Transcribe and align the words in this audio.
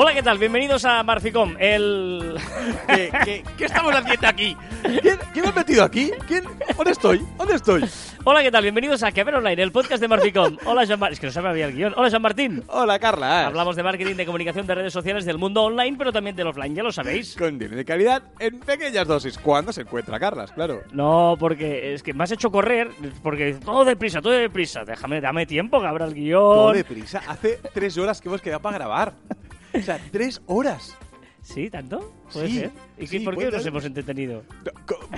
Hola, 0.00 0.14
¿qué 0.14 0.22
tal? 0.22 0.38
Bienvenidos 0.38 0.84
a 0.84 1.02
Marficom, 1.02 1.56
el... 1.58 2.36
¿Qué, 2.86 3.10
qué, 3.24 3.44
qué 3.56 3.64
estamos 3.64 3.92
haciendo 3.92 4.28
aquí? 4.28 4.56
¿Quién, 4.80 5.18
quién 5.32 5.44
me 5.44 5.50
ha 5.50 5.52
metido 5.52 5.82
aquí? 5.82 6.12
¿Quién? 6.28 6.44
¿Dónde 6.76 6.92
estoy? 6.92 7.26
¿Dónde 7.36 7.56
estoy? 7.56 7.84
Hola, 8.22 8.44
¿qué 8.44 8.52
tal? 8.52 8.62
Bienvenidos 8.62 9.02
a 9.02 9.10
Que 9.10 9.24
ver 9.24 9.34
Online, 9.34 9.60
el 9.60 9.72
podcast 9.72 10.00
de 10.00 10.06
Marficom. 10.06 10.56
Hola, 10.66 10.84
Jean 10.84 11.00
Martín. 11.00 11.14
Es 11.14 11.18
que 11.18 11.26
no 11.26 11.32
sabía 11.32 11.66
el 11.66 11.74
guion. 11.74 11.94
Hola, 11.96 12.10
Jean 12.10 12.22
Martín. 12.22 12.62
Hola, 12.68 12.96
Carla. 13.00 13.48
Hablamos 13.48 13.74
de 13.74 13.82
marketing, 13.82 14.14
de 14.14 14.24
comunicación, 14.24 14.68
de 14.68 14.76
redes 14.76 14.92
sociales, 14.92 15.24
del 15.24 15.36
mundo 15.36 15.64
online, 15.64 15.96
pero 15.98 16.12
también 16.12 16.36
del 16.36 16.46
offline, 16.46 16.76
ya 16.76 16.84
lo 16.84 16.92
sabéis. 16.92 17.34
Contenido 17.36 17.76
de 17.76 17.84
calidad 17.84 18.22
en 18.38 18.60
pequeñas 18.60 19.04
dosis. 19.04 19.36
¿Cuándo 19.36 19.72
se 19.72 19.80
encuentra, 19.80 20.20
Carlas? 20.20 20.52
Claro. 20.52 20.82
No, 20.92 21.34
porque 21.40 21.94
es 21.94 22.04
que 22.04 22.14
me 22.14 22.22
has 22.22 22.30
hecho 22.30 22.52
correr, 22.52 22.92
porque 23.20 23.54
todo 23.54 23.84
deprisa, 23.84 24.22
todo 24.22 24.34
deprisa. 24.34 24.84
Déjame, 24.84 25.20
dame 25.20 25.44
tiempo 25.44 25.80
que 25.80 25.88
abra 25.88 26.04
el 26.04 26.14
guion. 26.14 26.40
Todo 26.40 26.72
deprisa. 26.72 27.20
Hace 27.26 27.58
tres 27.74 27.98
horas 27.98 28.20
que 28.20 28.28
hemos 28.28 28.40
quedado 28.40 28.62
para 28.62 28.78
grabar. 28.78 29.14
O 29.74 29.80
sea, 29.82 29.98
tres 30.10 30.40
horas. 30.46 30.96
¿Sí? 31.40 31.70
¿Tanto? 31.70 32.12
¿Puede 32.32 32.48
Sí, 32.48 32.54
ser? 32.58 32.70
¿Y 32.98 33.00
qué- 33.02 33.06
sí, 33.06 33.18
por 33.20 33.32
qué 33.32 33.36
puede 33.36 33.50
nos 33.52 33.62
ser. 33.62 33.70
hemos 33.70 33.84
entretenido? 33.86 34.42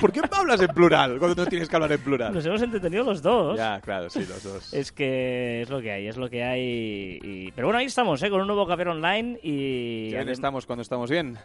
¿Por 0.00 0.12
qué 0.12 0.20
hablas 0.30 0.60
en 0.60 0.68
plural 0.68 1.18
cuando 1.18 1.42
no 1.44 1.48
tienes 1.50 1.68
que 1.68 1.74
hablar 1.74 1.90
en 1.90 2.00
plural? 2.00 2.32
Nos 2.32 2.46
hemos 2.46 2.62
entretenido 2.62 3.02
los 3.02 3.20
dos. 3.20 3.56
Ya, 3.58 3.80
claro, 3.80 4.08
sí, 4.10 4.20
los 4.20 4.42
dos. 4.44 4.72
Es 4.74 4.92
que 4.92 5.62
es 5.62 5.70
lo 5.70 5.80
que 5.80 5.90
hay, 5.90 6.06
es 6.06 6.16
lo 6.16 6.28
que 6.30 6.44
hay. 6.44 7.18
y- 7.22 7.50
Pero 7.52 7.66
bueno, 7.68 7.78
ahí 7.80 7.86
estamos, 7.86 8.22
¿eh? 8.22 8.30
Con 8.30 8.40
un 8.42 8.46
nuevo 8.46 8.64
café 8.66 8.82
online 8.88 9.40
y... 9.42 10.10
Ya 10.10 10.20
estamos 10.20 10.66
cuando 10.66 10.82
estamos 10.82 11.10
bien. 11.10 11.36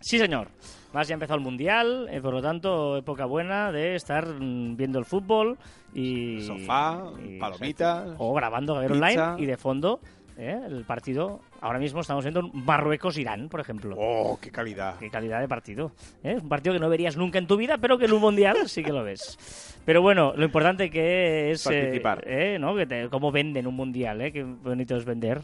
Sí, 0.00 0.18
señor. 0.18 0.48
Más 0.94 1.08
ya 1.08 1.14
ha 1.14 1.16
empezado 1.16 1.38
el 1.38 1.44
Mundial, 1.44 2.08
eh, 2.10 2.20
por 2.22 2.32
lo 2.32 2.40
tanto, 2.40 2.96
época 2.96 3.26
buena 3.26 3.72
de 3.72 3.94
estar 3.96 4.26
mm, 4.26 4.76
viendo 4.76 4.98
el 5.00 5.04
fútbol 5.04 5.58
y... 5.92 6.40
Sofá, 6.42 7.10
y- 7.22 7.38
palomitas, 7.38 8.10
O 8.18 8.32
grabando 8.32 8.74
Café 8.74 8.88
pizza. 8.88 8.94
Online 9.32 9.42
y 9.42 9.46
de 9.46 9.56
fondo 9.56 10.00
eh, 10.38 10.58
el 10.66 10.84
partido. 10.84 11.40
Ahora 11.64 11.78
mismo 11.78 12.00
estamos 12.02 12.22
viendo 12.22 12.40
un 12.40 12.64
Marruecos-Irán, 12.66 13.48
por 13.48 13.58
ejemplo. 13.58 13.96
¡Oh, 13.98 14.38
qué 14.38 14.50
calidad! 14.50 14.98
Qué 14.98 15.08
calidad 15.08 15.40
de 15.40 15.48
partido. 15.48 15.92
¿eh? 16.22 16.36
Un 16.38 16.46
partido 16.50 16.74
que 16.74 16.78
no 16.78 16.90
verías 16.90 17.16
nunca 17.16 17.38
en 17.38 17.46
tu 17.46 17.56
vida, 17.56 17.78
pero 17.78 17.96
que 17.96 18.04
en 18.04 18.12
un 18.12 18.20
mundial 18.20 18.68
sí 18.68 18.84
que 18.84 18.92
lo 18.92 19.02
ves. 19.02 19.78
Pero 19.86 20.02
bueno, 20.02 20.34
lo 20.36 20.44
importante 20.44 20.90
que 20.90 21.52
es... 21.52 21.66
eh, 21.66 21.70
Participar. 21.70 22.22
eh, 22.26 22.58
¿no? 22.60 22.76
que 22.76 22.84
te- 22.84 23.08
cómo 23.08 23.32
venden 23.32 23.66
un 23.66 23.76
mundial, 23.76 24.20
¿eh? 24.20 24.30
Qué 24.30 24.42
bonito 24.42 24.94
es 24.96 25.06
vender. 25.06 25.40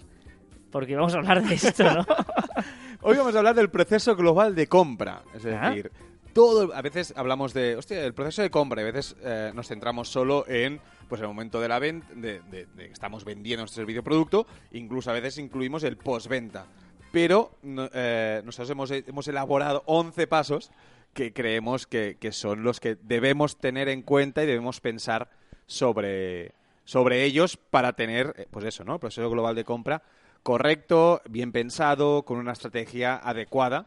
Porque 0.70 0.94
vamos 0.94 1.14
a 1.14 1.18
hablar 1.20 1.42
de 1.42 1.54
esto, 1.54 1.84
¿no? 1.90 2.06
Hoy 3.00 3.16
vamos 3.16 3.34
a 3.34 3.38
hablar 3.38 3.54
del 3.54 3.70
proceso 3.70 4.14
global 4.14 4.54
de 4.54 4.66
compra. 4.66 5.22
Es 5.34 5.46
Ah. 5.46 5.70
decir, 5.70 5.90
todo, 6.34 6.74
a 6.74 6.82
veces 6.82 7.14
hablamos 7.16 7.54
de, 7.54 7.76
hostia, 7.76 8.04
el 8.04 8.12
proceso 8.12 8.42
de 8.42 8.50
compra, 8.50 8.82
y 8.82 8.84
a 8.84 8.92
veces 8.92 9.16
eh, 9.24 9.52
nos 9.54 9.68
centramos 9.68 10.10
solo 10.10 10.44
en 10.46 10.80
pues 11.10 11.20
el 11.20 11.26
momento 11.26 11.60
de 11.60 11.68
la 11.68 11.78
venta, 11.78 12.06
estamos 12.78 13.24
vendiendo 13.24 13.62
nuestro 13.62 13.82
servicio 13.82 14.02
producto, 14.02 14.46
incluso 14.72 15.10
a 15.10 15.12
veces 15.12 15.36
incluimos 15.36 15.82
el 15.82 15.98
postventa. 15.98 16.66
Pero 17.12 17.58
eh, 17.92 18.40
nosotros 18.44 18.70
hemos, 18.70 18.90
hemos 18.92 19.26
elaborado 19.26 19.82
11 19.86 20.26
pasos 20.28 20.70
que 21.12 21.32
creemos 21.32 21.88
que, 21.88 22.16
que 22.20 22.30
son 22.30 22.62
los 22.62 22.78
que 22.78 22.96
debemos 23.02 23.58
tener 23.58 23.88
en 23.88 24.02
cuenta 24.02 24.44
y 24.44 24.46
debemos 24.46 24.80
pensar 24.80 25.28
sobre, 25.66 26.52
sobre 26.84 27.24
ellos 27.24 27.56
para 27.56 27.94
tener, 27.94 28.32
eh, 28.38 28.46
pues 28.48 28.64
eso, 28.64 28.84
¿no? 28.84 28.94
El 28.94 29.00
proceso 29.00 29.28
global 29.28 29.56
de 29.56 29.64
compra 29.64 30.02
correcto, 30.42 31.20
bien 31.28 31.52
pensado, 31.52 32.22
con 32.22 32.38
una 32.38 32.52
estrategia 32.52 33.16
adecuada 33.16 33.86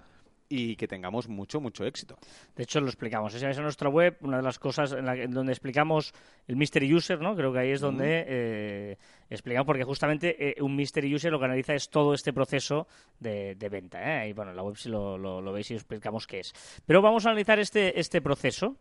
y 0.56 0.76
que 0.76 0.88
tengamos 0.88 1.28
mucho, 1.28 1.60
mucho 1.60 1.86
éxito. 1.86 2.18
De 2.56 2.64
hecho, 2.64 2.80
lo 2.80 2.88
explicamos. 2.88 3.34
Si 3.34 3.44
vais 3.44 3.58
a 3.58 3.62
nuestra 3.62 3.90
web, 3.90 4.18
una 4.22 4.38
de 4.38 4.44
las 4.44 4.60
cosas 4.60 4.92
en, 4.92 5.06
la 5.06 5.16
en 5.16 5.32
donde 5.32 5.52
explicamos 5.52 6.14
el 6.48 6.56
Mystery 6.56 6.94
User, 6.94 7.20
¿no? 7.20 7.36
Creo 7.36 7.52
que 7.52 7.60
ahí 7.60 7.72
es 7.72 7.82
donde 7.82 8.26
eh, 8.28 8.98
explicamos, 9.30 9.66
porque 9.66 9.84
justamente 9.84 10.36
eh, 10.40 10.62
un 10.62 10.76
Mystery 10.76 11.14
User 11.14 11.32
lo 11.32 11.40
que 11.40 11.46
analiza 11.46 11.74
es 11.74 11.90
todo 11.90 12.14
este 12.14 12.34
proceso 12.34 12.88
de, 13.20 13.56
de 13.56 13.70
venta. 13.70 14.24
¿eh? 14.24 14.30
Y 14.30 14.34
bueno, 14.34 14.52
en 14.52 14.58
la 14.58 14.64
web 14.64 14.76
si 14.78 14.90
lo, 14.90 15.18
lo- 15.18 15.42
lo 15.42 15.52
veis 15.54 15.72
y 15.72 15.76
os 15.76 15.82
explicamos 15.82 16.28
qué 16.28 16.42
es. 16.42 16.54
Pero 16.86 17.02
vamos 17.02 17.26
a 17.26 17.30
analizar 17.30 17.60
este, 17.60 18.00
este 18.00 18.22
proceso. 18.22 18.78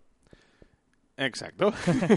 Exacto. 1.26 1.72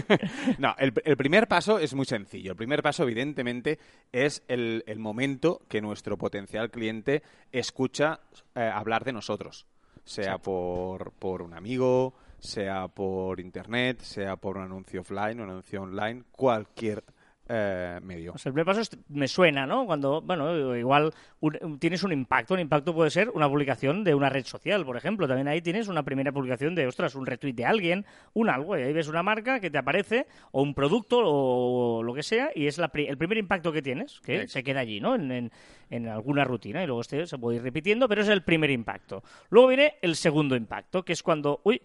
no, 0.58 0.74
el, 0.78 0.92
el 1.04 1.16
primer 1.16 1.48
paso 1.48 1.78
es 1.78 1.94
muy 1.94 2.06
sencillo. 2.06 2.52
El 2.52 2.56
primer 2.56 2.82
paso, 2.82 3.04
evidentemente, 3.04 3.78
es 4.12 4.42
el, 4.48 4.84
el 4.86 4.98
momento 4.98 5.62
que 5.68 5.80
nuestro 5.80 6.16
potencial 6.16 6.70
cliente 6.70 7.22
escucha 7.52 8.20
eh, 8.54 8.60
hablar 8.60 9.04
de 9.04 9.12
nosotros. 9.12 9.66
Sea 10.04 10.38
por, 10.38 11.12
por 11.12 11.42
un 11.42 11.52
amigo, 11.52 12.14
sea 12.38 12.86
por 12.88 13.40
internet, 13.40 14.00
sea 14.00 14.36
por 14.36 14.56
un 14.56 14.64
anuncio 14.64 15.00
offline, 15.00 15.40
un 15.40 15.50
anuncio 15.50 15.82
online, 15.82 16.22
cualquier 16.30 17.02
eh, 17.48 18.00
medio. 18.02 18.32
O 18.34 18.38
sea, 18.38 18.50
el 18.50 18.54
primer 18.54 18.66
paso 18.66 18.80
es, 18.80 18.90
me 19.08 19.28
suena, 19.28 19.66
¿no? 19.66 19.86
Cuando, 19.86 20.20
bueno, 20.22 20.76
igual 20.76 21.12
un- 21.40 21.78
tienes 21.78 22.02
un 22.02 22.12
impacto. 22.12 22.54
Un 22.54 22.60
impacto 22.60 22.94
puede 22.94 23.10
ser 23.10 23.30
una 23.30 23.48
publicación 23.48 24.02
de 24.04 24.14
una 24.14 24.28
red 24.28 24.44
social, 24.44 24.84
por 24.84 24.96
ejemplo. 24.96 25.28
También 25.28 25.46
ahí 25.48 25.62
tienes 25.62 25.88
una 25.88 26.02
primera 26.02 26.32
publicación 26.32 26.74
de, 26.74 26.86
ostras, 26.86 27.14
un 27.14 27.24
retweet 27.26 27.52
de 27.54 27.64
alguien, 27.64 28.06
un 28.34 28.48
algo. 28.50 28.76
Y 28.76 28.82
ahí 28.82 28.92
ves 28.92 29.08
una 29.08 29.22
marca 29.22 29.60
que 29.60 29.70
te 29.70 29.78
aparece, 29.78 30.26
o 30.50 30.62
un 30.62 30.74
producto, 30.74 31.20
o 31.22 32.02
lo 32.02 32.14
que 32.14 32.22
sea, 32.22 32.50
y 32.54 32.66
es 32.66 32.78
la 32.78 32.88
pri- 32.88 33.06
el 33.06 33.16
primer 33.18 33.38
impacto 33.38 33.72
que 33.72 33.82
tienes, 33.82 34.20
que 34.20 34.34
Exacto. 34.34 34.52
se 34.52 34.64
queda 34.64 34.80
allí, 34.80 35.00
¿no? 35.00 35.14
En, 35.14 35.30
en- 35.30 35.52
en 35.90 36.08
alguna 36.08 36.44
rutina. 36.44 36.82
Y 36.82 36.86
luego 36.86 37.00
este 37.02 37.26
se 37.26 37.38
puede 37.38 37.58
ir 37.58 37.62
repitiendo, 37.62 38.08
pero 38.08 38.22
es 38.22 38.28
el 38.28 38.42
primer 38.42 38.70
impacto. 38.70 39.22
Luego 39.50 39.68
viene 39.68 39.94
el 40.02 40.16
segundo 40.16 40.56
impacto, 40.56 41.04
que 41.04 41.12
es 41.12 41.22
cuando, 41.22 41.60
uy, 41.62 41.80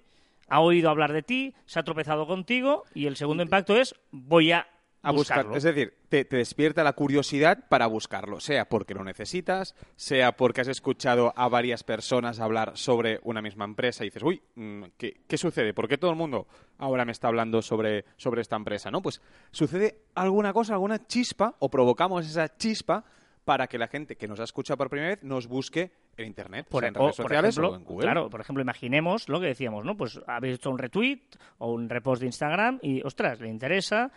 ha 0.48 0.60
oído 0.60 0.90
hablar 0.90 1.14
de 1.14 1.22
ti, 1.22 1.54
se 1.66 1.80
ha 1.80 1.84
tropezado 1.84 2.26
contigo, 2.28 2.84
y 2.94 3.06
el 3.06 3.16
segundo 3.16 3.44
impacto 3.44 3.78
es, 3.78 3.96
voy 4.12 4.52
a 4.52 4.68
a 5.02 5.12
buscar. 5.12 5.38
buscarlo. 5.38 5.58
Es 5.58 5.64
decir, 5.64 5.94
te, 6.10 6.26
te 6.26 6.38
despierta 6.38 6.84
la 6.84 6.94
curiosidad 6.94 7.68
para 7.70 7.88
buscarlo, 7.88 8.40
sea 8.40 8.66
porque 8.70 8.94
lo 8.94 9.04
necesitas, 9.04 9.76
sea 9.96 10.34
porque 10.34 10.62
has 10.62 10.68
escuchado 10.68 11.34
a 11.36 11.48
varias 11.50 11.84
personas 11.84 12.40
hablar 12.40 12.74
sobre 12.76 13.20
una 13.24 13.42
misma 13.42 13.66
empresa 13.66 14.04
y 14.04 14.08
dices, 14.08 14.24
uy, 14.24 14.42
mm, 14.56 14.84
¿qué, 14.98 15.22
qué 15.28 15.38
sucede? 15.38 15.74
¿Por 15.74 15.88
qué 15.88 15.98
todo 15.98 16.12
el 16.12 16.18
mundo 16.18 16.48
ahora 16.78 17.06
me 17.06 17.12
está 17.12 17.28
hablando 17.28 17.62
sobre, 17.62 18.06
sobre 18.18 18.42
esta 18.42 18.56
empresa? 18.56 18.92
¿No? 18.92 19.02
Pues 19.02 19.22
sucede 19.52 20.04
alguna 20.16 20.54
cosa, 20.54 20.74
alguna 20.74 21.06
chispa, 21.08 21.56
o 21.60 21.70
provocamos 21.70 22.26
esa 22.26 22.56
chispa 22.58 23.04
para 23.46 23.68
que 23.68 23.78
la 23.78 23.88
gente 23.88 24.16
que 24.16 24.28
nos 24.28 24.40
ha 24.40 24.44
escuchado 24.44 24.78
por 24.78 24.90
primera 24.90 25.10
vez 25.10 25.24
nos 25.24 25.48
busque 25.48 25.92
en 26.18 26.28
Internet, 26.28 26.68
Por, 26.70 26.82
sea 26.82 26.90
en 26.90 26.98
o, 26.98 27.00
redes 27.00 27.16
por 27.16 27.26
sociales 27.26 27.58
ejemplo, 27.58 27.72
o 27.72 27.76
en 27.76 27.84
Google. 27.84 28.06
Claro, 28.06 28.30
por 28.30 28.42
ejemplo, 28.42 28.62
imaginemos 28.62 29.30
lo 29.30 29.40
que 29.40 29.48
decíamos, 29.48 29.84
¿no? 29.84 29.98
Pues 29.98 30.20
habéis 30.28 30.56
hecho 30.56 30.70
un 30.70 30.78
retweet 30.78 31.22
o 31.58 31.72
un 31.72 31.90
repost 31.90 32.22
de 32.22 32.28
Instagram 32.28 32.80
y, 32.82 33.02
ostras, 33.02 33.40
le 33.40 33.50
interesa, 33.50 34.12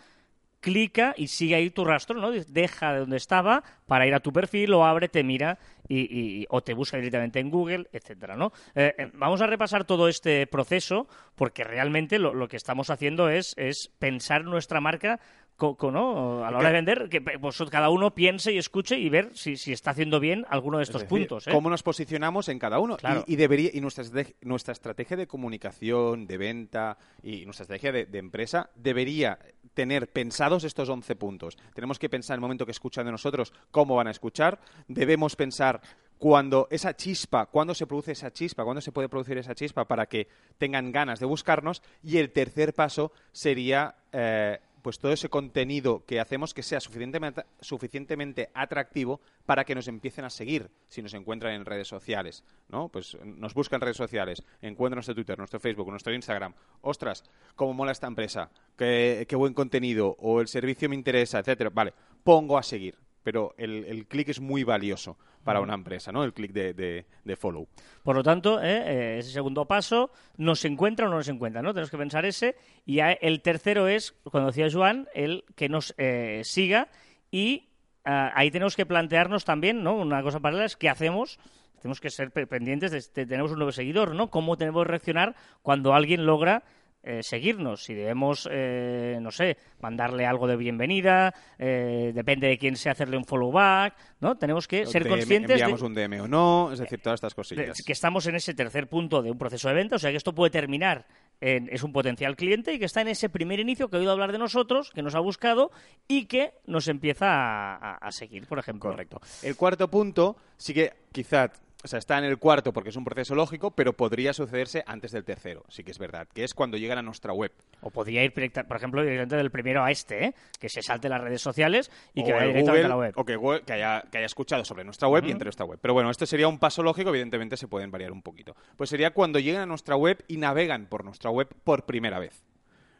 clica 0.65 1.13
y 1.15 1.27
sigue 1.27 1.53
ahí 1.53 1.69
tu 1.69 1.85
rastro, 1.85 2.19
¿no? 2.19 2.31
Deja 2.31 2.91
de 2.93 2.99
donde 3.01 3.17
estaba 3.17 3.63
para 3.85 4.07
ir 4.07 4.15
a 4.15 4.19
tu 4.19 4.33
perfil, 4.33 4.71
lo 4.71 4.83
abre, 4.83 5.07
te 5.09 5.23
mira 5.23 5.59
y, 5.87 5.99
y- 6.41 6.45
o 6.49 6.63
te 6.63 6.73
busca 6.73 6.97
directamente 6.97 7.39
en 7.39 7.51
Google, 7.51 7.87
etcétera, 7.93 8.35
¿no? 8.35 8.51
Eh, 8.73 8.95
eh, 8.97 9.11
vamos 9.13 9.41
a 9.41 9.45
repasar 9.47 9.85
todo 9.85 10.07
este 10.09 10.47
proceso 10.47 11.07
porque 11.35 11.63
realmente 11.63 12.17
lo, 12.17 12.33
lo 12.33 12.47
que 12.47 12.57
estamos 12.57 12.89
haciendo 12.89 13.29
es, 13.29 13.53
es 13.57 13.91
pensar 13.99 14.43
nuestra 14.43 14.81
marca 14.81 15.19
¿no? 15.59 16.45
a 16.45 16.51
la 16.51 16.57
hora 16.57 16.69
de 16.69 16.73
vender, 16.73 17.09
que 17.09 17.21
pues, 17.21 17.63
cada 17.71 17.89
uno 17.89 18.13
piense 18.13 18.51
y 18.51 18.57
escuche 18.57 18.97
y 18.97 19.09
ver 19.09 19.31
si, 19.33 19.57
si 19.57 19.71
está 19.71 19.91
haciendo 19.91 20.19
bien 20.19 20.45
alguno 20.49 20.77
de 20.77 20.83
Es 20.83 20.89
estos 20.89 21.03
decir, 21.03 21.19
puntos. 21.19 21.47
¿eh? 21.47 21.51
¿Cómo 21.51 21.69
nos 21.69 21.83
posicionamos 21.83 22.49
en 22.49 22.59
cada 22.59 22.79
uno? 22.79 22.97
Claro. 22.97 23.23
Y, 23.27 23.33
y 23.33 23.35
debería, 23.35 23.69
y 23.73 23.81
nuestra, 23.81 24.03
nuestra 24.41 24.73
estrategia 24.73 25.17
de 25.17 25.27
comunicación, 25.27 26.27
de 26.27 26.37
venta 26.37 26.97
y 27.23 27.45
nuestra 27.45 27.63
estrategia 27.63 27.91
de, 27.91 28.05
de 28.05 28.19
empresa 28.19 28.69
debería 28.75 29.39
tener 29.73 30.11
pensados 30.11 30.63
estos 30.63 30.89
11 30.89 31.15
puntos. 31.15 31.57
Tenemos 31.73 31.99
que 31.99 32.09
pensar 32.09 32.35
en 32.35 32.39
el 32.39 32.41
momento 32.41 32.65
que 32.65 32.71
escuchan 32.71 33.05
de 33.05 33.11
nosotros 33.11 33.53
cómo 33.71 33.95
van 33.95 34.07
a 34.07 34.11
escuchar. 34.11 34.59
Debemos 34.87 35.35
pensar 35.35 35.81
cuando 36.17 36.67
esa 36.71 36.95
chispa, 36.95 37.45
cuándo 37.47 37.73
se 37.73 37.87
produce 37.87 38.13
esa 38.13 38.31
chispa, 38.31 38.63
cuándo 38.63 38.81
se 38.81 38.91
puede 38.91 39.09
producir 39.09 39.37
esa 39.37 39.53
chispa 39.53 39.85
para 39.85 40.05
que 40.05 40.27
tengan 40.57 40.91
ganas 40.91 41.19
de 41.19 41.25
buscarnos. 41.25 41.81
Y 42.03 42.17
el 42.17 42.31
tercer 42.31 42.73
paso 42.73 43.11
sería 43.31 43.95
eh, 44.13 44.59
pues 44.85 44.99
todo 44.99 45.11
ese 45.13 45.29
contenido 45.29 46.05
que 46.05 46.19
hacemos 46.19 46.53
que 46.53 46.61
sea 46.61 46.79
suficientemente, 46.79 48.51
atractivo 48.53 49.19
para 49.47 49.63
que 49.63 49.73
nos 49.73 49.87
empiecen 49.87 50.25
a 50.25 50.29
seguir 50.29 50.69
si 50.87 51.01
nos 51.01 51.15
encuentran 51.15 51.55
en 51.55 51.65
redes 51.65 51.87
sociales, 51.87 52.43
¿no? 52.69 52.89
Pues 52.89 53.17
nos 53.23 53.55
buscan 53.55 53.81
redes 53.81 53.97
sociales, 53.97 54.43
encuentran 54.61 54.97
nuestro 54.97 55.15
Twitter, 55.15 55.39
nuestro 55.39 55.59
Facebook, 55.59 55.89
nuestro 55.89 56.13
Instagram. 56.13 56.53
Ostras, 56.81 57.23
cómo 57.55 57.73
mola 57.73 57.93
esta 57.93 58.05
empresa, 58.05 58.51
qué, 58.77 59.25
qué 59.27 59.35
buen 59.35 59.55
contenido, 59.55 60.17
o 60.19 60.39
el 60.39 60.47
servicio 60.47 60.87
me 60.87 60.93
interesa, 60.93 61.39
etcétera. 61.39 61.71
Vale, 61.73 61.91
pongo 62.23 62.55
a 62.55 62.61
seguir. 62.61 63.04
Pero 63.25 63.55
el, 63.57 63.85
el 63.85 64.05
clic 64.05 64.29
es 64.29 64.39
muy 64.39 64.63
valioso 64.63 65.17
para 65.43 65.59
una 65.59 65.73
empresa, 65.73 66.11
¿no? 66.11 66.23
El 66.23 66.31
clic 66.33 66.51
de, 66.53 66.73
de- 66.75 67.05
de 67.23 67.35
follow. 67.35 67.67
Por 68.03 68.15
lo 68.15 68.21
tanto, 68.21 68.61
eh, 68.61 68.83
eh, 68.85 69.17
ese 69.19 69.31
segundo 69.31 69.65
paso, 69.65 70.11
¿nos 70.37 70.63
encuentra 70.63 71.07
o 71.07 71.09
no 71.09 71.15
nos 71.17 71.27
encuentra? 71.27 71.63
¿no? 71.63 71.73
Tenemos 71.73 71.89
que 71.89 71.97
pensar 71.97 72.23
ese. 72.25 72.55
Y 72.85 72.99
el 72.99 73.41
tercero 73.41 73.87
es, 73.87 74.13
cuando 74.23 74.51
decía 74.51 74.67
Joan, 74.71 75.07
el 75.15 75.43
que 75.55 75.69
nos 75.69 75.95
eh, 75.97 76.41
siga. 76.43 76.87
Y 77.31 77.69
ah, 78.05 78.31
ahí 78.35 78.51
tenemos 78.51 78.75
que 78.75 78.85
plantearnos 78.85 79.43
también, 79.43 79.83
¿no? 79.83 79.95
Una 79.97 80.21
cosa 80.21 80.39
paralela 80.39 80.65
es 80.65 80.75
qué 80.77 80.87
hacemos. 80.89 81.39
Tenemos 81.81 81.99
que 81.99 82.11
ser 82.11 82.29
pe- 82.31 82.45
pendientes 82.47 82.91
de, 82.91 82.99
de- 82.99 83.27
tenemos 83.27 83.51
un 83.51 83.57
nuevo 83.57 83.71
seguidor, 83.71 84.13
¿no? 84.13 84.29
¿Cómo 84.29 84.55
tenemos 84.55 84.83
que 84.83 84.89
reaccionar 84.89 85.35
cuando 85.63 85.93
alguien 85.95 86.25
logra 86.27 86.63
eh, 87.05 87.21
seguirnos, 87.23 87.83
si 87.83 87.93
debemos, 87.93 88.49
eh, 88.51 89.17
no 89.21 89.31
sé, 89.31 89.57
mandarle 89.79 90.25
algo 90.25 90.47
de 90.47 90.55
bienvenida, 90.57 91.33
eh, 91.59 92.11
depende 92.13 92.47
de 92.47 92.57
quién 92.57 92.75
sea 92.75 92.93
hacerle 92.93 93.15
un 93.17 93.23
follow 93.25 93.51
back, 93.51 93.95
¿no? 94.19 94.35
Tenemos 94.37 94.67
que 94.67 94.85
ser 94.87 95.03
DM, 95.03 95.09
conscientes 95.09 95.51
enviamos 95.61 95.79
de, 95.81 95.85
un 95.87 95.93
DM 95.93 96.21
o 96.21 96.27
no, 96.27 96.71
es 96.73 96.79
decir, 96.79 96.99
todas 97.01 97.17
estas 97.17 97.33
cosillas. 97.35 97.81
que 97.85 97.93
estamos 97.93 98.25
en 98.27 98.35
ese 98.35 98.53
tercer 98.53 98.87
punto 98.89 99.21
de 99.21 99.31
un 99.31 99.37
proceso 99.37 99.67
de 99.69 99.75
venta, 99.75 99.95
o 99.97 99.99
sea 99.99 100.11
que 100.11 100.17
esto 100.17 100.33
puede 100.33 100.49
terminar 100.49 101.05
en, 101.41 101.69
es 101.71 101.83
un 101.83 101.91
potencial 101.93 102.35
cliente 102.35 102.73
y 102.73 102.79
que 102.79 102.85
está 102.85 103.01
en 103.01 103.09
ese 103.09 103.29
primer 103.29 103.59
inicio 103.59 103.89
que 103.89 103.97
ha 103.97 103.99
oído 103.99 104.11
hablar 104.11 104.31
de 104.31 104.37
nosotros, 104.39 104.89
que 104.91 105.01
nos 105.03 105.15
ha 105.15 105.19
buscado 105.19 105.69
y 106.07 106.25
que 106.25 106.53
nos 106.65 106.87
empieza 106.87 107.27
a, 107.27 107.75
a- 107.75 107.95
a 107.97 108.11
seguir, 108.11 108.47
por 108.47 108.57
ejemplo. 108.57 108.89
Correcto. 108.89 109.19
El 109.43 109.55
cuarto 109.55 109.89
punto 109.89 110.37
sí 110.57 110.73
que 110.73 110.93
quizá, 111.11 111.51
o 111.85 111.87
sea, 111.87 111.99
está 111.99 112.17
en 112.17 112.25
el 112.25 112.37
cuarto 112.37 112.73
porque 112.73 112.89
es 112.89 112.95
un 112.97 113.05
proceso 113.05 113.33
lógico, 113.35 113.71
pero 113.71 113.93
podría 113.93 114.33
sucederse 114.33 114.83
antes 114.85 115.11
del 115.11 115.23
tercero, 115.23 115.63
sí 115.69 115.83
que 115.83 115.91
es 115.91 115.97
verdad, 115.99 116.27
que 116.33 116.43
es 116.43 116.53
cuando 116.53 116.75
llegan 116.77 116.97
a 116.97 117.01
nuestra 117.01 117.31
web. 117.31 117.51
O 117.81 117.89
podría 117.91 118.23
ir, 118.23 118.33
directa- 118.33 118.63
por 118.63 118.75
ejemplo, 118.77 119.01
directamente 119.01 119.37
del 119.37 119.51
primero 119.51 119.83
a 119.83 119.91
este, 119.91 120.25
¿eh? 120.25 120.33
que 120.59 120.67
se 120.67 120.81
salte 120.81 121.07
las 121.07 121.21
redes 121.21 121.41
sociales 121.41 121.89
y 122.13 122.23
que 122.25 122.33
vaya 122.33 122.47
directamente 122.47 122.71
Google, 122.71 122.85
a 122.85 122.89
la 122.89 122.97
web. 122.97 123.13
O 123.15 123.23
que, 123.23 123.35
Google- 123.37 123.61
que 123.61 123.73
haya, 123.73 124.03
que 124.11 124.17
haya 124.17 124.25
escuchado 124.25 124.65
sobre 124.65 124.83
nuestra 124.83 125.07
web 125.07 125.23
y 125.25 125.31
entre 125.31 125.45
nuestra 125.45 125.65
web. 125.65 125.79
Pero 125.81 125.93
bueno, 125.93 126.09
esto 126.09 126.25
sería 126.25 126.47
un 126.47 126.59
paso 126.59 126.83
lógico, 126.83 127.09
evidentemente 127.09 127.55
se 127.55 127.67
pueden 127.67 127.91
variar 127.91 128.11
un 128.11 128.21
poquito. 128.21 128.55
Pues 128.75 128.89
sería 128.89 129.11
cuando 129.11 129.39
llegan 129.39 129.61
a 129.61 129.65
nuestra 129.65 129.95
web 129.95 130.23
y 130.27 130.37
navegan 130.37 130.87
por 130.87 131.05
nuestra 131.05 131.29
web 131.29 131.47
por 131.63 131.85
primera 131.85 132.19
vez. 132.19 132.43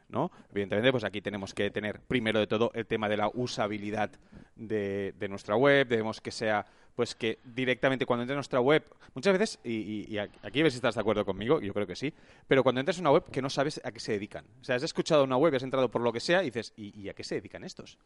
¿no? 0.08 0.32
Evidentemente, 0.52 0.92
pues 0.92 1.04
aquí 1.04 1.20
tenemos 1.20 1.56
que 1.56 1.72
tener 1.72 2.00
primero 2.00 2.40
de 2.40 2.46
todo 2.46 2.70
el 2.76 2.86
tema 2.86 3.10
de 3.10 3.18
la 3.18 3.28
usabilidad 3.34 4.12
de, 4.56 5.14
de 5.18 5.28
nuestra 5.28 5.56
web, 5.56 5.88
debemos 5.88 6.22
que 6.22 6.30
sea 6.30 6.68
pues 6.96 7.14
que 7.16 7.40
directamente 7.44 8.06
cuando 8.06 8.24
entres 8.24 8.36
a 8.36 8.38
nuestra 8.38 8.60
web, 8.62 8.84
muchas 9.14 9.38
veces, 9.38 9.60
y, 9.64 9.74
y- 9.74 10.06
y 10.14 10.18
aquí 10.18 10.60
a 10.60 10.64
ver 10.64 10.72
si 10.72 10.78
estás 10.78 10.96
de 10.96 11.02
acuerdo 11.02 11.26
conmigo, 11.26 11.60
yo 11.62 11.74
creo 11.74 11.86
que 11.88 11.96
sí, 11.96 12.14
pero 12.48 12.64
cuando 12.64 12.80
entras 12.80 12.98
a 12.98 13.02
una 13.02 13.12
web 13.12 13.24
que 13.32 13.42
no 13.42 13.50
sabes 13.50 13.82
a 13.84 13.92
qué 13.92 14.00
se 14.00 14.14
dedican. 14.14 14.46
O 14.62 14.64
sea, 14.64 14.76
has 14.78 14.84
escuchado 14.84 15.24
una 15.24 15.38
web, 15.38 15.54
has 15.56 15.64
entrado 15.64 15.90
por 15.92 16.02
lo 16.02 16.14
que 16.14 16.20
sea 16.20 16.42
y 16.42 16.46
dices, 16.46 16.74
¿y, 16.78 16.98
y 17.00 17.10
a 17.10 17.14
qué 17.14 17.24
se 17.24 17.36
dedican 17.36 17.64
estos? 17.64 17.98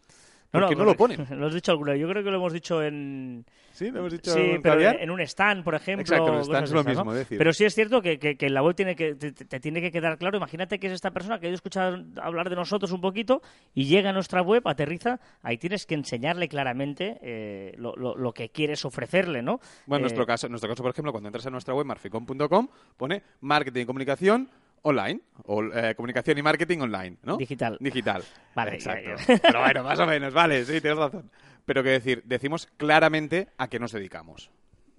¿Por 0.51 0.67
qué 0.67 0.75
no 0.75 0.83
lo 0.83 0.95
ponen? 0.97 1.27
Lo 1.39 1.45
has 1.45 1.53
dicho 1.53 1.71
alguna 1.71 1.91
vez. 1.91 2.01
Yo 2.01 2.09
creo 2.09 2.23
que 2.23 2.31
lo 2.31 2.37
hemos 2.37 2.51
dicho 2.51 2.81
en. 2.81 3.45
¿Sí? 3.71 3.91
¿Lo 3.91 3.99
hemos 3.99 4.11
dicho 4.13 4.33
Sí, 4.33 4.39
en 4.39 4.61
pero 4.63 4.73
caviar? 4.73 4.97
en 4.99 5.11
un 5.11 5.19
stand, 5.21 5.63
por 5.63 5.75
ejemplo. 5.75 6.01
Exacto, 6.01 6.33
en 6.33 6.39
stand 6.41 6.63
es 6.63 6.71
lo 6.71 6.83
¿no? 6.83 6.89
mismo, 6.89 7.13
decir. 7.13 7.37
Pero 7.37 7.53
sí 7.53 7.65
es 7.65 7.75
cierto 7.75 8.01
que, 8.01 8.17
que- 8.17 8.49
la 8.49 8.63
web 8.63 8.73
tiene 8.75 8.95
que, 8.95 9.13
te, 9.13 9.31
te 9.31 9.59
tiene 9.59 9.79
que 9.79 9.91
quedar 9.91 10.17
claro. 10.17 10.37
Imagínate 10.37 10.79
que 10.79 10.87
es 10.87 10.93
esta 10.93 11.11
persona 11.11 11.39
que 11.39 11.45
ha 11.45 11.51
escuchado 11.51 12.03
hablar 12.19 12.49
de 12.49 12.55
nosotros 12.55 12.91
un 12.91 12.99
poquito 12.99 13.43
y 13.75 13.85
llega 13.85 14.09
a 14.09 14.13
nuestra 14.13 14.41
web, 14.41 14.67
aterriza. 14.67 15.19
Ahí 15.43 15.59
tienes 15.59 15.85
que 15.85 15.93
enseñarle 15.93 16.47
claramente 16.49 17.19
eh, 17.21 17.75
lo, 17.77 17.95
lo- 17.95 18.15
lo 18.17 18.33
que 18.33 18.49
quieres 18.49 18.78
ofrecerle, 18.85 19.41
¿no? 19.41 19.59
Bueno, 19.85 19.97
en 19.97 19.99
Eh, 19.99 20.01
nuestro 20.03 20.25
caso, 20.25 20.47
en 20.47 20.51
nuestro 20.51 20.69
caso, 20.69 20.81
por 20.83 20.91
ejemplo, 20.91 21.11
cuando 21.11 21.27
entras 21.29 21.45
a 21.45 21.49
nuestra 21.49 21.73
web 21.73 21.85
marficom.com, 21.85 22.67
pone 22.97 23.23
marketing 23.41 23.81
y 23.81 23.85
comunicación 23.85 24.49
online, 24.81 25.19
o 25.45 25.61
eh, 25.63 25.93
comunicación 25.95 26.37
y 26.37 26.41
marketing 26.41 26.79
online, 26.79 27.17
¿no? 27.23 27.35
Digital. 27.37 27.77
Digital. 27.81 28.23
Vale, 28.55 28.75
exacto. 28.75 29.09
ya, 29.27 29.37
Pero 29.41 29.59
bueno, 29.59 29.83
más 29.83 29.99
o 29.99 30.05
menos, 30.05 30.33
vale, 30.33 30.63
sí, 30.65 30.79
tienes 30.79 30.97
razón. 30.97 31.29
Pero 31.65 31.83
que 31.83 31.89
decir, 31.89 32.23
decimos 32.25 32.67
claramente 32.77 33.49
a 33.57 33.67
qué 33.67 33.77
nos 33.79 33.91
dedicamos. 33.91 34.49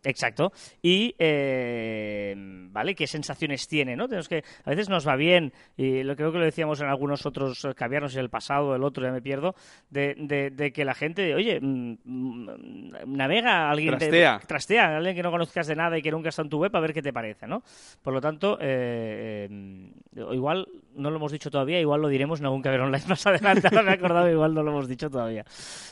Exacto. 0.05 0.53
Y, 0.83 1.15
eh, 1.19 2.35
¿vale? 2.71 2.95
¿Qué 2.95 3.07
sensaciones 3.07 3.69
tiene, 3.69 3.97
no? 3.97 4.09
Tenemos 4.09 4.29
que, 4.29 4.43
a 4.65 4.71
veces 4.71 4.89
nos 4.89 5.07
va 5.07 5.17
bien, 5.17 5.53
y 5.77 6.03
lo 6.03 6.17
creo 6.17 6.33
que 6.33 6.39
lo 6.39 6.45
decíamos 6.45 6.81
en 6.81 6.89
algunos 6.89 7.27
otros 7.27 7.65
eh, 7.65 7.75
caviarnos, 7.75 8.17
el 8.17 8.31
pasado, 8.31 8.75
el 8.75 8.83
otro, 8.83 9.05
ya 9.05 9.13
me 9.13 9.21
pierdo, 9.23 9.55
de, 9.91 10.15
de- 10.19 10.51
de 10.51 10.73
que 10.73 10.85
la 10.85 10.95
gente, 10.95 11.35
oye, 11.35 11.61
mm, 11.61 11.97
mm, 12.05 13.17
navega 13.17 13.67
a 13.69 13.71
alguien... 13.71 13.93
te- 13.99 14.07
Trastea. 14.09 14.41
trastea 14.47 14.85
a 14.87 14.97
alguien 14.97 15.15
que 15.17 15.23
no 15.23 15.31
conozcas 15.31 15.67
de 15.67 15.77
nada 15.77 15.99
y 15.99 16.03
que 16.03 16.11
nunca 16.11 16.31
está 16.31 16.43
en 16.43 16.49
tu 16.49 16.59
web 16.59 16.75
a 16.75 16.81
ver 16.81 16.93
qué 16.95 17.03
te 17.03 17.13
parece, 17.13 17.47
¿no? 17.47 17.63
Por 18.03 18.15
lo 18.15 18.21
tanto, 18.21 18.57
eh, 18.61 19.49
eh, 19.51 20.25
igual 20.33 20.67
no 21.01 21.11
lo 21.11 21.17
hemos 21.17 21.33
dicho 21.33 21.51
todavía, 21.51 21.81
igual 21.81 22.01
lo 22.01 22.09
diremos 22.09 22.41
en 22.41 22.47
algún 22.47 22.63
caviar 22.63 22.83
online 22.83 23.05
más 23.09 23.27
adelante, 23.27 23.69
me 23.71 23.91
he 23.91 23.95
acordado, 23.95 24.31
igual 24.31 24.55
no 24.55 24.63
lo 24.63 24.71
hemos 24.71 24.89
dicho 24.89 25.11
todavía. 25.11 25.45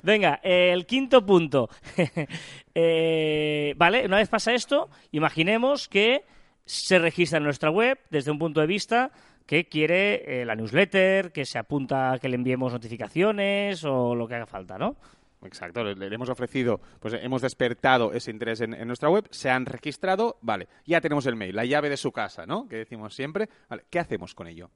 Venga, 0.02 0.40
el 0.42 0.86
quinto 0.86 1.24
punto. 1.24 1.68
Eh, 2.80 3.74
vale, 3.76 4.06
una 4.06 4.18
vez 4.18 4.28
pasa 4.28 4.54
esto, 4.54 4.88
imaginemos 5.10 5.88
que 5.88 6.24
se 6.64 7.00
registra 7.00 7.38
en 7.38 7.44
nuestra 7.44 7.70
web 7.70 7.98
desde 8.08 8.30
un 8.30 8.38
punto 8.38 8.60
de 8.60 8.68
vista 8.68 9.10
que 9.46 9.66
quiere 9.68 10.42
eh, 10.42 10.44
la 10.44 10.54
newsletter, 10.54 11.32
que 11.32 11.44
se 11.44 11.58
apunta 11.58 12.12
a 12.12 12.18
que 12.20 12.28
le 12.28 12.36
enviemos 12.36 12.72
notificaciones 12.72 13.82
o 13.82 14.14
lo 14.14 14.28
que 14.28 14.36
haga 14.36 14.46
falta, 14.46 14.78
¿no? 14.78 14.94
Exacto, 15.42 15.82
le, 15.84 16.14
hemos 16.14 16.28
ofrecido, 16.28 16.80
pues 17.00 17.14
hemos 17.14 17.42
despertado 17.42 18.12
ese 18.12 18.30
interés 18.30 18.60
en, 18.60 18.86
nuestra 18.86 19.08
web, 19.08 19.26
se 19.30 19.48
han 19.48 19.66
registrado, 19.66 20.36
vale, 20.42 20.68
ya 20.84 21.00
tenemos 21.00 21.26
el 21.26 21.36
mail, 21.36 21.56
la 21.56 21.64
llave 21.64 21.88
de 21.88 21.96
su 21.96 22.12
casa, 22.12 22.44
¿no? 22.44 22.68
Que 22.68 22.76
decimos 22.76 23.14
siempre, 23.14 23.48
¿qué 23.88 23.98
hacemos 23.98 24.34
con 24.34 24.48
ello? 24.48 24.70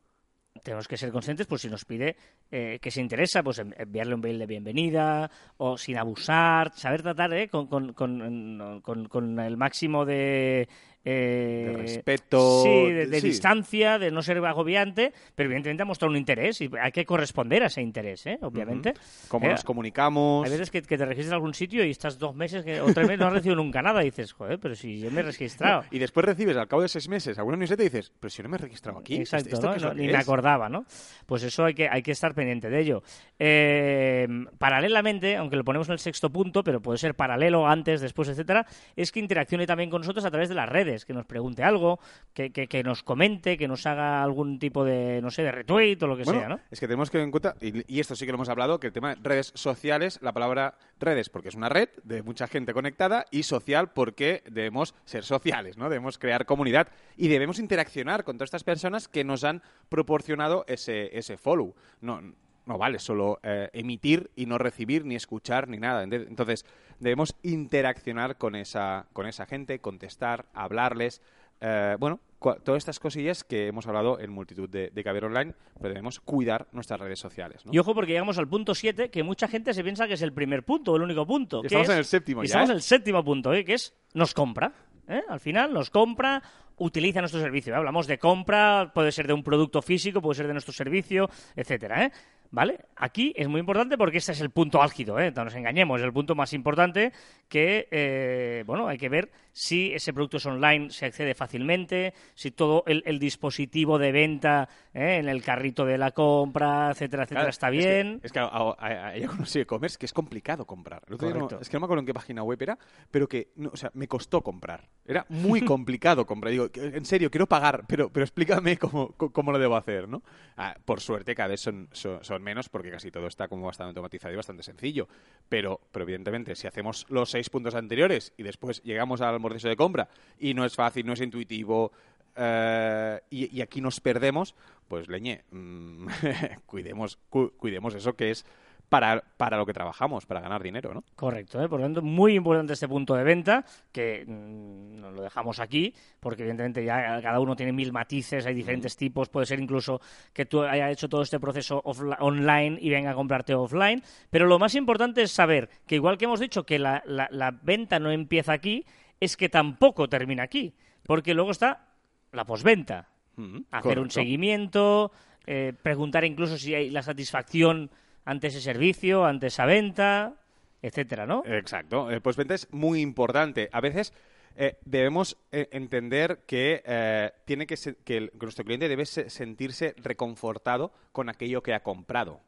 Tenemos 0.62 0.86
que 0.88 0.96
ser 0.96 1.10
conscientes, 1.10 1.46
pues 1.46 1.62
si 1.62 1.68
nos 1.68 1.84
pide 1.84 2.16
eh, 2.50 2.78
que 2.80 2.90
se 2.90 3.00
interesa, 3.00 3.42
pues 3.42 3.58
en- 3.58 3.74
enviarle 3.78 4.14
un 4.14 4.20
mail 4.20 4.38
de 4.38 4.46
bienvenida 4.46 5.30
o 5.56 5.76
sin 5.78 5.96
abusar, 5.98 6.72
saber 6.74 7.02
tratar 7.02 7.32
eh, 7.34 7.48
con, 7.48 7.66
con, 7.66 7.92
con- 7.94 8.80
con 9.08 9.40
el 9.40 9.56
máximo 9.56 10.04
de... 10.04 10.68
eh, 11.04 11.64
De 11.70 11.76
respeto, 11.76 12.62
Sí, 12.62 12.90
de, 12.92 13.06
de 13.06 13.20
sí. 13.20 13.26
distancia, 13.28 13.98
de 13.98 14.10
no 14.10 14.22
ser 14.22 14.38
agobiante, 14.44 15.12
pero 15.34 15.48
evidentemente 15.48 15.82
ha 15.82 15.86
mostrado 15.86 16.10
un 16.12 16.16
interés 16.16 16.60
y 16.60 16.70
hay 16.80 16.92
que 16.92 17.04
corresponder 17.04 17.62
a 17.62 17.66
ese 17.66 17.82
interés, 17.82 18.26
¿eh? 18.26 18.38
obviamente. 18.42 18.94
¿Cómo 19.28 19.46
Eh, 19.46 19.50
nos 19.50 19.64
comunicamos? 19.64 20.44
Hay 20.44 20.50
veces 20.52 20.70
que, 20.70 20.82
que 20.82 20.96
te 20.98 21.04
registras 21.04 21.28
en 21.32 21.34
algún 21.34 21.54
sitio 21.54 21.84
y 21.84 21.90
estás 21.90 22.18
dos 22.18 22.34
meses 22.34 22.64
que, 22.64 22.80
o 22.80 22.86
tres 22.92 23.06
meses 23.06 23.18
no 23.18 23.26
has 23.26 23.32
recibido 23.32 23.56
nunca 23.56 23.82
nada 23.82 24.02
y 24.02 24.06
dices, 24.06 24.32
joder, 24.32 24.58
pero 24.58 24.74
si 24.74 25.00
yo 25.00 25.10
me 25.10 25.20
he 25.20 25.24
registrado. 25.24 25.84
Y 25.90 25.98
después 25.98 26.24
recibes 26.26 26.56
al 26.56 26.68
cabo 26.68 26.82
de 26.82 26.88
seis 26.88 27.08
meses 27.08 27.38
alguna 27.38 27.56
newsletter 27.56 27.86
y 27.86 27.88
dices, 27.88 28.12
pero 28.20 28.30
si 28.30 28.42
no 28.42 28.48
me 28.48 28.56
he 28.56 28.60
registrado 28.60 28.98
aquí. 28.98 29.16
Exacto, 29.16 29.48
¿esto 29.54 29.74
¿no? 29.74 29.76
No, 29.76 29.94
ni 29.94 30.06
es?". 30.06 30.12
me 30.12 30.18
acordaba, 30.18 30.68
¿no? 30.68 30.84
Pues 31.26 31.42
eso 31.42 31.64
hay 31.64 31.74
que, 31.74 31.88
hay 31.88 32.02
que 32.02 32.12
estar 32.12 32.34
pendiente 32.34 32.70
de 32.70 32.80
ello. 32.80 33.02
Eh, 33.38 34.28
paralelamente, 34.58 35.36
aunque 35.36 35.56
lo 35.56 35.64
ponemos 35.64 35.88
en 35.88 35.94
el 35.94 35.98
sexto 35.98 36.30
punto, 36.30 36.62
pero 36.62 36.80
puede 36.80 36.98
ser 36.98 37.14
paralelo, 37.14 37.66
antes, 37.66 38.00
después, 38.00 38.28
etcétera, 38.28 38.66
es 38.96 39.10
que 39.12 39.20
interaccione 39.20 39.66
también 39.66 39.90
con 39.90 40.00
nosotros 40.02 40.24
a 40.24 40.30
través 40.30 40.48
de 40.48 40.54
las 40.54 40.68
redes, 40.68 40.91
que 41.04 41.12
nos 41.12 41.26
pregunte 41.26 41.62
algo, 41.62 41.98
que, 42.34 42.50
que, 42.50 42.68
que 42.68 42.82
nos 42.82 43.02
comente, 43.02 43.56
que 43.56 43.68
nos 43.68 43.86
haga 43.86 44.22
algún 44.22 44.58
tipo 44.58 44.84
de, 44.84 45.20
no 45.22 45.30
sé, 45.30 45.42
de 45.42 45.52
retweet 45.52 45.98
o 46.02 46.06
lo 46.06 46.16
que 46.16 46.24
Bueno, 46.24 46.40
sea, 46.40 46.48
¿no? 46.48 46.60
es 46.70 46.80
que 46.80 46.86
tenemos 46.86 47.10
que 47.10 47.18
tener 47.18 47.24
en 47.24 47.30
cuenta, 47.30 47.56
y, 47.60 47.94
y 47.94 48.00
esto 48.00 48.14
sí 48.14 48.26
que 48.26 48.32
lo 48.32 48.36
hemos 48.36 48.48
hablado, 48.48 48.78
que 48.78 48.88
el 48.88 48.92
tema 48.92 49.14
de 49.14 49.20
redes 49.22 49.52
sociales, 49.54 50.18
la 50.22 50.32
palabra 50.32 50.74
redes 51.00 51.28
porque 51.28 51.48
es 51.48 51.54
una 51.54 51.68
red 51.68 51.88
de 52.04 52.22
mucha 52.22 52.46
gente 52.46 52.72
conectada 52.72 53.26
y 53.30 53.42
social 53.42 53.92
porque 53.92 54.42
debemos 54.50 54.94
ser 55.04 55.24
sociales, 55.24 55.76
¿no? 55.76 55.88
Debemos 55.88 56.18
crear 56.18 56.46
comunidad 56.46 56.88
y 57.16 57.28
debemos 57.28 57.58
interaccionar 57.58 58.24
con 58.24 58.36
todas 58.36 58.48
estas 58.48 58.64
personas 58.64 59.08
que 59.08 59.24
nos 59.24 59.44
han 59.44 59.62
proporcionado 59.88 60.64
ese, 60.68 61.16
ese 61.16 61.36
follow. 61.36 61.74
No, 62.00 62.20
no 62.66 62.78
vale 62.78 62.98
solo 62.98 63.40
eh, 63.42 63.70
emitir 63.72 64.30
y 64.36 64.46
no 64.46 64.58
recibir 64.58 65.04
ni 65.04 65.16
escuchar 65.16 65.68
ni 65.68 65.78
nada. 65.78 66.02
Entonces, 66.04 66.64
debemos 67.02 67.34
interaccionar 67.42 68.36
con 68.38 68.54
esa, 68.54 69.06
con 69.12 69.26
esa 69.26 69.44
gente, 69.46 69.80
contestar, 69.80 70.46
hablarles. 70.54 71.20
eh, 71.60 71.96
bueno, 71.98 72.20
todas 72.64 72.78
estas 72.78 72.98
cosillas 72.98 73.44
que 73.44 73.68
hemos 73.68 73.86
hablado 73.86 74.18
en 74.18 74.30
multitud 74.32 74.68
de, 74.68 74.90
de 74.90 75.04
Caber 75.04 75.24
Online, 75.26 75.54
pero 75.76 75.90
debemos 75.90 76.18
cuidar 76.18 76.66
nuestras 76.72 76.98
redes 77.00 77.20
sociales. 77.20 77.64
¿no? 77.64 77.72
Y 77.72 77.78
ojo 77.78 77.94
porque 77.94 78.12
llegamos 78.12 78.36
al 78.38 78.48
punto 78.48 78.74
7, 78.74 79.10
que 79.10 79.22
mucha 79.22 79.46
gente 79.46 79.72
se 79.74 79.82
piensa 79.84 80.08
que 80.08 80.14
es 80.14 80.22
el 80.22 80.32
primer 80.32 80.64
punto 80.64 80.96
el 80.96 81.02
único 81.02 81.24
punto. 81.26 81.58
Y 81.58 81.62
que 81.62 81.66
estamos 81.68 81.86
es- 81.88 81.92
en 81.92 81.98
el 81.98 82.04
séptimo 82.04 82.42
y 82.42 82.46
ya, 82.46 82.50
Estamos 82.50 82.68
¿eh? 82.70 82.72
en 82.72 82.76
el 82.76 82.82
séptimo 82.82 83.24
punto, 83.24 83.52
¿eh? 83.54 83.64
que 83.64 83.74
es 83.74 83.94
nos 84.14 84.34
compra. 84.34 84.72
¿eh? 85.08 85.22
Al 85.28 85.38
final 85.40 85.72
nos 85.72 85.90
compra, 85.90 86.42
utiliza 86.78 87.20
nuestro 87.20 87.40
servicio. 87.40 87.76
Hablamos 87.76 88.08
de 88.08 88.18
compra, 88.18 88.90
puede 88.92 89.12
ser 89.12 89.28
de 89.28 89.32
un 89.34 89.44
producto 89.44 89.80
físico, 89.82 90.20
puede 90.20 90.36
ser 90.36 90.46
de 90.48 90.54
nuestro 90.54 90.72
servicio, 90.72 91.28
etcétera. 91.54 92.06
¿eh? 92.06 92.12
¿Vale? 92.54 92.80
Aquí 92.96 93.32
es 93.34 93.48
muy 93.48 93.60
importante 93.60 93.96
porque 93.96 94.18
este 94.18 94.32
es 94.32 94.40
el 94.42 94.50
punto 94.50 94.82
álgido, 94.82 95.18
¿eh? 95.18 95.32
no 95.34 95.42
nos 95.44 95.54
engañemos, 95.54 95.98
es 96.00 96.04
el 96.04 96.12
punto 96.12 96.34
más 96.34 96.52
importante 96.52 97.10
que, 97.48 97.88
eh, 97.90 98.62
bueno, 98.66 98.86
hay 98.88 98.98
que 98.98 99.08
ver 99.08 99.30
si 99.54 99.92
ese 99.94 100.12
producto 100.12 100.36
es 100.36 100.44
online, 100.46 100.90
se 100.90 101.06
accede 101.06 101.34
fácilmente, 101.34 102.12
si 102.34 102.50
todo 102.50 102.84
el, 102.86 103.02
el 103.06 103.18
dispositivo 103.18 103.98
de 103.98 104.12
venta 104.12 104.68
¿eh? 104.92 105.16
en 105.16 105.28
el 105.30 105.42
carrito 105.42 105.86
de 105.86 105.96
la 105.96 106.10
compra, 106.10 106.90
etcétera, 106.90 107.22
etcétera, 107.24 107.40
Claro, 107.40 107.50
está 107.50 107.68
es 107.70 107.72
que- 107.72 107.78
bien. 107.88 108.20
Es 108.22 108.32
que, 108.32 108.38
a- 108.38 108.44
a- 108.44 108.76
hay 109.08 109.22
algunos 109.22 109.56
e-commerce 109.56 109.96
que 109.98 110.04
es 110.06 110.12
complicado 110.12 110.66
comprar. 110.66 111.02
El 111.08 111.14
otro 111.14 111.28
día 111.28 111.34
no- 111.34 111.40
Correcto. 111.44 111.62
es 111.62 111.68
que 111.70 111.76
no 111.76 111.80
me 111.80 111.84
acuerdo 111.86 112.00
en 112.00 112.06
qué 112.06 112.14
página 112.14 112.42
web 112.42 112.62
era, 112.62 112.78
pero 113.10 113.26
que, 113.28 113.48
no, 113.56 113.70
o 113.72 113.76
sea, 113.76 113.90
me 113.94 114.06
costó 114.08 114.42
comprar. 114.42 114.88
Era 115.06 115.24
muy 115.30 115.60
complicado 115.64 116.26
comprar. 116.26 116.50
Digo, 116.52 116.70
que- 116.70 116.84
en 116.84 117.04
serio, 117.06 117.30
quiero 117.30 117.46
pagar, 117.46 117.84
pero, 117.88 118.10
pero 118.12 118.24
explícame 118.24 118.76
cómo, 118.76 119.12
cómo- 119.16 119.32
cómo 119.32 119.52
lo 119.52 119.58
debo 119.58 119.76
hacer, 119.76 120.06
¿no? 120.06 120.22
Ah, 120.56 120.76
por 120.84 121.00
suerte, 121.00 121.34
cada 121.34 121.48
vez 121.48 121.60
son, 121.60 121.88
son, 121.92 122.22
son 122.22 122.41
menos 122.42 122.68
porque 122.68 122.90
casi 122.90 123.10
todo 123.10 123.26
está 123.26 123.48
como 123.48 123.66
bastante 123.66 123.88
automatizado 123.90 124.32
y 124.34 124.36
bastante 124.36 124.62
sencillo. 124.62 125.08
Pero, 125.48 125.80
pero 125.92 126.04
evidentemente, 126.04 126.54
si 126.56 126.66
hacemos 126.66 127.06
los 127.08 127.30
seis 127.30 127.48
puntos 127.48 127.74
anteriores 127.74 128.32
y 128.36 128.42
después 128.42 128.82
llegamos 128.82 129.20
al 129.20 129.40
proceso 129.40 129.68
de 129.68 129.76
compra 129.76 130.08
y 130.38 130.54
no 130.54 130.64
es 130.64 130.74
fácil, 130.74 131.06
no 131.06 131.12
es 131.14 131.20
intuitivo, 131.20 131.92
eh, 132.36 133.20
y, 133.30 133.60
aquí 133.60 133.80
nos 133.80 134.00
perdemos, 134.00 134.54
pues 134.88 135.08
leñe, 135.08 135.44
mm, 135.50 136.06
cuidemos, 136.66 137.18
cu- 137.28 137.52
cuidemos 137.56 137.94
eso 137.94 138.14
que 138.14 138.30
es 138.30 138.44
para, 138.92 139.22
para 139.38 139.56
lo 139.56 139.64
que 139.64 139.72
trabajamos, 139.72 140.26
para 140.26 140.40
ganar 140.42 140.62
dinero, 140.62 140.92
¿no? 140.92 141.02
Correcto, 141.16 141.62
¿eh? 141.62 141.66
por 141.68 141.80
lo 141.80 141.86
tanto, 141.86 142.02
muy 142.02 142.34
importante 142.34 142.74
este 142.74 142.86
punto 142.86 143.14
de 143.14 143.24
venta, 143.24 143.64
que 143.90 144.22
mm, 144.26 145.00
nos 145.00 145.14
lo 145.14 145.22
dejamos 145.22 145.58
aquí, 145.60 145.94
porque 146.20 146.42
evidentemente 146.42 146.84
ya 146.84 147.18
cada 147.22 147.40
uno 147.40 147.56
tiene 147.56 147.72
mil 147.72 147.90
matices, 147.90 148.44
hay 148.44 148.52
diferentes 148.54 148.94
tipos, 148.96 149.30
puede 149.30 149.46
ser 149.46 149.60
incluso 149.60 150.00
que 150.34 150.44
tú 150.44 150.62
hayas 150.62 150.92
hecho 150.92 151.08
todo 151.08 151.22
este 151.22 151.40
proceso 151.40 151.80
online 151.84 152.76
y 152.82 152.90
venga 152.90 153.12
a 153.12 153.14
comprarte 153.14 153.54
offline, 153.54 154.02
pero 154.28 154.46
lo 154.46 154.58
más 154.58 154.74
importante 154.74 155.22
es 155.22 155.32
saber 155.32 155.70
que 155.86 155.94
igual 155.94 156.18
que 156.18 156.26
hemos 156.26 156.40
dicho 156.40 156.64
que 156.64 156.78
la, 156.78 157.02
la- 157.06 157.28
la 157.30 157.50
venta 157.50 157.98
no 157.98 158.10
empieza 158.10 158.52
aquí, 158.52 158.84
es 159.20 159.38
que 159.38 159.48
tampoco 159.48 160.08
termina 160.08 160.42
aquí, 160.42 160.74
porque 161.04 161.32
luego 161.32 161.50
está 161.50 161.88
la 162.32 162.44
posventa, 162.44 163.08
Mm, 163.36 163.60
hacer 163.70 163.98
un 163.98 164.10
seguimiento, 164.10 165.10
eh, 165.46 165.72
preguntar 165.82 166.22
incluso 166.26 166.58
si 166.58 166.74
hay 166.74 166.90
la 166.90 167.02
satisfacción 167.02 167.90
ante 168.24 168.48
ese 168.48 168.60
servicio, 168.60 169.24
ante 169.24 169.48
esa 169.48 169.66
venta, 169.66 170.34
etcétera, 170.80 171.26
¿no? 171.26 171.42
Exacto. 171.46 172.10
El 172.10 172.20
postventa 172.20 172.54
es 172.54 172.72
muy 172.72 173.00
importante. 173.00 173.68
A 173.72 173.80
veces 173.80 174.12
eh, 174.56 174.76
debemos 174.84 175.36
eh, 175.50 175.68
entender 175.72 176.40
que, 176.46 176.82
eh, 176.84 177.30
tiene 177.44 177.66
que, 177.66 177.76
se- 177.76 177.96
que, 177.96 178.30
nuestro 178.40 178.64
cliente 178.64 178.88
debe 178.88 179.06
se- 179.06 179.30
sentirse 179.30 179.94
reconfortado 179.98 180.92
con 181.12 181.28
aquello 181.28 181.62
que 181.62 181.74
ha 181.74 181.82
comprado. 181.82 182.40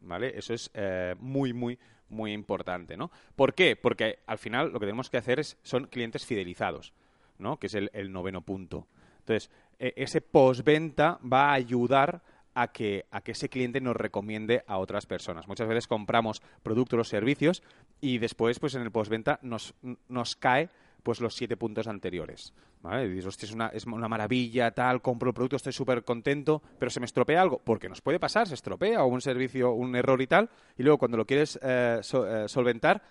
¿Vale? 0.00 0.36
Eso 0.38 0.52
es 0.52 0.70
eh, 0.74 1.14
muy, 1.18 1.52
muy, 1.54 1.78
muy 2.10 2.32
importante, 2.32 2.96
¿no? 2.96 3.10
¿Por 3.34 3.54
qué? 3.54 3.74
Porque 3.76 4.18
al 4.26 4.38
final 4.38 4.70
lo 4.70 4.78
que 4.78 4.86
tenemos 4.86 5.08
que 5.10 5.16
hacer 5.16 5.40
es, 5.40 5.56
son 5.62 5.86
clientes 5.86 6.26
fidelizados, 6.26 6.92
¿no? 7.38 7.58
Que 7.58 7.66
es 7.68 7.74
el, 7.74 7.90
el 7.94 8.12
noveno 8.12 8.42
punto. 8.42 8.86
Entonces, 9.20 9.50
eh, 9.78 9.94
ese 9.96 10.20
postventa 10.20 11.18
va 11.24 11.50
a 11.50 11.54
ayudar 11.54 12.22
a 12.56 12.68
que, 12.68 13.04
a 13.10 13.20
que 13.20 13.32
ese 13.32 13.50
cliente 13.50 13.82
nos 13.82 13.94
recomiende 13.94 14.64
a 14.66 14.78
otras 14.78 15.04
personas. 15.04 15.46
Muchas 15.46 15.68
veces 15.68 15.86
compramos 15.86 16.40
productos 16.62 16.98
o 16.98 17.04
servicios 17.04 17.62
y 18.00 18.16
después, 18.16 18.58
pues 18.58 18.74
en 18.74 18.80
el 18.82 18.90
postventa 18.90 19.38
nos, 19.42 19.74
nos 20.08 20.36
cae 20.36 20.70
pues 21.02 21.20
los 21.20 21.34
siete 21.36 21.56
puntos 21.58 21.86
anteriores. 21.86 22.54
¿vale? 22.80 23.04
Y 23.04 23.10
dices, 23.10 23.26
"Hostia, 23.26 23.46
es 23.46 23.52
una, 23.52 23.66
es 23.68 23.84
una 23.84 24.08
maravilla, 24.08 24.70
tal, 24.70 25.02
compro 25.02 25.28
el 25.28 25.34
producto, 25.34 25.56
estoy 25.56 25.74
súper 25.74 26.02
contento, 26.02 26.62
pero 26.78 26.88
se 26.90 26.98
me 26.98 27.06
estropea 27.06 27.42
algo, 27.42 27.60
porque 27.62 27.90
nos 27.90 28.00
puede 28.00 28.18
pasar, 28.18 28.48
se 28.48 28.54
estropea 28.54 29.04
o 29.04 29.06
un 29.06 29.20
servicio, 29.20 29.72
un 29.72 29.94
error 29.94 30.20
y 30.22 30.26
tal, 30.26 30.48
y 30.78 30.82
luego 30.82 30.96
cuando 30.98 31.18
lo 31.18 31.26
quieres 31.26 31.58
eh, 31.62 31.98
so- 32.02 32.26
eh, 32.26 32.48
solventar, 32.48 33.02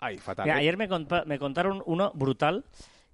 ay, 0.00 0.16
fatal. 0.16 0.46
Mira, 0.46 0.56
¿eh? 0.56 0.60
ayer 0.60 0.76
me, 0.78 0.88
me 1.26 1.38
contaron 1.38 1.82
uno 1.84 2.10
brutal, 2.14 2.64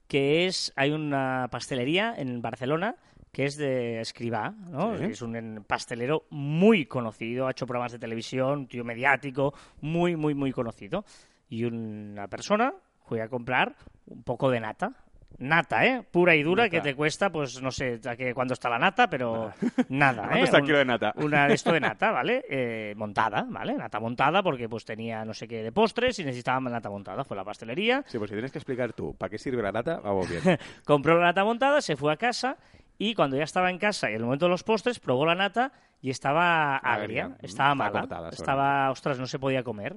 que 0.06 0.46
es, 0.46 0.72
hay 0.76 0.90
una 0.92 1.48
pastelería 1.50 2.14
en 2.16 2.40
Barcelona 2.42 2.96
que 3.32 3.44
es 3.44 3.56
de 3.56 4.00
Escribá, 4.00 4.50
¿no? 4.70 4.96
Sí. 4.96 5.04
Es 5.04 5.22
un 5.22 5.64
pastelero 5.66 6.26
muy 6.30 6.86
conocido, 6.86 7.46
ha 7.46 7.52
hecho 7.52 7.66
programas 7.66 7.92
de 7.92 7.98
televisión, 7.98 8.66
tío 8.66 8.84
mediático, 8.84 9.54
muy, 9.80 10.16
muy, 10.16 10.34
muy 10.34 10.52
conocido. 10.52 11.04
Y 11.48 11.64
una 11.64 12.28
persona 12.28 12.72
fue 13.06 13.22
a 13.22 13.28
comprar 13.28 13.76
un 14.06 14.22
poco 14.22 14.50
de 14.50 14.60
nata. 14.60 14.92
Nata, 15.38 15.86
¿eh? 15.86 16.02
Pura 16.10 16.34
y 16.34 16.42
dura, 16.42 16.64
Nata. 16.64 16.76
que 16.76 16.80
te 16.82 16.94
cuesta, 16.94 17.30
pues 17.30 17.62
no 17.62 17.70
sé 17.70 18.00
cuándo 18.34 18.52
está 18.52 18.68
la 18.68 18.78
nata, 18.78 19.08
pero 19.08 19.52
nada, 19.88 20.22
¿Cuánto 20.26 20.38
¿eh? 20.38 20.42
está 20.42 20.58
el 20.58 20.64
kilo 20.64 20.78
de 20.78 20.84
nata? 20.84 21.12
Una 21.16 21.46
de 21.46 21.54
esto 21.54 21.72
de 21.72 21.80
nata, 21.80 22.10
¿vale? 22.12 22.44
Eh, 22.50 22.94
montada, 22.96 23.46
¿vale? 23.48 23.74
Nata 23.74 24.00
montada 24.00 24.42
porque 24.42 24.68
pues 24.68 24.84
tenía 24.84 25.24
no 25.24 25.32
sé 25.32 25.46
qué 25.46 25.62
de 25.62 25.70
postres 25.72 26.18
y 26.18 26.24
necesitaba 26.24 26.60
nata 26.68 26.90
montada. 26.90 27.24
Fue 27.24 27.36
a 27.36 27.38
la 27.38 27.44
pastelería, 27.44 28.02
Sí, 28.06 28.18
pues 28.18 28.28
si 28.28 28.34
tienes 28.34 28.50
que 28.50 28.58
explicar 28.58 28.92
tú 28.92 29.14
para 29.16 29.30
qué 29.30 29.38
sirve 29.38 29.62
la 29.62 29.70
nata, 29.72 30.00
vamos 30.00 30.28
bien. 30.28 30.58
compró 30.84 31.14
la 31.18 31.26
nata 31.26 31.44
montada, 31.44 31.80
se 31.80 31.96
fue 31.96 32.12
a 32.12 32.16
casa 32.16 32.58
y 33.00 33.14
cuando 33.14 33.34
ya 33.34 33.44
estaba 33.44 33.70
en 33.70 33.78
casa 33.78 34.10
y 34.10 34.12
en 34.12 34.18
el 34.18 34.24
momento 34.24 34.44
de 34.44 34.50
los 34.50 34.62
postres 34.62 35.00
probó 35.00 35.24
la 35.24 35.34
nata 35.34 35.72
y 36.02 36.10
estaba 36.10 36.76
agria, 36.76 37.24
Agria, 37.24 37.28
mm, 37.28 37.36
estaba 37.40 37.74
mala, 37.74 38.28
estaba, 38.30 38.90
ostras, 38.90 39.18
no 39.18 39.26
se 39.26 39.38
podía 39.38 39.64
comer. 39.64 39.96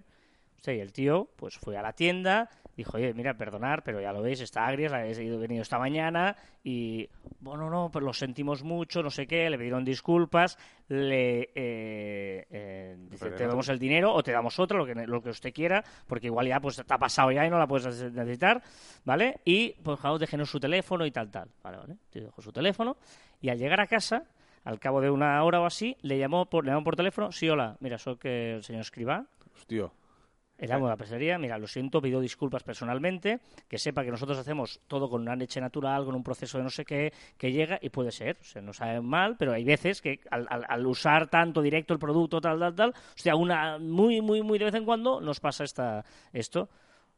Y 0.72 0.80
el 0.80 0.94
tío 0.94 1.28
pues 1.36 1.58
fue 1.58 1.76
a 1.78 1.82
la 1.82 1.92
tienda, 1.94 2.50
dijo, 2.78 2.96
oye, 2.98 3.14
mira, 3.14 3.34
perdonar, 3.36 3.84
pero 3.84 4.00
ya 4.00 4.14
lo 4.14 4.22
veis, 4.22 4.40
está 4.40 4.66
agria, 4.66 4.90
la 4.90 5.06
he 5.06 5.24
ido- 5.24 5.38
venido 5.38 5.62
esta 5.62 5.78
mañana 5.78 6.36
y, 6.64 7.10
bueno, 7.42 7.70
no, 7.70 7.90
pero 7.92 8.06
lo 8.06 8.14
sentimos 8.14 8.64
mucho, 8.64 9.04
no 9.04 9.10
sé 9.12 9.28
qué, 9.28 9.50
le 9.50 9.58
pidieron 9.58 9.84
disculpas, 9.84 10.58
le 10.88 11.42
eh, 11.54 12.48
eh, 12.50 12.96
dice, 13.10 13.26
te 13.32 13.46
damos 13.48 13.68
el 13.70 13.78
dinero 13.78 14.14
o 14.14 14.24
te 14.24 14.32
damos 14.32 14.58
otra, 14.60 14.78
lo 14.78 14.86
que, 14.86 14.96
lo 14.96 15.22
que 15.22 15.30
usted 15.32 15.54
quiera, 15.54 15.84
porque 16.08 16.28
igual 16.28 16.48
ya 16.48 16.60
pues 16.62 16.78
te 16.78 16.94
ha 16.94 16.98
pasado 16.98 17.32
ya 17.32 17.46
y 17.46 17.50
no 17.50 17.60
la 17.60 17.68
puedes 17.68 18.12
necesitar, 18.14 18.62
¿vale? 19.04 19.42
Y 19.44 19.72
pues 19.84 20.00
favor 20.00 20.20
déjenos 20.20 20.50
su 20.50 20.60
teléfono 20.60 21.06
y 21.06 21.12
tal, 21.12 21.30
tal, 21.30 21.50
vale, 21.62 21.78
vale, 21.78 21.96
te 22.10 22.22
dejó 22.22 22.42
su 22.42 22.52
teléfono 22.54 22.96
y 23.42 23.50
al 23.50 23.58
llegar 23.58 23.82
a 23.82 23.88
casa, 23.88 24.24
al 24.64 24.80
cabo 24.80 25.02
de 25.02 25.10
una 25.12 25.44
hora 25.44 25.60
o 25.60 25.66
así, 25.66 25.98
le 26.02 26.18
llamó 26.18 26.46
por, 26.46 26.64
le 26.66 26.72
llamó 26.72 26.86
por 26.86 26.96
teléfono, 26.96 27.32
sí, 27.34 27.50
hola, 27.50 27.76
mira, 27.82 27.98
soy 27.98 28.16
que 28.16 28.54
el 28.56 28.64
señor 28.64 28.82
Escribá, 28.82 29.26
Hostia. 29.56 29.90
El 30.64 30.72
amo 30.72 30.86
de 30.86 30.92
la 30.92 30.98
pastelería, 30.98 31.38
mira, 31.38 31.58
lo 31.58 31.68
siento, 31.68 32.02
pido 32.02 32.22
disculpas 32.22 32.64
personalmente, 32.64 33.40
que 33.68 33.78
sepa 33.78 34.04
que 34.04 34.12
nosotros 34.12 34.38
hacemos 34.38 34.80
todo 34.88 35.10
con 35.10 35.22
una 35.22 35.36
leche 35.36 35.60
natural, 35.60 36.06
con 36.06 36.16
un 36.16 36.24
proceso 36.24 36.58
de 36.58 36.64
no 36.64 36.70
sé 36.70 36.86
qué, 36.86 37.12
que 37.38 37.52
llega 37.52 37.78
y 37.82 37.90
puede 37.90 38.12
ser, 38.12 38.38
o 38.40 38.44
sea, 38.44 38.62
no 38.62 38.72
sabe 38.72 39.02
mal, 39.02 39.36
pero 39.38 39.52
hay 39.54 39.64
veces 39.66 40.02
que 40.02 40.22
al, 40.32 40.48
al- 40.50 40.66
al 40.68 40.86
usar 40.88 41.28
tanto 41.30 41.62
directo 41.62 41.94
el 41.94 42.00
producto, 42.00 42.40
tal, 42.40 42.60
tal, 42.60 42.76
tal, 42.76 42.94
hostia, 43.16 43.36
una 43.36 43.78
muy, 43.78 44.22
muy, 44.22 44.42
muy 44.42 44.58
de 44.58 44.66
vez 44.66 44.76
en 44.76 44.86
cuando 44.86 45.20
nos 45.20 45.40
pasa 45.40 45.64
esta, 45.66 46.06
esto. 46.32 46.70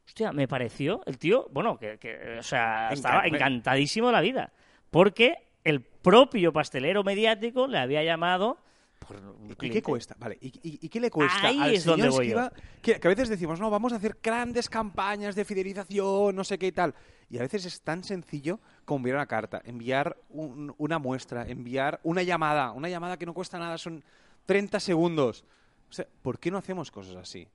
Hostia, 0.04 0.32
me 0.32 0.46
pareció 0.48 1.00
el 1.06 1.18
tío, 1.18 1.48
bueno, 1.52 1.78
que, 1.78 1.98
que, 1.98 2.38
o 2.38 2.42
sea, 2.42 2.90
estaba 2.92 3.24
Encan- 3.24 3.34
encantadísimo 3.36 4.06
de 4.08 4.12
la 4.12 4.20
vida, 4.20 4.52
porque 4.90 5.34
el 5.64 5.80
propio 5.82 6.52
pastelero 6.52 7.02
mediático 7.04 7.66
le 7.66 7.78
había 7.78 8.02
llamado 8.04 8.58
por 8.98 9.16
un 9.16 9.44
¿Y 9.46 9.48
qué 9.50 9.56
cliente. 9.56 9.82
cuesta? 9.82 10.16
Vale, 10.18 10.36
¿y, 10.40 10.48
y- 10.62 10.78
y 10.82 10.88
qué 10.88 10.98
le 11.00 11.10
cuesta 11.10 11.46
Ahí 11.46 11.60
al 11.60 11.74
es 11.74 11.84
donde 11.84 12.08
voy 12.08 12.28
yo. 12.30 12.50
Que, 12.82 12.98
que 12.98 13.06
a 13.06 13.10
veces 13.10 13.28
decimos, 13.28 13.60
no, 13.60 13.70
vamos 13.70 13.92
a 13.92 13.96
hacer 13.96 14.16
grandes 14.22 14.68
campañas 14.68 15.34
de 15.34 15.44
fidelización, 15.44 16.34
no 16.34 16.44
sé 16.44 16.58
qué 16.58 16.68
y 16.68 16.72
tal. 16.72 16.94
Y 17.30 17.38
a 17.38 17.42
veces 17.42 17.64
es 17.66 17.80
tan 17.82 18.02
sencillo 18.04 18.58
como 18.84 18.98
enviar 18.98 19.16
una 19.16 19.26
carta, 19.26 19.60
enviar 19.64 20.16
un- 20.30 20.74
una 20.78 20.98
muestra, 20.98 21.46
enviar 21.48 22.00
una 22.02 22.22
llamada. 22.22 22.72
Una 22.72 22.88
llamada 22.88 23.16
que 23.16 23.26
no 23.26 23.34
cuesta 23.34 23.58
nada, 23.58 23.78
son 23.78 24.02
30 24.44 24.80
segundos. 24.80 25.44
O 25.88 25.92
sea, 25.92 26.06
¿por 26.22 26.38
qué 26.38 26.50
no 26.50 26.58
hacemos 26.58 26.90
cosas 26.90 27.16
así? 27.16 27.46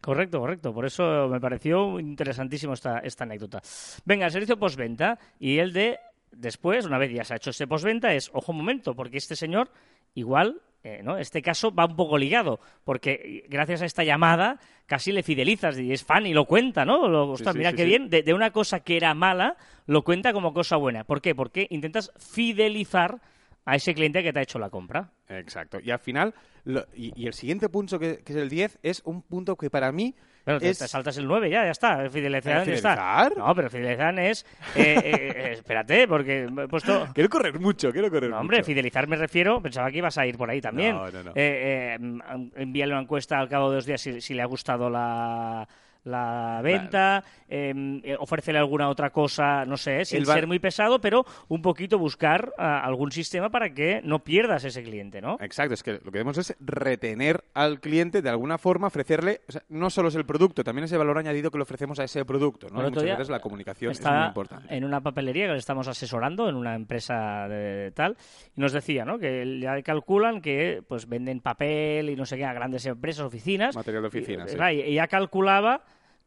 Correcto, 0.00 0.38
correcto. 0.40 0.72
Por 0.74 0.84
eso 0.86 1.28
me 1.28 1.40
pareció 1.40 1.98
interesantísimo 1.98 2.74
esta, 2.74 2.98
esta 2.98 3.24
anécdota. 3.24 3.62
Venga, 4.04 4.26
el 4.26 4.32
servicio 4.32 4.58
postventa 4.58 5.18
y 5.38 5.58
el 5.58 5.72
de 5.72 5.98
después, 6.30 6.84
una 6.86 6.98
vez 6.98 7.12
ya 7.12 7.24
se 7.24 7.32
ha 7.32 7.36
hecho 7.36 7.50
este 7.50 7.66
postventa, 7.66 8.12
es, 8.14 8.30
ojo 8.34 8.52
un 8.52 8.58
momento, 8.58 8.94
porque 8.94 9.16
este 9.18 9.36
señor 9.36 9.70
igual, 10.14 10.60
eh, 10.84 11.00
¿no? 11.02 11.16
Este 11.18 11.42
caso 11.42 11.74
va 11.74 11.86
un 11.86 11.96
poco 11.96 12.16
ligado, 12.18 12.60
porque 12.84 13.44
gracias 13.48 13.82
a 13.82 13.86
esta 13.86 14.04
llamada 14.04 14.60
casi 14.86 15.10
le 15.12 15.22
fidelizas 15.22 15.78
y 15.78 15.92
es 15.92 16.04
fan 16.04 16.26
y 16.26 16.34
lo 16.34 16.44
cuenta, 16.44 16.84
¿no? 16.84 17.08
Lo, 17.08 17.30
ostras, 17.30 17.54
sí, 17.54 17.58
mira 17.58 17.70
sí, 17.70 17.76
qué 17.76 17.84
bien, 17.86 18.10
de, 18.10 18.22
de 18.22 18.34
una 18.34 18.50
cosa 18.50 18.80
que 18.80 18.96
era 18.96 19.14
mala, 19.14 19.56
lo 19.86 20.02
cuenta 20.04 20.32
como 20.32 20.52
cosa 20.52 20.76
buena. 20.76 21.04
¿Por 21.04 21.20
qué? 21.22 21.34
Porque 21.34 21.66
intentas 21.70 22.12
fidelizar 22.18 23.20
a 23.64 23.76
ese 23.76 23.94
cliente 23.94 24.22
que 24.22 24.32
te 24.32 24.38
ha 24.40 24.42
hecho 24.42 24.58
la 24.58 24.68
compra. 24.68 25.10
Exacto. 25.28 25.78
Y 25.82 25.90
al 25.90 25.98
final, 25.98 26.34
lo- 26.64 26.84
y, 26.94 27.12
y 27.20 27.26
el 27.26 27.32
siguiente 27.32 27.70
punto, 27.70 27.98
que, 27.98 28.18
que 28.18 28.32
es 28.34 28.38
el 28.38 28.50
10, 28.50 28.78
es 28.82 29.00
un 29.06 29.22
punto 29.22 29.56
que 29.56 29.70
para 29.70 29.90
mí 29.90 30.14
Bueno, 30.44 30.60
te, 30.60 30.70
es... 30.70 30.78
te 30.78 30.88
saltas 30.88 31.16
el 31.16 31.26
9 31.26 31.48
ya, 31.48 31.64
ya 31.64 31.70
está. 31.70 32.08
Fidelizar, 32.10 32.62
¿Eh, 32.68 32.70
ya 32.70 32.74
está. 32.74 33.30
No, 33.36 33.54
pero 33.54 33.70
fidelizar 33.70 34.18
es... 34.18 34.44
eh, 34.76 35.00
eh, 35.02 35.32
eh, 35.36 35.52
espérate, 35.52 36.06
porque 36.06 36.44
he 36.44 36.68
puesto... 36.68 37.06
Quiero 37.14 37.30
correr 37.30 37.58
mucho, 37.58 37.90
quiero 37.92 38.10
correr 38.10 38.30
No, 38.30 38.40
hombre, 38.40 38.58
mucho. 38.58 38.66
fidelizar 38.66 39.08
me 39.08 39.16
refiero, 39.16 39.60
pensaba 39.62 39.90
que 39.90 39.98
ibas 39.98 40.18
a 40.18 40.26
ir 40.26 40.36
por 40.36 40.50
ahí 40.50 40.60
también. 40.60 40.96
No, 40.96 41.10
no, 41.10 41.22
no. 41.22 41.32
Eh, 41.34 41.96
mm, 41.98 42.20
envíale 42.56 42.92
una 42.92 43.02
encuesta 43.02 43.38
al 43.38 43.48
cabo 43.48 43.70
de 43.70 43.76
dos 43.76 43.86
días 43.86 44.00
si, 44.00 44.20
si 44.20 44.34
le 44.34 44.42
ha 44.42 44.46
gustado 44.46 44.90
la, 44.90 45.66
la 46.04 46.60
venta, 46.62 47.24
eh, 47.48 47.72
eh, 48.04 48.16
ofrécele 48.18 48.58
alguna 48.58 48.88
otra 48.88 49.10
cosa, 49.10 49.64
no 49.64 49.76
sé, 49.76 50.04
sin 50.04 50.24
bar- 50.24 50.38
ser 50.38 50.46
muy 50.46 50.58
pesado, 50.58 51.00
pero 51.00 51.24
un 51.48 51.62
poquito 51.62 51.98
buscar 51.98 52.52
ah, 52.58 52.80
algún 52.84 53.10
sistema 53.10 53.50
para 53.50 53.70
que 53.72 54.00
no 54.04 54.22
pierdas 54.22 54.64
ese 54.64 54.82
cliente, 54.82 55.20
¿no? 55.22 55.38
Exacto, 55.40 55.74
es 55.74 55.82
que 55.82 55.92
lo 55.92 55.98
que 56.00 56.10
debemos 56.18 56.38
es 56.38 56.54
retener 56.60 57.44
al 57.54 57.80
cliente 57.80 58.20
de 58.22 58.28
alguna 58.28 58.58
forma, 58.58 58.88
ofrecerle, 58.88 59.40
o 59.48 59.52
sea, 59.52 59.62
no 59.68 59.88
solo 59.90 60.08
es 60.08 60.14
el 60.14 60.26
producto, 60.26 60.62
también 60.62 60.84
es 60.84 60.92
el 60.92 60.98
valor 60.98 61.18
añadido 61.18 61.50
que 61.50 61.58
le 61.58 61.62
ofrecemos 61.62 61.98
a 61.98 62.04
ese 62.04 62.24
producto, 62.24 62.68
¿no? 62.70 62.82
Muchas 62.82 63.04
veces 63.04 63.30
la 63.30 63.40
comunicación 63.40 63.92
es 63.92 64.00
muy 64.04 64.26
importante. 64.26 64.74
en 64.76 64.84
una 64.84 65.00
papelería 65.00 65.46
que 65.46 65.52
le 65.52 65.58
estamos 65.58 65.88
asesorando 65.88 66.48
en 66.48 66.54
una 66.54 66.74
empresa 66.74 67.48
de 67.48 67.92
tal 67.92 68.16
y 68.56 68.60
nos 68.60 68.72
decía 68.72 69.04
¿no? 69.04 69.18
que 69.18 69.58
ya 69.60 69.80
calculan 69.82 70.40
que 70.40 70.82
pues 70.86 71.08
venden 71.08 71.40
papel 71.40 72.10
y 72.10 72.16
no 72.16 72.26
sé 72.26 72.36
qué 72.36 72.44
a 72.44 72.52
grandes 72.52 72.84
empresas 72.86 73.24
oficinas 73.24 73.74
Material 73.74 74.02
de 74.02 74.08
oficina, 74.08 74.72
y, 74.72 74.76
y 74.76 74.82
ella 74.92 75.06
calculaba 75.08 75.82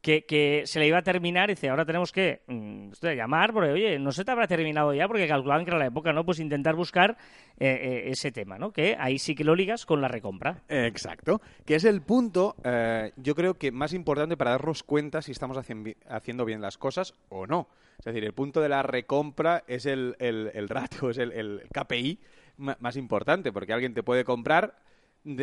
que, 0.08 0.64
se 0.66 0.80
le 0.80 0.88
iba 0.88 1.00
a 1.00 1.04
terminar 1.04 1.50
y 1.50 1.54
dice 1.54 1.70
ahora 1.70 1.86
tenemos 1.86 2.12
que 2.12 2.42
mm, 2.48 2.92
llamar 3.02 3.54
porque 3.54 3.72
oye 3.72 4.00
no 4.00 4.12
se 4.12 4.24
te 4.24 4.32
habrá 4.32 4.48
terminado 4.48 4.94
ya 4.94 5.08
porque 5.08 5.28
calculaban 5.28 5.66
que 5.66 5.72
era 5.72 5.80
la 5.80 5.88
época 5.88 6.14
no 6.14 6.26
pues 6.26 6.40
intentar 6.40 6.76
buscar 6.76 7.18
eh, 7.60 7.68
eh, 7.68 8.04
ese 8.12 8.32
tema 8.32 8.58
no 8.58 8.72
que 8.72 8.96
ahí 8.98 9.20
sí 9.20 9.36
que 9.36 9.44
lo 9.44 9.56
ligas 9.56 9.86
con 9.86 10.02
la 10.02 10.08
recompra. 10.08 10.64
Exacto, 10.70 11.42
que 11.66 11.76
es 11.76 11.84
el 11.84 12.02
punto, 12.02 12.56
eh, 12.64 13.12
yo 13.18 13.36
creo 13.36 13.56
que 13.56 13.72
más 13.72 13.94
importante 13.94 14.38
para 14.38 14.52
darnos 14.52 14.84
cuenta 14.84 15.22
si 15.22 15.32
estamos 15.32 15.58
haciendo 15.58 16.46
bien 16.46 16.62
las 16.62 16.78
cosas 16.78 17.14
o 17.30 17.46
no. 17.46 17.68
Es 18.00 18.06
decir, 18.06 18.24
el 18.24 18.34
punto 18.34 18.62
de 18.62 18.70
la 18.70 18.84
recompra 18.84 19.64
es 19.68 19.86
el, 19.86 20.16
el, 20.20 20.70
ratio, 20.70 21.10
es 21.10 21.18
el, 21.18 21.64
KPI 21.74 22.20
más 22.58 22.96
importante, 22.96 23.52
porque 23.52 23.74
alguien 23.74 23.94
te 23.94 24.04
puede 24.04 24.24
comprar. 24.24 24.76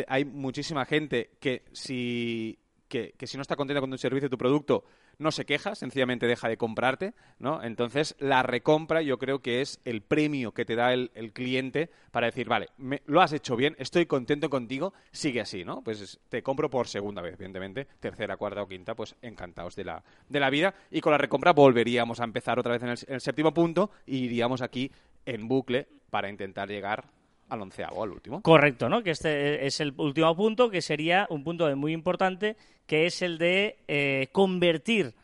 Hay 0.07 0.25
muchísima 0.25 0.85
gente 0.85 1.31
que 1.41 1.65
si, 1.73 2.59
que, 2.89 3.15
si 3.27 3.37
no 3.37 3.43
está 3.43 3.57
contenta 3.57 3.81
con 3.81 3.91
tu 3.91 3.99
servicio, 3.99 4.31
tu 4.31 4.39
producto, 4.39 4.85
no 5.19 5.31
se 5.31 5.45
queja, 5.45 5.75
sencillamente 5.75 6.27
deja 6.27 6.49
de 6.49 6.57
comprarte, 6.57 7.15
¿no? 7.39 7.63
Entonces, 7.63 8.17
la 8.19 8.43
recompra 8.43 9.03
yo 9.03 9.19
creo 9.19 9.41
que 9.41 9.61
es 9.61 9.81
el 9.85 10.03
premio 10.03 10.53
que 10.53 10.65
te 10.65 10.77
da 10.77 10.93
el, 10.93 11.11
cliente 11.33 11.91
para 12.11 12.27
decir, 12.27 12.49
vale, 12.49 12.69
me- 12.79 13.03
lo 13.07 13.21
has 13.21 13.33
hecho 13.33 13.57
bien, 13.57 13.75
estoy 13.79 14.07
contento 14.07 14.51
contigo, 14.51 14.93
sigue 15.13 15.41
así, 15.41 15.65
¿no? 15.65 15.83
Pues 15.83 16.01
es- 16.01 16.21
te 16.29 16.43
compro 16.43 16.69
por 16.71 16.89
segunda 16.89 17.23
vez, 17.23 17.35
evidentemente, 17.35 17.87
tercera, 18.01 18.37
cuarta 18.37 18.63
o 18.63 18.69
quinta, 18.69 18.95
pues 18.95 19.15
encantados 19.23 19.77
de 19.77 19.85
la, 19.85 20.03
de 20.29 20.41
la 20.41 20.51
vida. 20.51 20.75
Y 20.91 21.01
con 21.01 21.13
la 21.13 21.19
recompra 21.19 21.53
volveríamos 21.53 22.21
a 22.21 22.25
empezar 22.25 22.59
otra 22.59 22.73
vez 22.73 22.83
en 22.83 23.15
el, 23.15 23.21
séptimo 23.21 23.55
punto 23.55 23.91
y 24.07 24.19
iríamos 24.25 24.63
aquí 24.63 24.91
en 25.27 25.49
bucle 25.49 25.89
para 26.11 26.29
intentar 26.29 26.69
llegar 26.69 27.05
al 27.55 27.63
onceavo, 27.63 28.03
al 28.03 28.11
último. 28.11 28.43
Correcto, 28.43 28.89
¿no? 28.89 29.03
Que 29.03 29.11
este 29.13 29.67
es 29.67 29.81
el 29.81 29.95
último 29.97 30.35
punto, 30.37 30.69
que 30.71 30.83
sería 30.83 31.27
un 31.31 31.43
punto 31.43 31.75
muy 31.77 31.93
importante, 31.93 32.57
que 32.87 33.07
es 33.07 33.23
el 33.23 33.39
de 33.39 33.79
eh, 33.89 34.29
convertir 34.33 35.15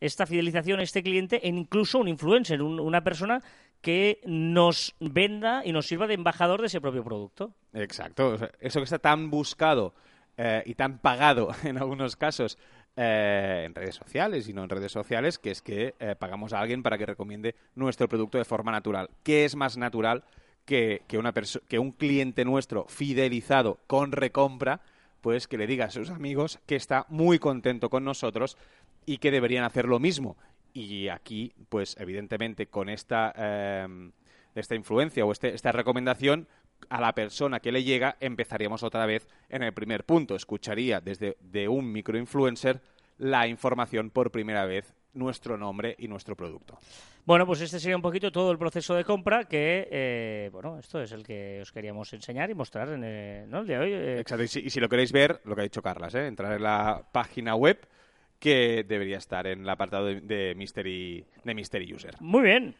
esta 0.00 0.26
fidelización, 0.26 0.80
este 0.80 1.02
cliente, 1.02 1.46
en 1.48 1.56
incluso 1.58 1.98
un 1.98 2.08
influencer, 2.08 2.60
un- 2.60 2.80
una 2.80 3.02
persona 3.04 3.40
que 3.80 4.20
nos 4.24 4.94
venda 4.98 5.62
y 5.64 5.72
nos 5.72 5.86
sirva 5.86 6.06
de 6.06 6.14
embajador 6.14 6.60
de 6.60 6.66
ese 6.66 6.80
propio 6.80 7.04
producto. 7.04 7.52
Exacto. 7.72 8.28
O 8.30 8.38
sea, 8.38 8.50
eso 8.60 8.80
que 8.80 8.84
está 8.84 8.98
tan 8.98 9.30
buscado 9.30 9.94
eh, 10.36 10.62
y 10.66 10.74
tan 10.74 10.98
pagado 10.98 11.48
en 11.64 11.78
algunos 11.78 12.16
casos 12.16 12.58
eh, 12.96 13.64
en 13.66 13.74
redes 13.74 13.94
sociales 13.94 14.48
y 14.48 14.52
no 14.52 14.62
en 14.64 14.70
redes 14.70 14.90
sociales, 14.92 15.38
que 15.38 15.50
es 15.50 15.62
que 15.62 15.94
eh, 15.98 16.16
pagamos 16.18 16.52
a 16.52 16.60
alguien 16.60 16.82
para 16.82 16.96
que 16.98 17.06
recomiende 17.06 17.54
nuestro 17.74 18.08
producto 18.08 18.38
de 18.38 18.44
forma 18.44 18.72
natural. 18.72 19.10
¿Qué 19.22 19.44
es 19.44 19.54
más 19.56 19.76
natural 19.76 20.24
que, 20.64 21.02
que, 21.06 21.18
una 21.18 21.32
que 21.68 21.78
un 21.78 21.92
cliente 21.92 22.44
nuestro 22.44 22.86
fidelizado 22.88 23.78
con 23.86 24.12
recompra, 24.12 24.80
pues 25.20 25.48
que 25.48 25.58
le 25.58 25.66
diga 25.66 25.86
a 25.86 25.90
sus 25.90 26.10
amigos 26.10 26.58
que 26.66 26.76
está 26.76 27.06
muy 27.08 27.38
contento 27.38 27.90
con 27.90 28.04
nosotros 28.04 28.56
y 29.06 29.18
que 29.18 29.30
deberían 29.30 29.64
hacer 29.64 29.86
lo 29.86 29.98
mismo? 29.98 30.36
Y 30.72 31.08
aquí, 31.08 31.52
pues 31.68 31.96
evidentemente, 31.98 32.66
con 32.66 32.88
esta, 32.88 33.32
eh, 33.36 34.10
esta 34.54 34.74
influencia 34.74 35.24
o 35.24 35.32
este- 35.32 35.54
esta 35.54 35.72
recomendación, 35.72 36.48
a 36.88 37.00
la 37.00 37.14
persona 37.14 37.60
que 37.60 37.72
le 37.72 37.84
llega, 37.84 38.16
empezaríamos 38.20 38.82
otra 38.82 39.06
vez 39.06 39.26
en 39.48 39.62
el 39.62 39.72
primer 39.72 40.04
punto. 40.04 40.34
Escucharía 40.34 41.00
desde 41.00 41.36
de 41.40 41.68
un 41.68 41.92
microinfluencer 41.92 42.82
la 43.16 43.46
información 43.46 44.10
por 44.10 44.30
primera 44.30 44.66
vez, 44.66 44.94
nuestro 45.14 45.56
nombre 45.56 45.94
y 45.98 46.08
nuestro 46.08 46.36
producto. 46.36 46.78
Bueno, 47.24 47.46
pues 47.46 47.60
este 47.62 47.80
sería 47.80 47.96
un 47.96 48.02
poquito 48.02 48.30
todo 48.30 48.50
el 48.52 48.58
proceso 48.58 48.94
de 48.94 49.04
compra 49.04 49.44
que, 49.44 49.88
eh, 49.90 50.50
bueno, 50.52 50.78
esto 50.78 51.00
es 51.00 51.10
el 51.12 51.22
que 51.24 51.60
os 51.62 51.72
queríamos 51.72 52.12
enseñar 52.12 52.50
y 52.50 52.54
mostrar 52.54 52.88
en 52.90 53.02
eh, 53.04 53.46
¿no? 53.48 53.60
el 53.60 53.66
día 53.66 53.78
de 53.78 53.84
hoy. 53.84 53.92
eh, 53.92 54.20
Exacto. 54.20 54.44
Y 54.44 54.48
si, 54.48 54.60
y 54.60 54.70
si 54.70 54.80
lo 54.80 54.88
queréis 54.88 55.12
ver, 55.12 55.40
lo 55.44 55.54
que 55.54 55.62
ha 55.62 55.64
dicho 55.64 55.80
Carlas, 55.82 56.14
¿eh? 56.14 56.26
entrar 56.26 56.52
en 56.52 56.62
la 56.62 57.02
página 57.12 57.54
web 57.54 57.86
que 58.38 58.84
debería 58.86 59.16
estar 59.16 59.46
en 59.46 59.60
el 59.62 59.68
apartado 59.70 60.04
de, 60.06 60.20
de 60.20 60.54
Mystery, 60.54 61.24
de 61.44 61.54
Mystery 61.54 61.94
User. 61.94 62.14
Muy 62.20 62.42
bien. 62.42 62.74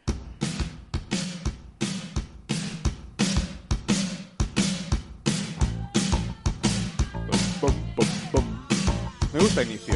Me 9.33 9.39
gusta 9.39 9.61
el 9.61 9.69
inicio. 9.69 9.95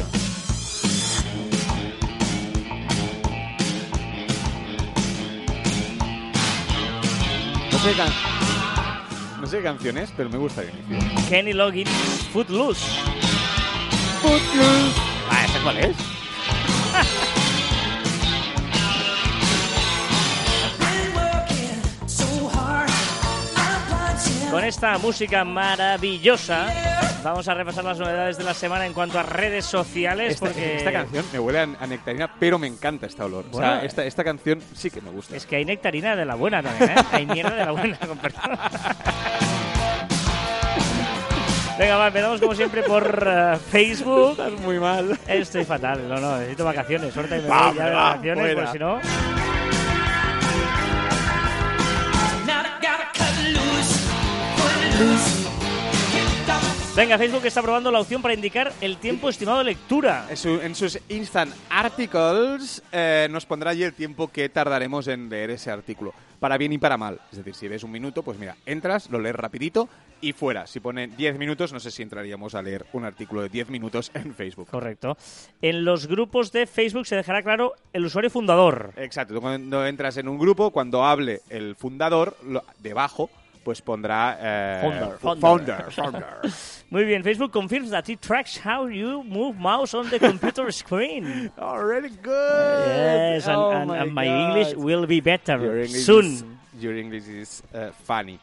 Sé, 7.82 7.90
qué 7.90 7.96
can- 7.96 9.40
no 9.40 9.46
sé 9.46 9.56
qué 9.58 9.62
canción 9.64 9.98
es, 9.98 10.10
pero 10.16 10.28
me 10.30 10.38
gusta 10.38 10.62
inicio. 10.64 10.98
Kenny 11.28 11.52
Loggins, 11.52 11.90
Footloose. 12.32 12.84
Ah, 15.30 15.44
¿esa 15.46 15.62
cuál 15.62 15.78
es? 15.78 15.96
Con 24.50 24.64
esta 24.64 24.98
música 24.98 25.44
maravillosa 25.44 26.99
vamos 27.22 27.46
a 27.48 27.54
repasar 27.54 27.84
las 27.84 27.98
novedades 27.98 28.38
de 28.38 28.44
la 28.44 28.54
semana 28.54 28.86
en 28.86 28.92
cuanto 28.92 29.18
a 29.18 29.22
redes 29.22 29.64
sociales 29.64 30.34
Esta, 30.34 30.46
porque 30.46 30.76
esta 30.76 30.92
canción 30.92 31.24
me 31.32 31.38
huele 31.38 31.58
a, 31.60 31.62
a 31.80 31.86
nectarina, 31.86 32.30
pero 32.38 32.58
me 32.58 32.66
encanta 32.66 33.06
este 33.06 33.22
olor. 33.22 33.44
o 33.50 33.56
sea, 33.58 33.84
esta, 33.84 34.04
esta 34.04 34.24
canción 34.24 34.60
sí 34.74 34.90
que 34.90 35.00
me 35.00 35.10
gusta. 35.10 35.36
es 35.36 35.46
que 35.46 35.56
hay 35.56 35.64
nectarina 35.64 36.16
de 36.16 36.24
la 36.24 36.34
buena 36.34 36.62
también, 36.62 36.90
¿eh? 36.90 37.02
Hay 37.12 37.26
mierda 37.26 37.54
de 37.54 37.64
la 37.64 37.72
buena, 37.72 37.96
con 37.98 38.18
perdón. 38.18 38.42
Venga, 41.78 41.96
va, 41.96 42.08
empezamos 42.08 42.40
como 42.40 42.54
siempre 42.54 42.82
por 42.82 43.26
eh, 43.26 43.56
Facebook. 43.70 44.32
Estás 44.32 44.52
muy 44.60 44.78
mal. 44.78 45.18
Estoy 45.26 45.64
fatal, 45.64 46.06
no, 46.08 46.20
no, 46.20 46.36
necesito 46.36 46.64
vacaciones. 46.64 47.14
Suerte 47.14 47.38
y 47.38 47.42
me 47.42 47.48
Va, 47.48 47.68
voy 47.68 47.76
ya 47.78 47.84
de 47.86 47.90
va, 47.94 48.02
vacaciones, 48.10 48.44
fuera. 48.44 48.54
porque 48.60 48.72
si 48.72 48.78
no. 48.78 49.00
Venga, 57.00 57.16
Facebook 57.16 57.46
está 57.46 57.62
probando 57.62 57.90
la 57.90 57.98
opción 58.00 58.20
para 58.20 58.34
indicar 58.34 58.74
el 58.82 58.98
tiempo 58.98 59.30
estimado 59.30 59.56
de 59.60 59.64
lectura. 59.64 60.26
En, 60.28 60.36
su- 60.36 60.60
en 60.60 60.74
sus 60.74 60.98
Instant 61.08 61.50
Articles 61.70 62.82
eh, 62.92 63.26
nos 63.30 63.46
pondrá 63.46 63.70
allí 63.70 63.84
el 63.84 63.94
tiempo 63.94 64.28
que 64.28 64.50
tardaremos 64.50 65.08
en 65.08 65.30
leer 65.30 65.48
ese 65.48 65.70
artículo, 65.70 66.12
para 66.40 66.58
bien 66.58 66.74
y 66.74 66.78
para 66.78 66.98
mal. 66.98 67.18
Es 67.32 67.38
decir, 67.38 67.54
si 67.54 67.68
ves 67.68 67.84
un 67.84 67.90
minuto, 67.90 68.22
pues 68.22 68.38
mira, 68.38 68.54
entras, 68.66 69.08
lo 69.08 69.18
lees 69.18 69.34
rapidito 69.34 69.88
y 70.20 70.34
fuera. 70.34 70.66
Si 70.66 70.78
pone 70.80 71.06
10 71.08 71.38
minutos, 71.38 71.72
no 71.72 71.80
sé 71.80 71.90
si 71.90 72.02
entraríamos 72.02 72.54
a 72.54 72.60
leer 72.60 72.84
un 72.92 73.06
artículo 73.06 73.40
de 73.40 73.48
10 73.48 73.70
minutos 73.70 74.10
en 74.12 74.34
Facebook. 74.34 74.68
Correcto. 74.70 75.16
En 75.62 75.86
los 75.86 76.06
grupos 76.06 76.52
de 76.52 76.66
Facebook 76.66 77.06
se 77.06 77.16
dejará 77.16 77.42
claro 77.42 77.72
el 77.94 78.04
usuario 78.04 78.28
fundador. 78.28 78.92
Exacto, 78.98 79.32
tú 79.32 79.40
cuando 79.40 79.86
entras 79.86 80.18
en 80.18 80.28
un 80.28 80.38
grupo, 80.38 80.70
cuando 80.70 81.02
hable 81.06 81.40
el 81.48 81.76
fundador, 81.76 82.36
lo- 82.46 82.62
debajo, 82.80 83.30
pues 83.64 83.80
pondrá... 83.82 84.36
eh, 84.40 85.16
Founder. 85.20 85.86
Muy 86.90 87.04
bien, 87.04 87.22
Facebook 87.22 87.52
confirms 87.52 87.90
that 87.90 88.08
it 88.08 88.20
tracks 88.20 88.58
how 88.64 88.88
you 88.88 89.22
move 89.22 89.56
mouse 89.58 89.94
on 89.94 90.08
the 90.10 90.18
computer 90.18 90.72
screen. 90.72 91.50
really 91.58 92.08
good. 92.22 92.86
Yes, 92.86 93.46
and, 93.46 93.56
Oh 93.56 93.70
and- 93.70 93.90
and 93.92 94.12
my 94.12 94.26
God. 94.26 94.56
English 94.56 94.74
will 94.76 95.06
be 95.06 95.20
better 95.20 95.86
soon. 95.88 96.26
is- 96.26 96.44
your 96.80 96.96
English 96.96 97.28
is 97.28 97.62
uh, 97.74 97.90
funny. 98.04 98.38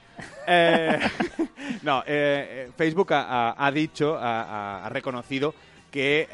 Eh, 0.46 1.00
no, 1.84 2.04
eh, 2.06 2.70
Facebook 2.78 3.12
ha, 3.12 3.56
ha- 3.58 3.72
dicho, 3.72 4.16
ha, 4.16 4.82
ha- 4.84 4.90
reconocido 4.90 5.54
que 5.92 6.28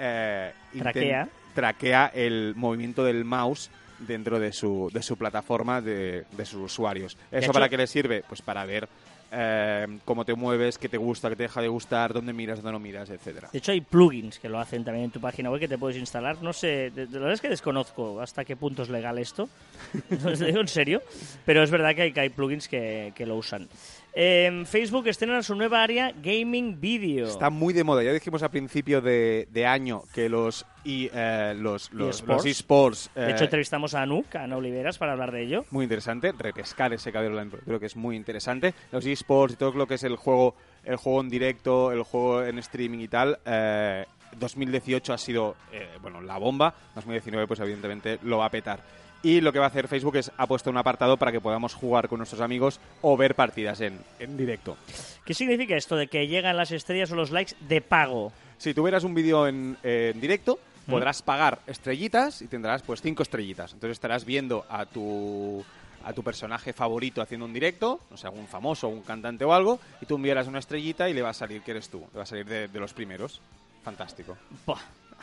Traquea. 0.78 1.30
traquea 1.56 2.12
el 2.13 2.54
movimiento 2.56 3.04
del 3.06 3.24
mouse 3.24 3.69
dentro 4.08 4.39
de 4.39 4.52
su, 4.54 4.89
de 4.94 5.02
su 5.02 5.18
plataforma 5.18 5.82
de, 5.82 6.26
de 6.36 6.46
sus 6.46 6.62
usuarios. 6.62 7.18
¿Eso 7.32 7.52
para 7.52 7.70
qué 7.70 7.78
le 7.78 7.88
sirve? 7.88 8.24
Pues 8.28 8.42
para 8.42 8.66
ver 8.66 8.88
eh, 9.36 9.88
cómo 10.06 10.26
te 10.26 10.36
mueves, 10.36 10.78
qué 10.78 10.88
te 10.88 10.98
gusta, 10.98 11.30
qué 11.30 11.36
te 11.36 11.44
deja 11.44 11.62
de 11.62 11.68
gustar, 11.68 12.13
dónde 12.13 12.34
miras, 12.34 12.60
dónde 12.60 12.72
no 12.74 12.80
miras, 12.80 13.10
etcétera. 13.10 13.50
De 13.52 13.58
hecho, 13.58 13.72
hay 13.72 13.82
plugins 13.82 14.38
que 14.38 14.48
lo 14.48 14.60
hacen 14.60 14.84
también 14.84 15.06
en 15.06 15.12
tu 15.12 15.20
página 15.20 15.50
web 15.50 15.60
que 15.60 15.68
te 15.68 15.78
puedes 15.78 15.98
instalar. 15.98 16.42
No 16.44 16.54
sé, 16.54 16.92
de, 16.92 17.08
de 17.08 17.13
la 17.13 17.20
verdad 17.20 17.34
es 17.34 17.42
que 17.42 17.50
desconozco 17.50 18.22
hasta 18.22 18.46
qué 18.46 18.56
punto 18.56 18.84
es 18.84 18.89
legal 18.89 19.18
esto. 19.18 19.50
No 20.24 20.30
lo 20.30 20.36
digo 20.38 20.60
en 20.62 20.68
serio. 20.68 21.02
Pero 21.46 21.63
es 21.63 21.72
verdad 21.72 21.96
que 21.96 22.04
hay, 22.04 22.12
que 22.13 22.20
hay 22.20 22.30
plugins 22.30 22.68
que, 22.68 23.12
que 23.16 23.26
lo 23.26 23.36
usan. 23.36 23.68
En 24.15 24.67
Facebook 24.67 25.08
estrena 25.08 25.41
su 25.41 25.56
nueva 25.56 25.82
área 25.82 26.12
Gaming 26.12 26.80
Video. 26.80 27.26
Está 27.26 27.49
muy 27.49 27.73
de 27.73 27.84
moda. 27.84 28.04
Ya 28.04 28.13
dijimos 28.13 28.43
a 28.43 28.49
principio 28.49 29.02
de, 29.02 29.47
de 29.52 29.65
año 29.65 30.04
que 30.13 30.30
los 30.30 30.67
y 30.84 31.10
eh, 31.13 31.56
los 31.58 31.91
los 31.91 32.17
eSports. 32.17 32.28
los 32.28 32.45
esports 32.45 33.12
De 33.15 33.32
hecho, 33.32 33.43
eh, 33.43 33.45
entrevistamos 33.45 33.95
a 33.95 34.04
Anuk, 34.04 34.36
a 34.36 34.43
Ana 34.43 34.58
Oliveras, 34.58 34.99
para 34.99 35.13
hablar 35.13 35.32
de 35.32 35.43
ello. 35.43 35.65
muy 35.71 35.84
interesante 35.84 36.32
repescar 36.38 36.93
ese 36.93 37.12
cabello 37.12 37.32
blanco 37.32 37.58
creo 37.65 37.80
que 37.80 37.88
es 37.88 37.95
muy 37.95 38.15
interesante 38.15 38.76
los 38.91 39.06
esports 39.06 39.56
y 39.56 39.58
todo 39.58 39.71
lo 39.71 39.88
que 39.88 39.95
es 39.95 40.04
el 40.04 40.15
juego 40.15 40.56
el 40.84 40.97
juego 40.97 41.21
en 41.21 41.30
directo 41.30 41.91
el 41.91 42.04
juego 42.04 42.43
en 42.43 42.60
streaming 42.60 42.99
y 42.99 43.08
tal 43.08 43.39
eh, 43.45 44.06
2018 44.38 45.13
ha 45.13 45.17
sido 45.17 45.56
eh, 45.71 45.88
bueno 46.02 46.21
la 46.21 46.38
bomba 46.38 46.76
2019 46.95 47.47
pues 47.47 47.60
evidentemente 47.62 48.19
lo 48.23 48.39
va 48.39 48.45
a 48.45 48.52
petar 48.52 48.80
y 49.24 49.42
lo 49.42 49.52
que 49.52 49.60
va 49.60 49.66
a 49.66 49.70
hacer 49.70 49.88
Facebook 49.88 50.18
es 50.18 50.32
ha 50.38 50.46
puesto 50.46 50.70
un 50.70 50.78
apartado 50.78 51.18
para 51.18 51.32
que 51.32 51.42
podamos 51.42 51.74
jugar 51.74 52.08
con 52.08 52.20
nuestros 52.20 52.42
amigos 52.42 52.80
o 53.02 53.18
ver 53.18 53.34
partidas 53.34 53.82
en, 53.82 53.98
en 54.20 54.38
directo 54.38 54.78
¿Qué 55.26 55.34
significa 55.34 55.76
esto 55.76 55.96
de 55.96 56.08
que 56.08 56.28
llegan 56.28 56.58
las 56.58 56.72
estrellas 56.72 57.12
o 57.12 57.16
los 57.16 57.32
likes 57.32 57.56
de 57.62 57.82
pago? 57.82 58.32
si 58.58 58.74
tú 58.74 58.84
verás 58.84 59.04
un 59.04 59.14
vídeo 59.14 59.48
en, 59.48 59.78
eh, 59.84 60.12
en 60.14 60.22
directo, 60.22 60.60
podrás 60.88 61.22
pagar 61.22 61.60
estrellitas 61.68 62.42
y 62.42 62.48
tendrás 62.48 62.82
pues 62.82 63.02
cinco 63.02 63.24
estrellitas. 63.24 63.74
Entonces 63.74 63.96
estarás 63.96 64.26
viendo 64.26 64.66
a 64.70 64.86
tu 64.86 65.64
a 66.06 66.14
tu 66.14 66.24
personaje 66.24 66.74
favorito 66.74 67.22
haciendo 67.22 67.46
un 67.46 67.54
directo, 67.54 68.02
no 68.12 68.18
sé, 68.18 68.28
algún 68.28 68.48
famoso, 68.48 68.90
un 68.90 69.02
cantante 69.02 69.46
o 69.46 69.54
algo, 69.54 69.80
y 70.02 70.06
tú 70.06 70.16
enviarás 70.16 70.48
una 70.48 70.60
estrellita 70.60 71.10
y 71.10 71.14
le 71.14 71.22
va 71.22 71.30
a 71.30 71.34
salir 71.34 71.62
que 71.62 71.72
eres 71.72 71.90
tú, 71.90 72.00
le 72.12 72.18
va 72.18 72.24
a 72.24 72.26
salir 72.26 72.46
de, 72.46 72.68
de 72.68 72.80
los 72.80 72.94
primeros. 72.94 73.40
Fantástico. 73.84 74.38
Buah, 74.66 74.80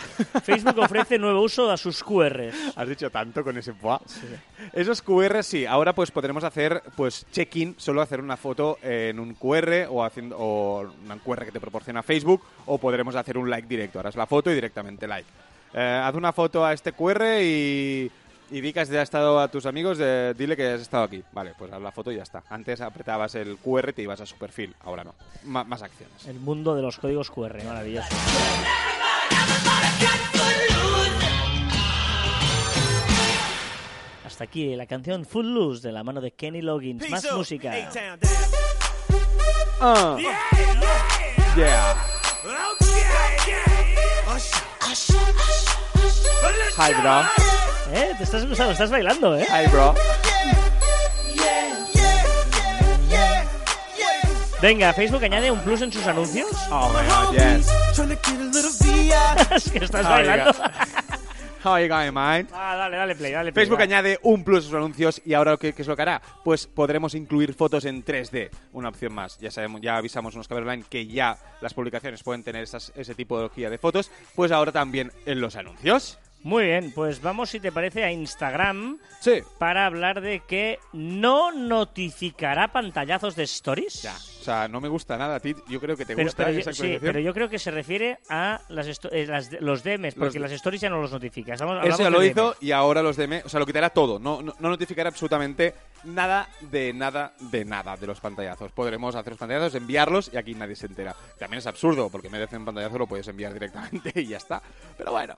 Facebook 0.43 0.79
ofrece 0.79 1.19
nuevo 1.19 1.43
uso 1.43 1.71
a 1.71 1.77
sus 1.77 2.03
QRs. 2.03 2.77
Has 2.77 2.89
dicho 2.89 3.11
tanto 3.11 3.45
con 3.45 3.57
ese 3.57 3.73
poa. 3.73 4.01
Esos 4.73 5.03
QR 5.03 5.43
sí, 5.43 5.67
ahora 5.67 5.95
pues 5.95 6.11
podremos 6.11 6.45
hacer 6.45 6.83
pues 6.97 7.27
check-in, 7.33 7.75
solo 7.79 8.03
hacer 8.03 8.21
una 8.21 8.37
foto 8.37 8.79
en 8.83 9.19
un 9.19 9.35
QR 9.35 9.87
o 9.89 10.05
haciendo 10.05 10.37
o 10.39 10.81
un 10.81 11.19
QR 11.25 11.45
que 11.45 11.53
te 11.53 11.61
proporciona 11.61 12.03
Facebook 12.03 12.43
o 12.67 12.79
podremos 12.79 13.15
hacer 13.15 13.39
un 13.39 13.49
like 13.51 13.69
directo. 13.69 14.01
Harás 14.01 14.17
la 14.17 14.27
foto 14.27 14.51
y 14.51 14.55
directamente 14.55 15.07
like. 15.07 15.29
Eh, 15.73 16.01
haz 16.03 16.15
una 16.15 16.33
foto 16.33 16.65
a 16.65 16.73
este 16.73 16.93
QR 16.93 17.41
y, 17.41 18.11
y 18.51 18.61
di 18.61 18.73
que 18.73 18.81
has 18.81 18.91
estado 18.91 19.39
a 19.39 19.49
tus 19.49 19.67
amigos, 19.67 19.99
eh, 20.01 20.35
dile 20.37 20.57
que 20.57 20.67
has 20.67 20.81
estado 20.81 21.05
aquí. 21.05 21.23
Vale, 21.33 21.55
pues 21.57 21.73
haz 21.73 21.81
la 21.81 21.93
foto 21.93 22.11
y 22.11 22.17
ya 22.17 22.23
está. 22.23 22.43
Antes 22.51 22.81
apretabas 22.81 23.35
el 23.37 23.57
QR 23.59 23.91
y 23.91 23.93
te 23.93 24.03
ibas 24.03 24.21
a 24.21 24.27
su 24.27 24.37
perfil, 24.37 24.75
ahora 24.81 25.05
no. 25.05 25.15
Más 25.45 25.83
acciones. 25.83 26.27
El 26.27 26.41
mundo 26.41 26.75
de 26.75 26.83
los 26.83 26.99
códigos 26.99 27.31
QR, 27.31 27.63
maravilloso. 27.65 28.09
Hasta 34.25 34.45
aquí 34.45 34.75
la 34.75 34.87
canción 34.87 35.25
Full 35.27 35.47
Loose 35.47 35.87
de 35.87 35.93
la 35.93 36.03
mano 36.03 36.21
de 36.21 36.33
Kenny 36.33 36.63
Loggins. 36.63 37.09
Más 37.11 37.27
música. 37.33 37.73
Ah. 39.81 40.17
Yeah. 41.57 41.95
Hi, 46.79 46.95
bro. 47.01 47.21
¿Eh? 47.93 48.15
Te 48.17 48.25
estás, 48.25 48.45
estás 48.45 48.91
bailando, 48.91 49.37
¿eh? 49.37 49.47
Hi, 49.51 49.67
bro. 49.69 49.95
Venga, 54.63 54.93
Facebook 54.93 55.25
añade 55.25 55.51
un 55.51 55.61
plus 55.61 55.81
en 55.83 55.93
sus 55.93 56.07
anuncios. 56.07 56.51
Oh 56.71 56.89
my 56.89 57.07
god, 57.09 57.33
yes. 57.33 57.67
Es 59.55 59.71
que 59.71 59.85
estás 59.85 60.05
bailando. 60.09 60.53
You 61.63 61.89
going, 61.89 62.15
mine? 62.15 62.47
ah, 62.55 62.75
dale, 62.75 62.97
dale 62.97 63.15
play, 63.15 63.33
dale 63.33 63.53
play. 63.53 63.63
Facebook 63.67 63.81
va. 63.81 63.85
añade 63.85 64.19
un 64.23 64.43
plus 64.45 64.61
a 64.61 64.67
sus 64.69 64.75
anuncios 64.75 65.21
y 65.27 65.35
ahora 65.35 65.59
¿qué, 65.59 65.75
qué 65.75 65.83
es 65.83 65.89
lo 65.89 65.95
que 65.95 66.01
hará? 66.01 66.23
Pues 66.43 66.67
podremos 66.67 67.15
incluir 67.15 67.53
fotos 67.53 67.85
en 67.85 68.03
3D, 68.03 68.49
una 68.73 68.89
opción 68.89 69.13
más. 69.13 69.39
Ya 69.41 69.51
sabemos, 69.51 69.83
ya 69.83 69.99
avisamos 69.99 70.35
Caber 70.49 70.65
Online 70.65 70.85
que 70.89 71.07
ya 71.07 71.37
las 71.61 71.75
publicaciones 71.75 72.23
pueden 72.23 72.43
tener 72.43 72.63
esas- 72.63 72.93
ese 72.97 73.15
tipología 73.15 73.69
de 73.69 73.77
fotos, 73.77 74.11
pues 74.35 74.53
ahora 74.53 74.73
también 74.73 75.13
en 75.27 75.43
los 75.43 75.55
anuncios. 75.55 76.19
Muy 76.43 76.65
bien, 76.65 76.93
pues 76.95 77.21
vamos, 77.21 77.51
si 77.51 77.61
te 77.61 77.71
parece, 77.71 78.03
a 78.03 78.11
Instagram 78.11 78.99
Sí. 79.21 79.41
para 79.59 79.85
hablar 79.85 80.23
de 80.23 80.41
que 80.41 80.79
no 80.95 81.53
notificará 81.53 82.69
pantallazos 82.69 83.37
de 83.37 83.43
stories. 83.43 84.01
Ya. 84.03 84.17
O 84.17 84.43
sea, 84.43 84.67
no 84.67 84.81
me 84.81 84.89
gusta 84.89 85.19
nada 85.19 85.37
a 85.37 85.41
ti. 85.41 85.55
Yo 85.69 85.79
creo 85.81 85.99
que 85.99 86.07
te 86.07 86.17
Pero, 86.17 86.27
gusta 86.29 86.45
pero 86.45 86.55
yo, 86.55 86.61
esa 86.61 86.73
sí, 86.73 86.79
actualización. 86.81 87.13
pero 87.13 87.21
yo 87.21 87.35
creo 87.35 87.51
que 87.51 87.59
se 87.59 87.71
refiere 87.71 88.19
a 88.31 88.59
las 88.71 88.87
eh, 89.13 89.27
las- 89.27 89.53
los 89.61 89.83
DMs, 89.85 90.15
porque 90.15 90.39
Los- 90.39 90.51
las 90.51 90.53
stories 90.53 90.81
ya 90.81 90.89
no 90.89 91.03
los 91.03 91.13
notifica. 91.13 91.53
Estamos, 91.53 91.85
Eso 91.87 91.99
ya 92.03 92.09
lo 92.09 92.25
hizo 92.25 92.57
y 92.63 92.73
ahora 92.73 93.03
los 93.03 93.17
DM, 93.19 93.43
o 93.45 93.49
sea, 93.51 93.61
lo 93.61 93.67
quitará 93.67 93.91
todo. 93.91 94.19
No, 94.19 94.41
no, 94.41 94.55
no 94.59 94.69
notificará 94.71 95.11
absolutamente 95.11 95.75
nada 96.05 96.49
de 96.71 96.95
nada 96.95 97.35
de 97.39 97.67
nada 97.67 97.99
de 97.99 98.07
los 98.07 98.19
pantallazos. 98.19 98.73
Podremos 98.73 99.15
hacer 99.15 99.33
los 99.35 99.39
pantallazos, 99.39 99.75
enviarlos 99.75 100.31
y 100.33 100.39
aquí 100.39 100.55
nadie 100.55 100.75
se 100.75 100.87
entera. 100.87 101.15
También 101.39 101.59
es 101.59 101.67
absurdo 101.67 102.09
porque 102.09 102.29
en 102.29 102.33
vez 102.33 102.39
de 102.41 102.45
hacer 102.47 102.59
un 102.59 102.65
pantallazo 102.65 102.97
lo 102.97 103.07
puedes 103.07 103.29
enviar 103.29 103.53
directamente 103.53 104.11
y 104.23 104.27
ya 104.27 104.39
está. 104.39 104.63
Pero 104.97 105.13
bueno, 105.13 105.35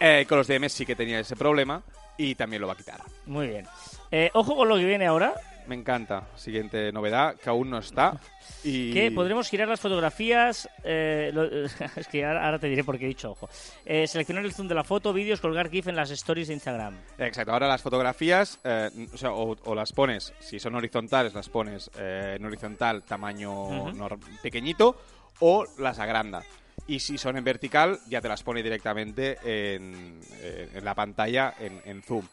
Eh, 0.00 0.26
con 0.28 0.38
los 0.38 0.46
DM 0.46 0.68
sí 0.68 0.86
que 0.86 0.94
tenía 0.96 1.18
ese 1.20 1.36
problema 1.36 1.82
y 2.16 2.34
también 2.34 2.60
lo 2.62 2.68
va 2.68 2.74
a 2.74 2.76
quitar. 2.76 3.00
Muy 3.26 3.48
bien. 3.48 3.66
Eh, 4.10 4.30
ojo 4.34 4.56
con 4.56 4.68
lo 4.68 4.76
que 4.76 4.84
viene 4.84 5.06
ahora, 5.06 5.34
Me 5.66 5.74
encanta. 5.74 6.28
Siguiente 6.36 6.90
novedad 6.92 7.36
que 7.36 7.50
aún 7.50 7.68
no 7.70 7.78
está. 7.78 8.18
Y... 8.64 8.92
que 8.92 9.12
podremos 9.12 9.48
girar 9.48 9.68
las 9.68 9.78
fotografías. 9.78 10.68
eh, 10.82 11.30
lo- 11.32 11.44
es 11.96 12.08
que 12.10 12.24
ahora, 12.24 12.44
ahora 12.46 12.58
te 12.58 12.66
diré 12.68 12.82
por 12.82 12.98
qué 12.98 13.04
he 13.04 13.08
dicho 13.08 13.30
ojo. 13.32 13.48
Eh, 13.84 14.06
seleccionar 14.08 14.44
el 14.44 14.52
zoom 14.52 14.66
de 14.66 14.74
la 14.74 14.82
foto, 14.82 15.12
vídeos, 15.12 15.40
colgar 15.40 15.70
GIF 15.70 15.86
en 15.88 15.94
las 15.96 16.10
stories 16.10 16.48
de 16.48 16.54
Instagram. 16.54 16.96
Exacto, 17.18 17.52
ahora 17.52 17.68
las 17.68 17.82
fotografías, 17.82 18.58
eh, 18.64 18.90
o, 19.12 19.16
sea, 19.16 19.32
o, 19.32 19.56
o 19.64 19.74
las 19.76 19.92
pones, 19.92 20.32
si 20.40 20.58
son 20.58 20.74
horizontales, 20.74 21.34
las 21.34 21.48
pones 21.48 21.88
eh, 21.98 22.34
en 22.38 22.44
horizontal, 22.46 23.02
tamaño 23.04 23.52
Ujú. 23.68 23.90
nor- 23.92 24.18
pequeñito, 24.42 24.96
o 25.40 25.64
las 25.78 25.98
agranda. 26.00 26.42
Y 26.86 27.00
si 27.00 27.18
son 27.18 27.36
en 27.36 27.44
vertical, 27.44 27.98
ya 28.08 28.20
te 28.20 28.28
las 28.28 28.42
pone 28.42 28.62
directamente 28.62 29.36
en, 29.44 30.20
eh, 30.40 30.70
en 30.74 30.84
la 30.84 30.94
pantalla 30.94 31.54
en, 31.60 31.80
en 31.84 32.02
zoom. 32.02 32.26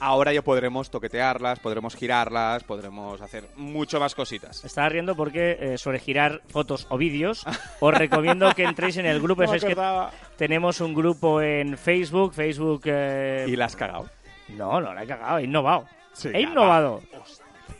Ahora 0.00 0.32
ya 0.32 0.42
podremos 0.42 0.90
toquetearlas, 0.90 1.60
podremos 1.60 1.94
girarlas, 1.94 2.64
podremos 2.64 3.20
hacer 3.20 3.44
mucho 3.56 4.00
más 4.00 4.16
cositas. 4.16 4.64
Estaba 4.64 4.88
riendo 4.88 5.14
porque 5.14 5.56
eh, 5.60 5.78
sobre 5.78 6.00
girar 6.00 6.42
fotos 6.48 6.86
o 6.90 6.98
vídeos 6.98 7.44
os 7.78 7.94
recomiendo 7.94 8.52
que 8.54 8.64
entréis 8.64 8.96
en 8.96 9.06
el 9.06 9.20
grupo. 9.22 9.42
No 9.46 9.54
es 9.54 9.64
que 9.64 9.76
tenemos 10.36 10.80
un 10.80 10.94
grupo 10.94 11.40
en 11.40 11.78
Facebook. 11.78 12.34
Facebook. 12.34 12.82
eh, 12.86 13.46
Y 13.48 13.54
la 13.54 13.66
has 13.66 13.76
cagado. 13.76 14.10
No, 14.48 14.80
no, 14.80 14.92
la 14.92 15.04
he 15.04 15.06
cagado. 15.06 15.38
He 15.38 15.44
innovado. 15.44 15.86
Sí, 16.12 16.28
he 16.34 16.40
innovado. 16.40 17.00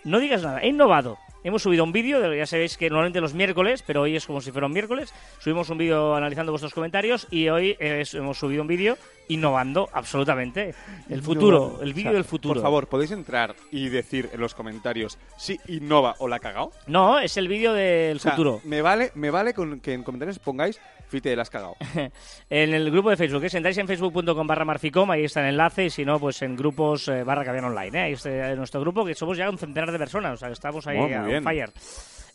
No 0.05 0.21
digas 0.21 0.43
nada, 0.43 0.61
he 0.61 0.69
innovado. 0.69 1.19
Hemos 1.45 1.63
subido 1.63 1.85
un 1.85 1.93
vídeo, 1.93 2.21
de- 2.21 2.39
ya 2.39 2.47
sabéis 2.47 2.79
que 2.79 2.89
normalmente 2.89 3.21
los 3.21 3.35
miércoles, 3.35 3.85
pero 3.87 4.01
hoy 4.01 4.17
es 4.17 4.25
como 4.25 4.41
si 4.41 4.51
fuera 4.51 4.67
un 4.67 4.73
miércoles. 4.73 5.13
Subimos 5.41 5.69
un 5.69 5.77
vídeo 5.77 6.15
analizando 6.15 6.51
vuestros 6.53 6.73
comentarios 6.73 7.27
y 7.31 7.49
hoy 7.51 7.77
hemos 7.79 8.39
subido 8.39 8.63
un 8.63 8.69
vídeo 8.69 8.97
innovando 9.29 9.89
absolutamente. 9.93 10.75
El 11.09 11.23
futuro, 11.23 11.81
el 11.83 11.93
vídeo 11.95 12.11
O 12.11 12.13
sea, 12.13 12.17
del 12.19 12.25
futuro. 12.25 12.55
Por 12.55 12.63
favor, 12.63 12.87
¿podéis 12.89 13.11
entrar 13.11 13.55
y 13.71 13.89
decir 13.89 14.31
en 14.33 14.41
los 14.41 14.55
comentarios 14.55 15.19
si 15.37 15.59
innova 15.69 16.15
o 16.19 16.29
la 16.29 16.37
ha 16.37 16.41
cagado? 16.41 16.73
No, 16.87 17.19
es 17.19 17.37
el 17.37 17.49
vídeo 17.49 17.73
del 17.73 18.17
O 18.17 18.21
sea, 18.21 18.33
futuro. 18.33 18.61
Me 18.65 18.83
vale, 18.83 19.11
me 19.15 19.31
vale 19.31 19.55
con 19.55 19.81
que 19.81 19.93
en 19.95 20.03
comentarios 20.03 20.39
pongáis 20.39 20.81
Fite, 21.09 21.37
la 21.37 21.43
has 21.43 21.51
cagado. 21.51 21.77
En 22.51 22.75
el 22.75 22.91
grupo 22.91 23.11
de 23.11 23.17
Facebook, 23.17 23.45
es 23.45 23.55
entráis 23.55 23.77
en 23.79 23.87
facebook.com 23.87 24.47
barra 24.47 24.65
marficom, 24.65 25.11
ahí 25.11 25.25
está 25.25 25.41
el 25.41 25.49
enlace, 25.51 25.85
y 25.87 25.91
si 25.91 26.05
no, 26.05 26.19
pues 26.19 26.41
en 26.43 26.57
grupos 26.57 27.09
eh, 27.09 27.23
barra 27.23 27.45
Caviar 27.45 27.65
online, 27.67 27.99
¿eh? 27.99 28.03
ahí 28.03 28.13
está 28.15 28.31
eh, 28.53 28.57
nuestro 28.57 28.81
grupo, 28.81 29.05
que 29.05 29.15
somos 29.15 29.37
ya 29.37 29.49
un 29.51 29.59
centenar 29.59 29.93
de 29.93 29.99
personas, 29.99 30.33
o 30.35 30.37
sea, 30.39 30.49
que 30.49 30.55
estamos 30.55 30.87
ahí 30.87 30.99
Oh, 30.99 31.07
bien. 31.27 31.43
fire. 31.45 31.71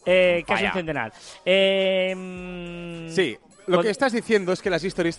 Eh, 0.06 0.44
casi 0.48 0.66
un 0.66 0.72
centenar. 0.72 1.12
Eh, 1.44 2.14
mm, 2.16 3.10
Sí, 3.10 3.38
lo 3.70 3.78
con- 3.78 3.84
que 3.86 3.90
estás 3.92 4.12
diciendo 4.14 4.52
es 4.52 4.62
que 4.62 4.70
las 4.70 4.84
stories... 4.84 5.18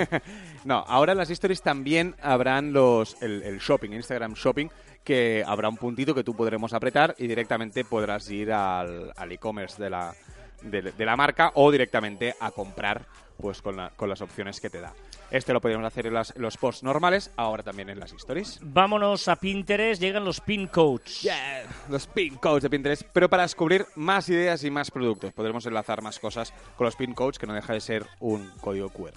no, 0.64 0.84
ahora 0.86 1.12
en 1.12 1.18
las 1.18 1.30
stories 1.30 1.62
también 1.62 2.14
habrán 2.22 2.72
los 2.72 3.20
el, 3.22 3.42
el 3.42 3.58
shopping, 3.58 3.90
Instagram 3.92 4.34
Shopping, 4.34 4.68
que 5.04 5.42
habrá 5.46 5.68
un 5.68 5.76
puntito 5.76 6.14
que 6.14 6.24
tú 6.24 6.34
podremos 6.34 6.72
apretar 6.72 7.14
y 7.18 7.26
directamente 7.26 7.84
podrás 7.84 8.30
ir 8.30 8.52
al, 8.52 9.12
al 9.16 9.32
e-commerce 9.32 9.82
de 9.82 9.90
la, 9.90 10.14
de, 10.62 10.82
de 10.82 11.04
la 11.04 11.16
marca 11.16 11.52
o 11.54 11.70
directamente 11.70 12.34
a 12.40 12.50
comprar 12.50 13.06
pues 13.38 13.62
con, 13.62 13.76
la- 13.76 13.90
con 13.96 14.08
las 14.08 14.20
opciones 14.20 14.60
que 14.60 14.68
te 14.70 14.80
da. 14.80 14.92
Este 15.30 15.52
lo 15.52 15.60
podríamos 15.60 15.86
hacer 15.86 16.06
en, 16.06 16.14
las- 16.14 16.34
en 16.34 16.42
los 16.42 16.56
posts 16.56 16.82
normales, 16.82 17.30
ahora 17.36 17.62
también 17.62 17.88
en 17.90 18.00
las 18.00 18.12
stories. 18.12 18.58
Vámonos 18.62 19.28
a 19.28 19.36
Pinterest, 19.36 20.00
llegan 20.00 20.24
los 20.24 20.40
pin 20.40 20.66
codes. 20.66 21.22
Yeah, 21.22 21.64
los 21.88 22.06
pin 22.06 22.34
codes 22.36 22.62
de 22.64 22.70
Pinterest, 22.70 23.02
pero 23.12 23.28
para 23.30 23.44
descubrir 23.44 23.86
más 23.94 24.28
ideas 24.28 24.64
y 24.64 24.70
más 24.70 24.90
productos. 24.90 25.32
Podremos 25.32 25.64
enlazar 25.66 26.02
más 26.02 26.18
cosas 26.18 26.52
con 26.76 26.84
los 26.86 26.96
pin 26.96 27.14
codes, 27.14 27.38
que 27.38 27.46
no 27.46 27.54
deja 27.54 27.72
de 27.72 27.80
ser 27.80 28.06
un 28.18 28.50
código 28.60 28.88
QR. 28.90 29.14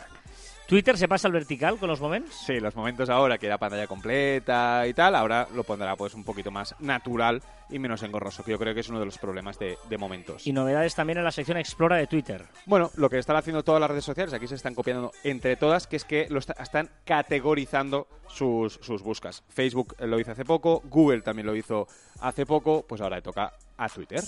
Twitter 0.74 0.98
se 0.98 1.08
pasa 1.08 1.28
al 1.28 1.34
vertical 1.34 1.78
con 1.78 1.88
los 1.88 2.02
moments. 2.02 2.34
Sí, 2.48 2.60
los 2.60 2.76
momentos 2.76 3.08
ahora 3.08 3.38
que 3.38 3.46
era 3.46 3.60
pantalla 3.60 3.86
completa 3.86 4.88
y 4.88 4.94
tal, 4.96 5.14
ahora 5.14 5.48
lo 5.54 5.64
pondrá 5.64 5.96
pues 5.96 6.16
un 6.16 6.24
poquito 6.24 6.50
más 6.50 6.74
natural 6.80 7.44
y 7.70 7.78
menos 7.78 8.02
engorroso, 8.02 8.44
que 8.44 8.50
yo 8.50 8.58
creo 8.58 8.74
que 8.74 8.80
es 8.80 8.90
uno 8.90 9.00
de 9.00 9.06
los 9.06 9.20
problemas 9.20 9.60
de, 9.60 9.78
de 9.88 9.98
momentos. 10.00 10.48
Y 10.48 10.52
novedades 10.52 10.96
también 10.96 11.20
en 11.20 11.26
la 11.26 11.32
sección 11.32 11.58
Explora 11.58 11.98
de 11.98 12.08
Twitter. 12.08 12.46
Bueno, 12.66 12.90
lo 12.96 13.08
que 13.08 13.20
están 13.20 13.36
haciendo 13.36 13.64
todas 13.64 13.82
las 13.82 13.92
redes 13.92 14.04
sociales, 14.04 14.34
aquí 14.34 14.48
se 14.48 14.56
están 14.56 14.74
copiando 14.74 15.12
entre 15.24 15.58
todas, 15.58 15.86
que 15.86 15.96
es 15.98 16.06
que 16.06 16.26
lo 16.32 16.40
está- 16.40 16.54
están 16.54 16.90
categorizando 17.06 18.08
sus, 18.28 18.74
sus 18.82 19.04
buscas. 19.04 19.44
Facebook 19.50 19.96
lo 20.00 20.20
hizo 20.20 20.32
hace 20.32 20.44
poco, 20.44 20.82
Google 20.86 21.22
también 21.22 21.46
lo 21.46 21.56
hizo 21.56 21.88
hace 22.20 22.48
poco, 22.48 22.84
pues 22.90 23.00
ahora 23.00 23.18
le 23.18 23.22
toca 23.22 23.54
a 23.78 23.90
Twitter. 23.90 24.24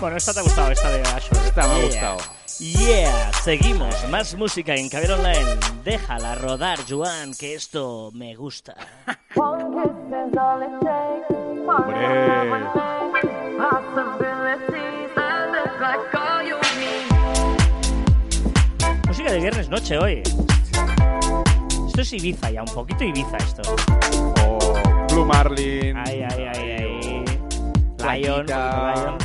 Bueno, 0.00 0.16
esta 0.16 0.32
te 0.32 0.40
ha 0.40 0.42
gustado, 0.42 0.70
esta 0.70 0.90
de 0.90 1.00
Ashore. 1.02 1.40
Esta 1.46 1.66
me 1.66 1.74
ha 1.74 1.76
Yeah. 1.78 1.84
gustado. 1.86 2.18
Yeah, 2.60 3.32
seguimos. 3.44 3.94
Más 4.08 4.34
música 4.36 4.74
en 4.74 4.88
Caber 4.88 5.12
Online. 5.12 5.56
Déjala 5.84 6.34
rodar, 6.34 6.78
Joan, 6.88 7.32
que 7.34 7.54
esto 7.54 8.10
me 8.14 8.34
gusta. 8.34 8.74
Música 19.06 19.32
de 19.32 19.40
viernes 19.40 19.68
noche 19.68 19.98
hoy. 19.98 20.22
Esto 21.86 22.00
es 22.02 22.12
Ibiza 22.12 22.50
ya, 22.50 22.62
un 22.62 22.72
poquito 22.72 23.02
Ibiza 23.04 23.36
esto. 23.38 23.62
O 24.46 24.74
Blue 25.12 25.24
Marlin. 25.24 25.96
Ay, 25.96 26.22
ay, 26.22 26.44
ay, 26.54 26.70
ay. 26.78 27.24
Lion, 28.22 28.46
Lion. 28.46 29.18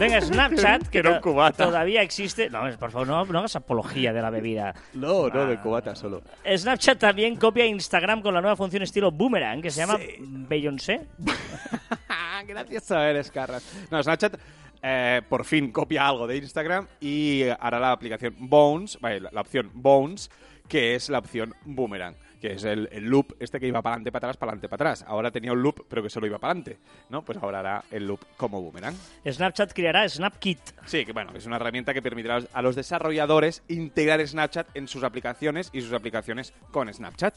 Venga, 0.00 0.20
Snapchat, 0.20 0.82
que 0.84 0.90
Que 0.90 0.98
era 0.98 1.10
un 1.10 1.16
to- 1.16 1.22
cubata. 1.22 1.64
todavía 1.64 2.02
existe. 2.02 2.50
No, 2.50 2.62
por 2.78 2.90
favor, 2.90 3.06
no, 3.06 3.24
no 3.26 3.38
hagas 3.38 3.54
apología 3.54 4.12
de 4.12 4.20
la 4.22 4.30
bebida. 4.30 4.74
No, 4.94 5.28
no, 5.28 5.46
de 5.46 5.58
cubata 5.60 5.94
solo. 5.94 6.22
Snapchat 6.44 6.98
también 6.98 7.36
copia 7.36 7.66
Instagram 7.66 8.22
con 8.22 8.34
la 8.34 8.40
nueva 8.40 8.56
función 8.56 8.82
estilo 8.82 9.12
Boomerang 9.12 9.62
que 9.62 9.70
se 9.70 9.80
llama 9.80 9.98
Beyoncé. 10.20 11.06
Gracias 12.46 12.90
a 12.90 12.98
ver, 13.00 13.30
Carras. 13.30 13.62
No, 13.90 14.02
Snapchat 14.02 14.36
eh, 14.82 15.20
por 15.28 15.44
fin 15.44 15.70
copia 15.70 16.06
algo 16.08 16.26
de 16.26 16.38
Instagram 16.38 16.86
y 17.00 17.42
hará 17.60 17.78
la 17.78 17.92
aplicación 17.92 18.34
Bones, 18.38 18.98
vale, 19.00 19.20
la, 19.20 19.30
la 19.32 19.42
opción 19.42 19.70
Bones, 19.74 20.30
que 20.68 20.94
es 20.94 21.10
la 21.10 21.18
opción 21.18 21.54
Boomerang, 21.64 22.16
que 22.40 22.52
es 22.54 22.64
el, 22.64 22.88
el 22.92 23.04
loop 23.04 23.34
este 23.38 23.60
que 23.60 23.66
iba 23.66 23.82
para 23.82 23.94
adelante, 23.96 24.10
para 24.12 24.28
atrás, 24.28 24.36
para 24.38 24.50
adelante, 24.52 24.68
para 24.68 24.90
atrás. 24.90 25.04
Ahora 25.06 25.30
tenía 25.30 25.52
un 25.52 25.62
loop, 25.62 25.84
pero 25.88 26.02
que 26.02 26.08
solo 26.10 26.26
iba 26.26 26.38
para 26.38 26.52
adelante, 26.52 26.78
¿no? 27.10 27.22
Pues 27.22 27.38
ahora 27.42 27.60
hará 27.60 27.84
el 27.90 28.06
loop 28.06 28.20
como 28.36 28.60
Boomerang. 28.62 28.94
Snapchat 29.28 29.72
creará 29.72 30.08
SnapKit. 30.08 30.58
Sí, 30.86 31.04
que 31.04 31.12
bueno, 31.12 31.32
es 31.34 31.44
una 31.46 31.56
herramienta 31.56 31.92
que 31.92 32.00
permitirá 32.02 32.36
a 32.36 32.40
los- 32.40 32.48
a 32.54 32.62
los 32.62 32.76
desarrolladores 32.76 33.62
integrar 33.68 34.26
Snapchat 34.26 34.68
en 34.74 34.88
sus 34.88 35.02
aplicaciones 35.04 35.70
y 35.72 35.80
sus 35.82 35.92
aplicaciones 35.92 36.52
con 36.70 36.92
Snapchat. 36.92 37.34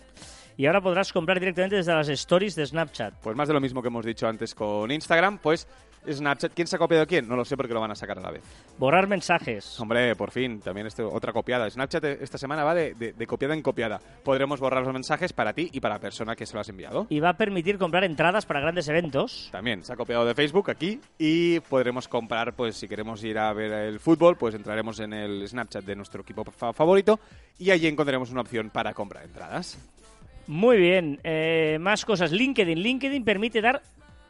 Y 0.55 0.67
ahora 0.67 0.81
podrás 0.81 1.11
comprar 1.11 1.39
directamente 1.39 1.75
desde 1.77 1.93
las 1.93 2.07
stories 2.09 2.55
de 2.55 2.65
Snapchat. 2.65 3.15
Pues 3.21 3.35
más 3.35 3.47
de 3.47 3.55
lo 3.55 3.59
mismo 3.59 3.81
que 3.81 3.87
hemos 3.87 4.05
dicho 4.05 4.27
antes 4.27 4.53
con 4.53 4.91
Instagram, 4.91 5.39
pues 5.39 5.67
Snapchat, 6.09 6.53
¿quién 6.53 6.67
se 6.67 6.75
ha 6.75 6.79
copiado 6.79 7.03
a 7.03 7.05
quién? 7.05 7.27
No 7.27 7.35
lo 7.35 7.45
sé 7.45 7.55
porque 7.57 7.73
lo 7.73 7.79
van 7.81 7.91
a 7.91 7.95
sacar 7.95 8.17
a 8.17 8.21
la 8.21 8.31
vez. 8.31 8.43
Borrar 8.77 9.07
mensajes. 9.07 9.79
Hombre, 9.79 10.15
por 10.15 10.31
fin, 10.31 10.59
también 10.59 10.87
esto, 10.87 11.09
otra 11.11 11.31
copiada. 11.33 11.69
Snapchat 11.69 12.03
eh, 12.03 12.17
esta 12.21 12.37
semana 12.37 12.63
va 12.63 12.73
de, 12.75 12.93
de- 12.95 13.13
de 13.13 13.27
copiada 13.27 13.53
en 13.53 13.61
copiada. 13.61 13.99
Podremos 14.23 14.59
borrar 14.59 14.83
los 14.83 14.93
mensajes 14.93 15.33
para 15.33 15.53
ti 15.53 15.69
y 15.71 15.79
para 15.79 15.95
la 15.95 15.99
persona 16.01 16.35
que 16.35 16.45
se 16.45 16.53
lo 16.53 16.59
has 16.61 16.69
enviado. 16.69 17.07
Y 17.09 17.19
va 17.19 17.29
a 17.29 17.37
permitir 17.37 17.77
comprar 17.77 18.03
entradas 18.03 18.45
para 18.45 18.59
grandes 18.59 18.87
eventos. 18.87 19.49
También 19.51 19.83
se 19.83 19.93
ha 19.93 19.95
copiado 19.95 20.25
de 20.25 20.35
Facebook 20.35 20.69
aquí 20.69 20.99
y 21.17 21.59
podremos 21.61 22.07
comprar, 22.07 22.53
pues 22.53 22.75
si 22.75 22.87
queremos 22.87 23.23
ir 23.23 23.37
a 23.37 23.51
ver 23.53 23.71
el 23.71 23.99
fútbol, 23.99 24.35
pues 24.37 24.55
entraremos 24.55 24.99
en 24.99 25.13
el 25.13 25.47
Snapchat 25.47 25.83
de 25.85 25.95
nuestro 25.95 26.21
equipo 26.21 26.43
fa- 26.45 26.73
favorito 26.73 27.19
y 27.59 27.71
allí 27.71 27.87
encontraremos 27.87 28.31
una 28.31 28.41
opción 28.41 28.69
para 28.69 28.93
comprar 28.93 29.23
entradas. 29.25 29.77
Muy 30.47 30.77
bien. 30.77 31.19
eh, 31.23 31.77
más 31.79 32.03
cosas. 32.03 32.31
LinkedIn. 32.31 32.77
LinkedIn 32.77 33.23
permite 33.23 33.61
dar 33.61 33.81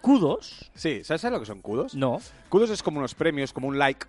kudos. 0.04 0.70
Sí, 0.76 1.02
¿sabes 1.06 1.24
lo 1.24 1.40
que 1.40 1.46
son 1.46 1.62
kudos? 1.62 1.96
No. 1.96 2.20
Kudos 2.50 2.70
es 2.70 2.84
como 2.84 3.00
unos 3.00 3.16
premios, 3.16 3.54
como 3.54 3.70
un 3.70 3.80
like, 3.80 4.06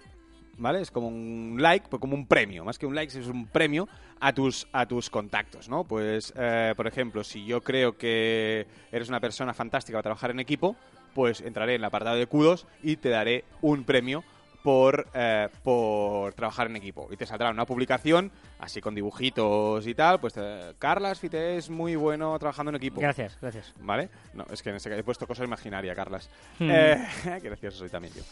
¿vale? 0.58 0.80
Es 0.80 0.90
como 0.90 1.06
un 1.06 1.56
like, 1.60 1.86
pues 1.88 2.00
como 2.00 2.16
un 2.16 2.26
premio. 2.26 2.64
Más 2.64 2.80
que 2.80 2.84
un 2.84 2.96
like, 2.96 3.16
es 3.16 3.28
un 3.28 3.46
premio 3.46 3.88
a 4.18 4.32
tus, 4.32 4.66
a 4.72 4.86
tus 4.86 5.08
contactos, 5.08 5.68
¿no? 5.68 5.84
Pues, 5.84 6.34
eh, 6.36 6.74
por 6.76 6.88
ejemplo, 6.88 7.22
si 7.22 7.44
yo 7.46 7.62
creo 7.62 7.96
que 7.96 8.66
eres 8.90 9.08
una 9.08 9.20
persona 9.20 9.54
fantástica 9.54 9.96
para 9.96 10.02
trabajar 10.02 10.32
en 10.32 10.40
equipo, 10.40 10.74
pues 11.14 11.40
entraré 11.40 11.76
en 11.76 11.82
el 11.82 11.84
apartado 11.84 12.16
de 12.16 12.26
kudos 12.26 12.66
y 12.82 12.96
te 12.96 13.10
daré 13.10 13.44
un 13.62 13.84
premio 13.84 14.24
por, 14.64 15.06
eh, 15.12 15.50
por 15.62 16.32
trabajar 16.32 16.68
en 16.68 16.76
equipo. 16.76 17.08
Y 17.10 17.18
te 17.18 17.26
saldrá 17.26 17.50
una 17.50 17.66
publicación, 17.66 18.32
así 18.58 18.80
con 18.80 18.94
dibujitos 18.94 19.86
y 19.86 19.94
tal, 19.94 20.20
pues 20.20 20.32
eh, 20.38 20.72
Carlas 20.78 21.20
Fite 21.20 21.58
es 21.58 21.68
muy 21.68 21.96
bueno 21.96 22.38
trabajando 22.38 22.70
en 22.70 22.76
equipo. 22.76 22.98
Gracias, 22.98 23.36
gracias. 23.42 23.74
¿Vale? 23.80 24.08
No, 24.32 24.46
es 24.50 24.62
que 24.62 24.70
en 24.70 24.76
ese 24.76 24.88
caso 24.88 25.00
he 25.00 25.04
puesto 25.04 25.26
cosa 25.26 25.44
imaginaria, 25.44 25.94
Carlas. 25.94 26.30
Hmm. 26.58 26.70
Eh, 26.70 27.06
qué 27.24 27.40
gracioso 27.40 27.76
soy 27.76 27.90
también 27.90 28.14
yo. 28.14 28.22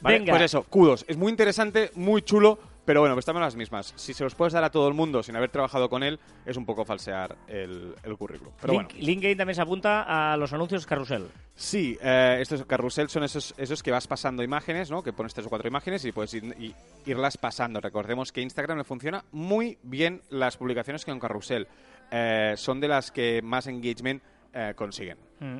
Vale, 0.00 0.18
Venga. 0.18 0.32
Pues 0.32 0.42
eso, 0.42 0.64
kudos. 0.64 1.04
Es 1.06 1.16
muy 1.16 1.30
interesante, 1.30 1.92
muy 1.94 2.22
chulo, 2.22 2.58
pero 2.88 3.00
bueno, 3.00 3.14
pues 3.14 3.24
estamos 3.24 3.42
las 3.42 3.54
mismas. 3.54 3.92
Si 3.96 4.14
se 4.14 4.24
los 4.24 4.34
puedes 4.34 4.54
dar 4.54 4.64
a 4.64 4.70
todo 4.70 4.88
el 4.88 4.94
mundo 4.94 5.22
sin 5.22 5.36
haber 5.36 5.50
trabajado 5.50 5.90
con 5.90 6.02
él, 6.02 6.18
es 6.46 6.56
un 6.56 6.64
poco 6.64 6.86
falsear 6.86 7.36
el, 7.46 7.94
el 8.02 8.16
currículum. 8.16 8.54
Pero 8.58 8.72
Link- 8.72 8.92
bueno. 8.94 9.06
LinkedIn 9.06 9.36
también 9.36 9.54
se 9.56 9.60
apunta 9.60 10.32
a 10.32 10.38
los 10.38 10.54
anuncios 10.54 10.86
carrusel. 10.86 11.28
Sí, 11.54 11.98
eh, 12.00 12.38
estos 12.40 12.64
carrusel 12.64 13.10
son 13.10 13.24
esos, 13.24 13.52
esos 13.58 13.82
que 13.82 13.90
vas 13.90 14.06
pasando 14.06 14.42
imágenes, 14.42 14.90
¿no? 14.90 15.02
Que 15.02 15.12
pones 15.12 15.34
tres 15.34 15.46
o 15.46 15.50
cuatro 15.50 15.68
imágenes 15.68 16.02
y 16.06 16.12
puedes 16.12 16.32
ir- 16.32 16.56
y- 16.58 16.74
irlas 17.04 17.36
pasando. 17.36 17.78
Recordemos 17.82 18.32
que 18.32 18.40
Instagram 18.40 18.78
le 18.78 18.84
funciona 18.84 19.22
muy 19.32 19.76
bien 19.82 20.22
las 20.30 20.56
publicaciones 20.56 21.04
con 21.04 21.20
carrusel. 21.20 21.68
Eh, 22.10 22.54
son 22.56 22.80
de 22.80 22.88
las 22.88 23.10
que 23.12 23.42
más 23.42 23.66
engagement 23.66 24.22
eh, 24.52 24.72
consiguen. 24.76 25.18
Mm. 25.40 25.58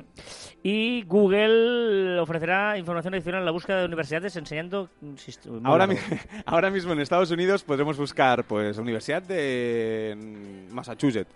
Y 0.63 1.03
Google 1.03 2.19
ofrecerá 2.19 2.77
información 2.77 3.13
adicional 3.13 3.41
en 3.41 3.45
la 3.45 3.51
búsqueda 3.51 3.79
de 3.79 3.85
universidades 3.85 4.35
enseñando... 4.35 4.89
Ahora, 5.63 5.87
mi- 5.87 5.95
ahora 6.45 6.69
mismo 6.69 6.93
en 6.93 6.99
Estados 6.99 7.31
Unidos 7.31 7.63
podremos 7.63 7.97
buscar 7.97 8.43
pues 8.43 8.77
Universidad 8.77 9.21
de 9.23 10.15
Massachusetts 10.71 11.31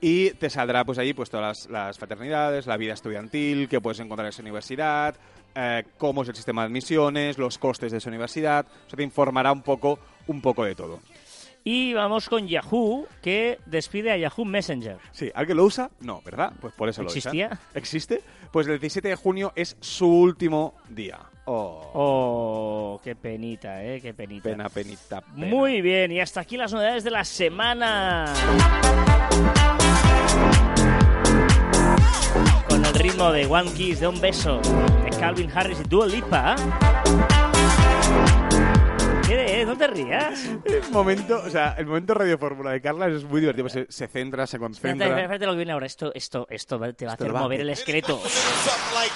y 0.00 0.30
te 0.30 0.50
saldrá 0.50 0.84
pues 0.84 0.98
allí 0.98 1.14
pues 1.14 1.30
todas 1.30 1.66
las, 1.66 1.70
las 1.70 1.98
fraternidades, 1.98 2.66
la 2.66 2.76
vida 2.76 2.94
estudiantil 2.94 3.68
que 3.68 3.80
puedes 3.80 4.00
encontrar 4.00 4.26
en 4.26 4.30
esa 4.30 4.42
universidad, 4.42 5.14
eh, 5.54 5.84
cómo 5.96 6.22
es 6.22 6.28
el 6.28 6.34
sistema 6.34 6.62
de 6.62 6.66
admisiones, 6.66 7.38
los 7.38 7.58
costes 7.58 7.92
de 7.92 7.98
esa 7.98 8.10
universidad, 8.10 8.66
o 8.66 8.90
sea, 8.90 8.96
te 8.96 9.02
informará 9.04 9.52
un 9.52 9.62
poco, 9.62 9.98
un 10.26 10.40
poco 10.42 10.64
de 10.64 10.74
todo. 10.74 11.00
Y 11.66 11.94
vamos 11.94 12.28
con 12.28 12.46
Yahoo, 12.46 13.06
que 13.22 13.58
despide 13.64 14.12
a 14.12 14.18
Yahoo 14.18 14.44
Messenger. 14.44 14.98
Sí, 15.12 15.30
¿alguien 15.34 15.56
lo 15.56 15.64
usa? 15.64 15.90
No, 16.00 16.20
¿verdad? 16.22 16.52
Pues 16.60 16.74
por 16.74 16.90
eso 16.90 17.02
lo 17.02 17.08
usa. 17.08 17.16
¿Existía? 17.18 17.58
¿Existe? 17.72 18.22
Pues 18.52 18.66
el 18.66 18.78
17 18.78 19.08
de 19.08 19.16
junio 19.16 19.50
es 19.56 19.74
su 19.80 20.06
último 20.06 20.74
día. 20.90 21.18
Oh, 21.46 21.90
Oh, 21.94 23.00
qué 23.02 23.16
penita, 23.16 23.82
eh, 23.82 23.98
qué 24.00 24.12
penita. 24.12 24.50
pena, 24.50 24.68
penita, 24.68 25.22
pena. 25.22 25.46
Muy 25.46 25.80
bien, 25.80 26.12
y 26.12 26.20
hasta 26.20 26.40
aquí 26.40 26.58
las 26.58 26.70
novedades 26.72 27.02
de 27.02 27.10
la 27.10 27.24
semana. 27.24 28.26
Con 32.68 32.84
el 32.84 32.94
ritmo 32.94 33.30
de 33.32 33.46
One 33.46 33.72
Kiss, 33.72 34.00
de 34.00 34.08
un 34.08 34.20
beso, 34.20 34.60
de 35.02 35.10
Calvin 35.18 35.50
Harris 35.54 35.80
y 35.80 35.84
Dua 35.88 36.06
Lipa. 36.06 36.56
Eh? 36.58 37.53
No 39.86 39.94
te 39.94 40.02
rías. 40.02 40.40
El 40.64 40.90
momento, 40.90 41.42
o 41.44 41.50
sea, 41.50 41.74
el 41.78 41.86
momento 41.86 42.14
Radio 42.14 42.38
Fórmula 42.38 42.70
de 42.70 42.80
Carla 42.80 43.08
es 43.08 43.24
muy 43.24 43.40
divertido. 43.40 43.64
pues 43.64 43.72
Se, 43.74 43.86
se 43.90 44.06
centra, 44.08 44.46
se 44.46 44.56
Espérate, 44.56 44.80
concentra. 44.80 45.06
espérate 45.20 45.46
lo 45.46 45.52
que 45.52 45.56
viene 45.58 45.72
ahora. 45.72 45.86
Esto, 45.86 46.12
esto, 46.14 46.46
esto 46.48 46.78
te 46.94 47.04
va 47.04 47.12
a 47.12 47.14
hacer 47.14 47.34
va 47.34 47.40
mover 47.40 47.60
el 47.60 47.70
esqueleto. 47.70 48.20
Like. 48.94 49.14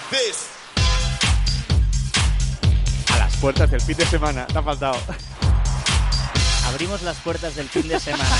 A 3.14 3.18
las 3.18 3.36
puertas 3.36 3.70
del 3.70 3.80
fin 3.80 3.96
de 3.96 4.06
semana. 4.06 4.46
Te 4.46 4.58
ha 4.58 4.62
faltado. 4.62 4.98
Abrimos 6.66 7.02
las 7.02 7.16
puertas 7.20 7.54
del 7.56 7.68
fin 7.68 7.88
de 7.88 7.98
semana. 7.98 8.36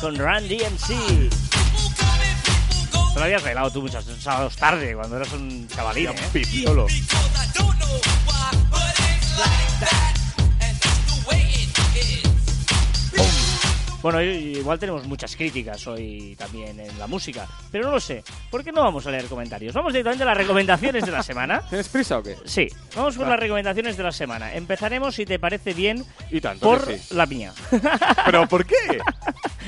Con 0.00 0.16
Randy 0.16 0.58
MC. 0.58 1.30
Te 3.14 3.18
lo 3.20 3.24
habías 3.24 3.42
regalado 3.42 3.70
tú 3.70 3.80
muchos 3.80 4.04
sábados 4.20 4.56
tarde, 4.56 4.94
cuando 4.94 5.16
eras 5.16 5.32
un 5.32 5.66
chavalín, 5.68 6.08
¿eh? 6.10 6.14
Pipiolo. 6.34 6.86
Bueno, 14.06 14.22
igual 14.22 14.78
tenemos 14.78 15.04
muchas 15.04 15.34
críticas 15.34 15.84
hoy 15.88 16.36
también 16.38 16.78
en 16.78 16.96
la 16.96 17.08
música, 17.08 17.44
pero 17.72 17.86
no 17.86 17.90
lo 17.90 17.98
sé. 17.98 18.22
¿Por 18.52 18.62
qué 18.62 18.70
no 18.70 18.84
vamos 18.84 19.04
a 19.08 19.10
leer 19.10 19.24
comentarios? 19.24 19.74
Vamos 19.74 19.92
directamente 19.92 20.22
a 20.22 20.26
las 20.26 20.36
recomendaciones 20.36 21.04
de 21.04 21.10
la 21.10 21.24
semana. 21.24 21.60
¿Tienes 21.68 21.88
prisa 21.88 22.18
o 22.18 22.22
qué? 22.22 22.36
Sí, 22.44 22.68
vamos 22.94 23.16
con 23.16 23.26
Va. 23.26 23.30
las 23.30 23.40
recomendaciones 23.40 23.96
de 23.96 24.04
la 24.04 24.12
semana. 24.12 24.54
Empezaremos, 24.54 25.16
si 25.16 25.26
te 25.26 25.40
parece 25.40 25.74
bien, 25.74 26.04
Y 26.30 26.40
tanto 26.40 26.64
por 26.70 26.86
que 26.86 26.98
sí. 26.98 27.16
la 27.16 27.26
mía. 27.26 27.52
¿Pero 28.24 28.46
por 28.46 28.64
qué? 28.64 28.76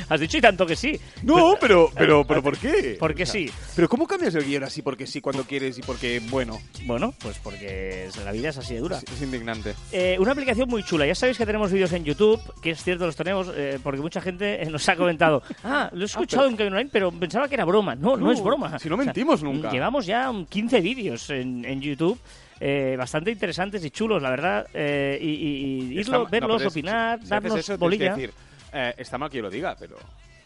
Has 0.08 0.20
dicho 0.20 0.38
y 0.38 0.40
tanto 0.40 0.66
que 0.66 0.76
sí. 0.76 0.98
No, 1.22 1.56
pero, 1.60 1.90
pero, 1.96 2.24
pero 2.26 2.42
¿por 2.42 2.56
qué? 2.58 2.96
Porque 2.98 3.22
O 3.24 3.26
sea, 3.26 3.32
sí. 3.32 3.50
¿Pero 3.76 3.88
cómo 3.88 4.06
cambias 4.06 4.34
el 4.34 4.44
guion 4.44 4.64
así 4.64 4.82
porque 4.82 5.06
sí 5.06 5.20
cuando 5.20 5.44
quieres 5.44 5.78
y 5.78 5.82
porque, 5.82 6.20
bueno, 6.30 6.58
Bueno, 6.84 7.14
pues 7.20 7.38
porque 7.38 8.08
la 8.24 8.32
vida 8.32 8.50
es 8.50 8.58
así 8.58 8.74
de 8.74 8.80
dura. 8.80 8.98
es, 8.98 9.04
es 9.12 9.22
indignante? 9.22 9.74
Eh, 9.92 10.16
una 10.20 10.32
aplicación 10.32 10.68
muy 10.68 10.82
chula. 10.82 11.06
Ya 11.06 11.14
sabéis 11.14 11.38
que 11.38 11.46
tenemos 11.46 11.70
vídeos 11.72 11.92
en 11.92 12.04
YouTube, 12.04 12.40
que 12.62 12.70
es 12.70 12.82
cierto, 12.82 13.06
los 13.06 13.16
tenemos, 13.16 13.50
eh, 13.54 13.78
porque 13.82 14.00
mucha 14.00 14.20
gente 14.20 14.62
eh, 14.62 14.66
nos 14.70 14.88
ha 14.88 14.96
comentado. 14.96 15.42
Ah, 15.64 15.90
lo 15.92 16.02
he 16.02 16.06
escuchado 16.06 16.46
en 16.48 16.56
Kevin 16.56 16.72
Online, 16.72 16.90
pero 16.92 17.10
pensaba 17.12 17.46
que 17.48 17.54
era 17.54 17.64
broma. 17.64 17.94
No, 17.94 18.16
no, 18.16 18.26
No, 18.26 18.32
es 18.32 18.42
broma. 18.42 18.78
si 18.78 18.88
no 18.88 18.96
mentimos 18.96 19.42
nunca. 19.42 19.70
Llevamos 19.70 20.06
ya 20.06 20.30
um, 20.30 20.46
15 20.46 20.80
vídeos 20.80 21.28
en, 21.30 21.64
en 21.64 21.80
YouTube. 21.80 22.18
eh, 22.60 22.96
bastante 22.98 23.30
interesantes 23.30 23.84
y 23.84 23.90
chulos, 23.90 24.20
la 24.22 24.30
verdad. 24.30 24.66
eh, 24.74 25.18
y, 25.20 25.26
y- 25.28 25.92
y 25.92 26.00
irlo- 26.02 26.28
verlos, 26.30 26.56
pero 26.58 26.70
opinar, 26.70 27.18
si 27.18 27.22
haces 27.22 27.28
darnos 27.28 27.52
eso, 27.58 27.66
tienes 27.66 27.78
bolilla. 27.80 28.14
que 28.14 28.20
decir, 28.20 28.34
eh, 28.72 28.94
está 28.96 29.18
mal 29.18 29.30
que 29.30 29.38
yo 29.38 29.42
lo 29.42 29.50
diga, 29.50 29.76
pero... 29.78 29.96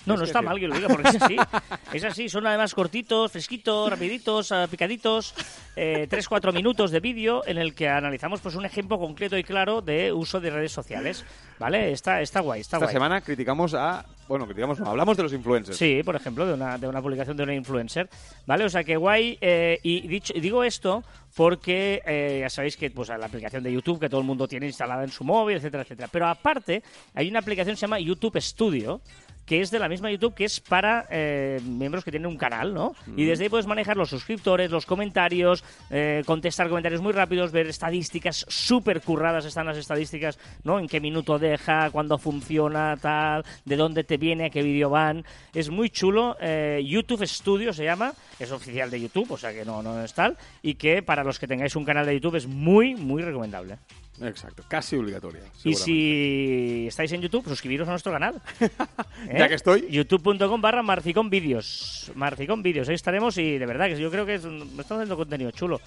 No, 0.07 0.17
no 0.17 0.25
está 0.25 0.43
mal 0.43 0.59
que 0.59 0.69
lo 0.69 0.75
diga, 0.75 0.89
porque 0.89 1.09
es 1.09 1.23
así. 1.23 1.37
Es 1.93 2.05
así, 2.05 2.29
son 2.31 2.47
además 2.47 2.75
cortitos, 2.75 3.31
fresquitos, 3.31 3.91
rapiditos, 3.91 4.51
ah, 4.51 4.67
picaditos, 4.71 5.35
eh, 5.77 6.09
3-4 6.11 6.53
minutos 6.55 6.91
de 6.91 7.01
vídeo 7.01 7.43
en 7.47 7.59
el 7.59 7.75
que 7.75 7.87
analizamos 7.87 8.41
pues 8.41 8.55
un 8.55 8.65
ejemplo 8.65 8.99
concreto 8.99 9.37
y 9.37 9.45
claro 9.45 9.83
de 9.83 10.11
uso 10.11 10.41
de 10.41 10.49
redes 10.51 10.73
sociales. 10.73 11.25
¿Vale? 11.59 11.93
Está, 11.93 12.23
está 12.23 12.41
guay, 12.41 12.63
está 12.63 12.79
Esta 12.79 12.87
guay. 12.87 12.93
semana 12.95 13.21
criticamos 13.21 13.75
a... 13.75 14.07
Bueno, 14.27 14.47
criticamos, 14.47 14.81
no, 14.81 14.87
hablamos 14.87 15.17
de 15.19 15.23
los 15.25 15.33
influencers. 15.35 15.77
Sí, 15.77 16.01
por 16.03 16.17
ejemplo, 16.17 16.47
de 16.47 16.55
una, 16.55 16.79
de 16.79 16.89
una 16.89 17.03
publicación 17.03 17.37
de 17.37 17.43
una 17.43 17.55
influencer. 17.55 18.09
¿Vale? 18.47 18.65
O 18.65 18.71
sea 18.71 18.83
que 18.83 18.97
guay. 18.97 19.37
eh, 19.41 19.79
y 19.83 20.09
dicho, 20.09 20.33
digo 20.35 20.65
esto 20.65 21.05
porque 21.35 22.03
eh, 22.07 22.39
ya 22.41 22.51
sabéis 22.51 22.77
que 22.77 22.91
pues, 22.91 23.09
la 23.09 23.27
aplicación 23.27 23.63
de 23.63 23.73
YouTube 23.73 24.01
que 24.01 24.09
todo 24.09 24.21
el 24.21 24.27
mundo 24.27 24.49
tiene 24.49 24.67
instalada 24.67 25.03
en 25.05 25.11
su 25.11 25.25
móvil, 25.25 25.57
etcétera, 25.59 25.83
etcétera. 25.83 26.09
Pero 26.11 26.27
aparte, 26.29 26.83
hay 27.15 27.29
una 27.29 27.41
aplicación 27.41 27.75
que 27.75 27.79
se 27.81 27.83
llama 27.83 28.01
YouTube 28.01 28.41
Studio 28.41 29.01
que 29.47 29.61
es 29.61 29.71
de 29.71 29.79
la 29.79 29.89
misma 29.89 30.11
YouTube, 30.11 30.35
que 30.35 30.45
es 30.45 30.61
para 30.61 31.07
eh, 31.11 31.61
miembros 31.65 32.05
que 32.05 32.11
tienen 32.11 32.29
un 32.29 32.37
canal, 32.37 32.73
¿no? 32.73 32.95
Y 33.17 33.25
desde 33.25 33.45
ahí 33.45 33.51
puedes 33.51 33.67
manejar 33.67 33.97
los 33.97 34.11
suscriptores, 34.11 34.71
los 34.71 34.87
comentarios, 34.87 35.65
eh, 35.91 36.23
contestar 36.27 36.69
comentarios 36.69 37.01
muy 37.03 37.13
rápidos, 37.13 37.53
ver 37.53 37.67
estadísticas 37.67 38.47
súper 38.49 39.01
curradas, 39.01 39.45
están 39.45 39.67
las 39.67 39.77
estadísticas, 39.77 40.39
¿no? 40.65 40.79
En 40.79 40.87
qué 40.87 41.01
minuto 41.01 41.39
deja, 41.39 41.91
cuándo 41.91 42.19
funciona, 42.19 42.97
tal, 43.01 43.45
de 43.65 43.77
dónde 43.77 44.05
te 44.05 44.17
viene, 44.17 44.47
a 44.47 44.51
qué 44.51 44.63
vídeo 44.63 44.91
van. 44.91 45.25
Es 45.55 45.71
muy 45.71 45.91
chulo. 45.91 46.37
eh, 46.41 46.83
YouTube 46.85 47.27
Studio 47.27 47.73
se 47.73 47.85
llama, 47.85 48.13
es 48.39 48.51
oficial 48.53 48.91
de 48.91 49.01
YouTube, 49.01 49.33
o 49.33 49.37
sea 49.37 49.53
que 49.53 49.65
no, 49.65 49.83
no 49.83 50.03
es 50.03 50.15
tal, 50.15 50.37
y 50.63 50.75
que 50.75 51.03
para 51.03 51.25
los 51.25 51.39
que 51.39 51.47
tengáis 51.47 51.77
un 51.77 51.85
canal 51.85 52.07
de 52.07 52.15
YouTube 52.15 52.37
es 52.37 52.47
muy, 52.47 52.95
muy 52.95 53.23
recomendable. 53.23 53.79
Exacto, 54.25 54.63
casi 54.69 54.97
obligatoria. 54.97 55.43
Y 55.65 55.75
si 55.75 56.87
estáis 56.89 57.13
en 57.13 57.21
YouTube, 57.23 57.47
suscribiros 57.49 57.87
a 57.89 57.93
nuestro 57.93 58.13
canal. 58.13 58.41
¿Eh? 58.61 59.37
Ya 59.39 59.49
que 59.49 59.55
estoy. 59.55 59.87
youtube.com 59.91 60.61
barra 60.61 60.83
Marficón 60.83 61.31
Vídeos. 61.31 62.11
Marficón 62.15 62.63
Vídeos, 62.63 62.89
ahí 62.89 62.95
estaremos 62.95 63.37
y 63.39 63.59
de 63.59 63.67
verdad 63.67 63.87
que 63.89 63.99
yo 64.01 64.11
creo 64.11 64.25
que 64.27 64.35
es 64.37 64.45
un- 64.45 64.63
están 64.79 64.99
haciendo 64.99 65.17
contenido 65.17 65.51
chulo. 65.51 65.81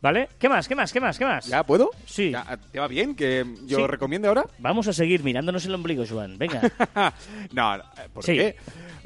¿Vale? 0.00 0.28
¿Qué 0.36 0.48
más? 0.48 0.66
¿Qué 0.66 0.74
más? 0.74 0.92
¿Qué 0.92 0.98
más? 1.00 1.16
¿Qué 1.16 1.24
más? 1.24 1.46
¿Ya 1.46 1.62
puedo? 1.62 1.90
Sí. 2.06 2.32
¿Ya, 2.32 2.58
¿Te 2.72 2.80
va 2.80 2.88
bien 2.88 3.14
que 3.14 3.46
yo 3.66 3.78
Sí. 3.78 3.86
recomiende 3.86 4.26
ahora? 4.26 4.44
Vamos 4.58 4.88
a 4.88 4.92
seguir 4.92 5.22
mirándonos 5.22 5.64
el 5.64 5.74
ombligo, 5.76 6.02
Joan. 6.08 6.38
Venga. 6.38 6.60
no, 7.52 7.76
no, 7.76 7.84
eh, 7.84 8.08
¿por 8.12 8.24
Sí. 8.24 8.32
qué? 8.34 8.56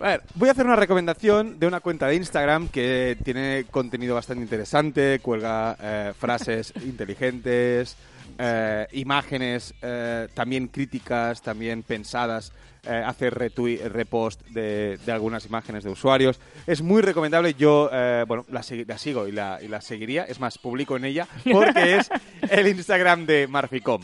A 0.01 0.09
ver, 0.09 0.23
voy 0.35 0.49
a 0.49 0.53
hacer 0.53 0.65
una 0.65 0.77
recomendación 0.77 1.59
de 1.59 1.67
una 1.67 1.81
cuenta 1.81 2.07
de 2.07 2.15
Instagram 2.17 2.69
que 2.69 3.19
tiene 3.23 3.67
contenido 3.71 4.15
bastante 4.15 4.43
interesante, 4.43 5.19
cuelga 5.21 5.77
eh, 5.83 6.13
frases 6.19 6.73
inteligentes, 6.83 7.95
eh, 8.39 8.87
imágenes 8.93 9.75
eh, 9.83 10.29
también 10.35 10.69
críticas, 10.69 11.43
también 11.43 11.83
pensadas, 11.83 12.53
eh, 12.85 13.03
hace 13.05 13.31
retweet, 13.31 13.89
repost 13.89 14.41
de, 14.49 14.99
de 15.05 15.13
algunas 15.13 15.45
imágenes 15.47 15.85
de 15.85 15.91
usuarios. 15.91 16.39
Es 16.67 16.83
muy 16.83 17.03
recomendable, 17.03 17.55
yo 17.55 17.91
eh, 17.93 18.25
bueno, 18.29 18.45
la, 18.51 18.63
la 18.87 18.99
sigo 18.99 19.27
y 19.27 19.33
la, 19.33 19.59
y 19.63 19.69
la 19.69 19.81
seguiría, 19.81 20.25
es 20.25 20.39
más, 20.41 20.59
publico 20.59 20.97
en 20.97 21.05
ella 21.05 21.27
porque 21.51 21.97
es 21.99 22.11
el 22.51 22.69
Instagram 22.69 23.27
de 23.27 23.47
Marficom. 23.49 24.03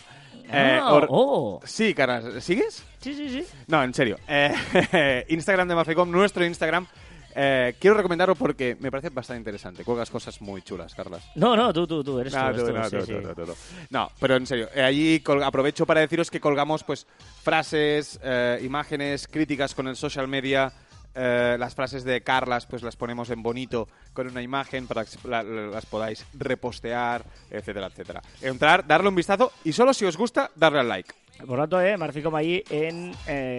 Eh, 0.54 0.78
Ah, 0.82 0.92
or- 0.94 1.06
oh. 1.08 1.60
Sí, 1.64 1.94
caras, 1.94 2.24
¿sigues? 2.44 2.84
Sí, 3.00 3.14
sí, 3.14 3.28
sí. 3.30 3.44
No, 3.68 3.82
en 3.82 3.94
serio. 3.94 4.18
Eh, 4.28 5.24
Instagram 5.28 5.66
de 5.68 5.74
Marficom, 5.74 6.10
nuestro 6.10 6.44
Instagram. 6.44 6.86
Eh, 7.34 7.74
quiero 7.78 7.96
recomendarlo 7.96 8.34
porque 8.34 8.76
me 8.80 8.90
parece 8.90 9.10
bastante 9.10 9.38
interesante. 9.40 9.84
Cuelgas 9.84 10.10
cosas 10.10 10.40
muy 10.40 10.62
chulas, 10.62 10.94
Carlas. 10.94 11.22
No, 11.34 11.56
no, 11.56 11.72
tú, 11.72 11.86
tú, 11.86 12.02
tú, 12.04 12.18
eres 12.20 12.32
No, 12.32 12.52
tú, 12.54 12.66
tú, 12.66 12.72
no, 12.72 12.84
sí, 12.90 12.96
tú, 12.98 13.06
sí. 13.06 13.12
tú, 13.22 13.34
tú, 13.34 13.44
tú. 13.46 13.54
No, 13.90 14.10
pero 14.20 14.36
en 14.36 14.46
serio, 14.46 14.68
eh, 14.74 14.82
allí 14.82 15.22
aprovecho 15.44 15.86
para 15.86 16.00
deciros 16.00 16.30
que 16.30 16.40
colgamos 16.40 16.84
pues 16.84 17.06
frases, 17.42 18.18
eh, 18.22 18.60
imágenes, 18.62 19.26
críticas 19.26 19.74
con 19.74 19.86
el 19.88 19.96
social 19.96 20.28
media. 20.28 20.72
eh, 21.14 21.56
las 21.58 21.74
frases 21.74 22.04
de 22.04 22.22
Carlas 22.22 22.64
pues 22.64 22.82
las 22.82 22.96
ponemos 22.96 23.28
en 23.28 23.42
bonito 23.42 23.86
con 24.14 24.28
una 24.28 24.40
imagen 24.40 24.86
para 24.86 25.04
que 25.04 25.10
la- 25.28 25.42
las 25.42 25.84
podáis 25.84 26.24
repostear, 26.32 27.22
etcétera, 27.50 27.88
etcétera. 27.88 28.22
Entrar, 28.40 28.86
darle 28.86 29.10
un 29.10 29.14
vistazo 29.14 29.52
y 29.62 29.72
solo 29.74 29.92
si 29.92 30.06
os 30.06 30.16
gusta, 30.16 30.50
darle 30.56 30.80
al 30.80 30.88
like. 30.88 31.12
Por 31.40 31.50
lo 31.58 31.62
tanto, 31.64 31.80
eh, 31.82 31.98
Marficom 31.98 32.34
ahí 32.34 32.62
en 32.70 33.12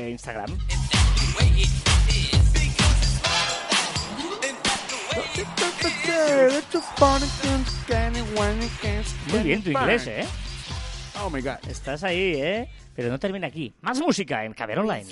Instagram. 0.09 0.49
Muy 9.29 9.43
bien 9.43 9.63
tu 9.63 9.69
inglés, 9.71 10.07
¿eh? 10.07 10.25
Oh 11.21 11.29
my 11.29 11.41
god. 11.41 11.57
Estás 11.69 12.03
ahí, 12.03 12.33
¿eh? 12.35 12.69
Pero 12.95 13.09
no 13.09 13.19
termina 13.19 13.47
aquí. 13.47 13.73
Más 13.81 13.99
música 13.99 14.43
en 14.45 14.53
Caber 14.53 14.79
Online. 14.79 15.05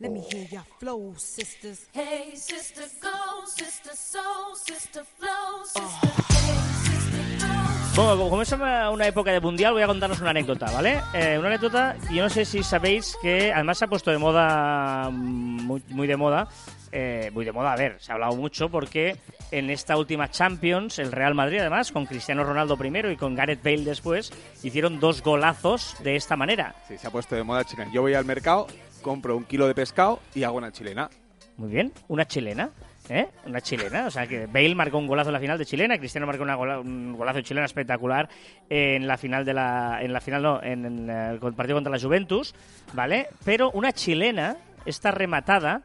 Let 0.00 0.10
me 0.10 0.20
hear 0.20 0.48
your 0.50 0.64
flow, 0.80 1.14
sisters. 1.16 1.86
Hey, 1.92 2.32
sister, 2.34 2.84
go, 3.00 3.46
sister, 3.46 3.92
soul, 3.94 4.56
sister, 4.56 5.04
flow, 5.18 5.64
sister, 5.64 6.10
hey, 6.30 6.54
sister, 6.82 7.48
go. 7.48 8.02
Bueno, 8.02 8.28
como- 8.28 8.42
es 8.42 8.50
una, 8.52 9.06
época 9.06 9.30
de 9.30 9.40
mundial, 9.40 9.72
voy 9.72 9.82
a 9.82 9.86
contaros 9.86 10.20
una 10.20 10.30
anécdota, 10.30 10.66
¿vale? 10.72 11.00
Eh, 11.14 11.38
una 11.38 11.46
anécdota, 11.46 11.96
yo 12.10 12.24
no 12.24 12.28
sé 12.28 12.44
si 12.44 12.64
sabéis 12.64 13.16
que 13.22 13.52
además 13.52 13.78
se 13.78 13.84
ha 13.84 13.88
puesto 13.88 14.10
de 14.10 14.18
moda, 14.18 15.10
mm, 15.10 15.62
muy, 15.62 15.82
muy 15.90 16.08
de 16.08 16.16
moda, 16.16 16.48
eh, 16.94 17.30
muy 17.34 17.44
de 17.44 17.52
moda, 17.52 17.72
a 17.72 17.76
ver, 17.76 17.96
se 18.00 18.12
ha 18.12 18.14
hablado 18.14 18.36
mucho 18.36 18.68
porque 18.70 19.16
en 19.50 19.68
esta 19.68 19.96
última 19.96 20.30
Champions, 20.30 20.98
el 20.98 21.12
Real 21.12 21.34
Madrid 21.34 21.58
además, 21.58 21.90
con 21.92 22.06
Cristiano 22.06 22.44
Ronaldo 22.44 22.76
primero 22.76 23.10
y 23.10 23.16
con 23.16 23.34
Gareth 23.34 23.62
Bale 23.62 23.84
después, 23.84 24.32
hicieron 24.62 25.00
dos 25.00 25.22
golazos 25.22 25.96
de 26.04 26.16
esta 26.16 26.36
manera. 26.36 26.74
Sí, 26.88 26.96
se 26.96 27.06
ha 27.06 27.10
puesto 27.10 27.34
de 27.34 27.42
moda 27.42 27.64
chilena. 27.64 27.90
Yo 27.92 28.00
voy 28.02 28.14
al 28.14 28.24
mercado, 28.24 28.66
compro 29.02 29.36
un 29.36 29.44
kilo 29.44 29.66
de 29.66 29.74
pescado 29.74 30.20
y 30.34 30.44
hago 30.44 30.56
una 30.56 30.72
chilena. 30.72 31.10
Muy 31.56 31.70
bien, 31.70 31.92
una 32.08 32.24
chilena. 32.26 32.70
¿Eh? 33.10 33.28
Una 33.44 33.60
chilena, 33.60 34.06
o 34.06 34.10
sea 34.10 34.26
que 34.26 34.46
Bale 34.46 34.74
marcó 34.74 34.96
un 34.96 35.06
golazo 35.06 35.28
en 35.28 35.34
la 35.34 35.38
final 35.40 35.58
de 35.58 35.66
chilena, 35.66 35.98
Cristiano 35.98 36.26
marcó 36.26 36.42
una 36.42 36.54
gola- 36.54 36.80
un 36.80 37.12
golazo 37.14 37.36
de 37.36 37.42
chilena 37.42 37.66
espectacular 37.66 38.30
en 38.70 39.06
la 39.06 39.18
final 39.18 39.44
de 39.44 39.52
la, 39.52 39.98
en 40.00 40.10
la 40.10 40.22
final 40.22 40.42
no, 40.42 40.62
en, 40.62 40.86
en 40.86 41.10
el 41.10 41.38
partido 41.38 41.76
contra 41.76 41.92
la 41.92 42.00
Juventus, 42.00 42.54
¿vale? 42.94 43.26
Pero 43.44 43.70
una 43.72 43.92
chilena, 43.92 44.56
esta 44.86 45.10
rematada, 45.10 45.82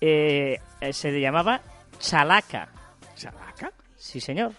eh, 0.00 0.58
se 0.92 1.20
llamaba 1.20 1.60
chalaca, 1.98 2.68
¿Chalaca? 3.16 3.72
sí 3.96 4.20
señor. 4.20 4.52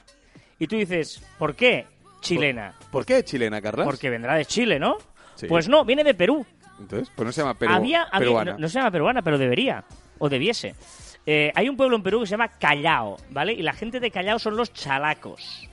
Y 0.57 0.67
tú 0.67 0.75
dices, 0.77 1.21
¿por 1.37 1.55
qué 1.55 1.85
chilena? 2.21 2.73
¿Por 2.91 3.05
qué 3.05 3.23
chilena, 3.23 3.61
Carlas? 3.61 3.85
Porque 3.85 4.09
vendrá 4.09 4.35
de 4.35 4.45
Chile, 4.45 4.79
¿no? 4.79 4.97
Sí. 5.35 5.47
Pues 5.47 5.67
no, 5.67 5.83
viene 5.83 6.03
de 6.03 6.13
Perú. 6.13 6.45
Entonces, 6.79 7.11
pues 7.15 7.25
no 7.25 7.31
se 7.31 7.41
llama 7.41 7.53
Perú, 7.55 7.73
Había, 7.73 8.03
había- 8.03 8.19
peruana. 8.19 8.51
no, 8.53 8.59
no 8.59 8.69
se 8.69 8.79
llama 8.79 8.91
peruana, 8.91 9.21
pero 9.21 9.37
debería, 9.37 9.83
o 10.17 10.29
debiese. 10.29 10.75
Eh, 11.25 11.51
hay 11.55 11.67
un 11.69 11.75
pueblo 11.77 11.95
en 11.97 12.03
Perú 12.03 12.19
que 12.21 12.25
se 12.27 12.31
llama 12.31 12.49
Callao, 12.49 13.17
¿vale? 13.31 13.53
Y 13.53 13.61
la 13.61 13.73
gente 13.73 13.99
de 13.99 14.11
Callao 14.11 14.39
son 14.39 14.55
los 14.55 14.71
chalacos, 14.73 15.67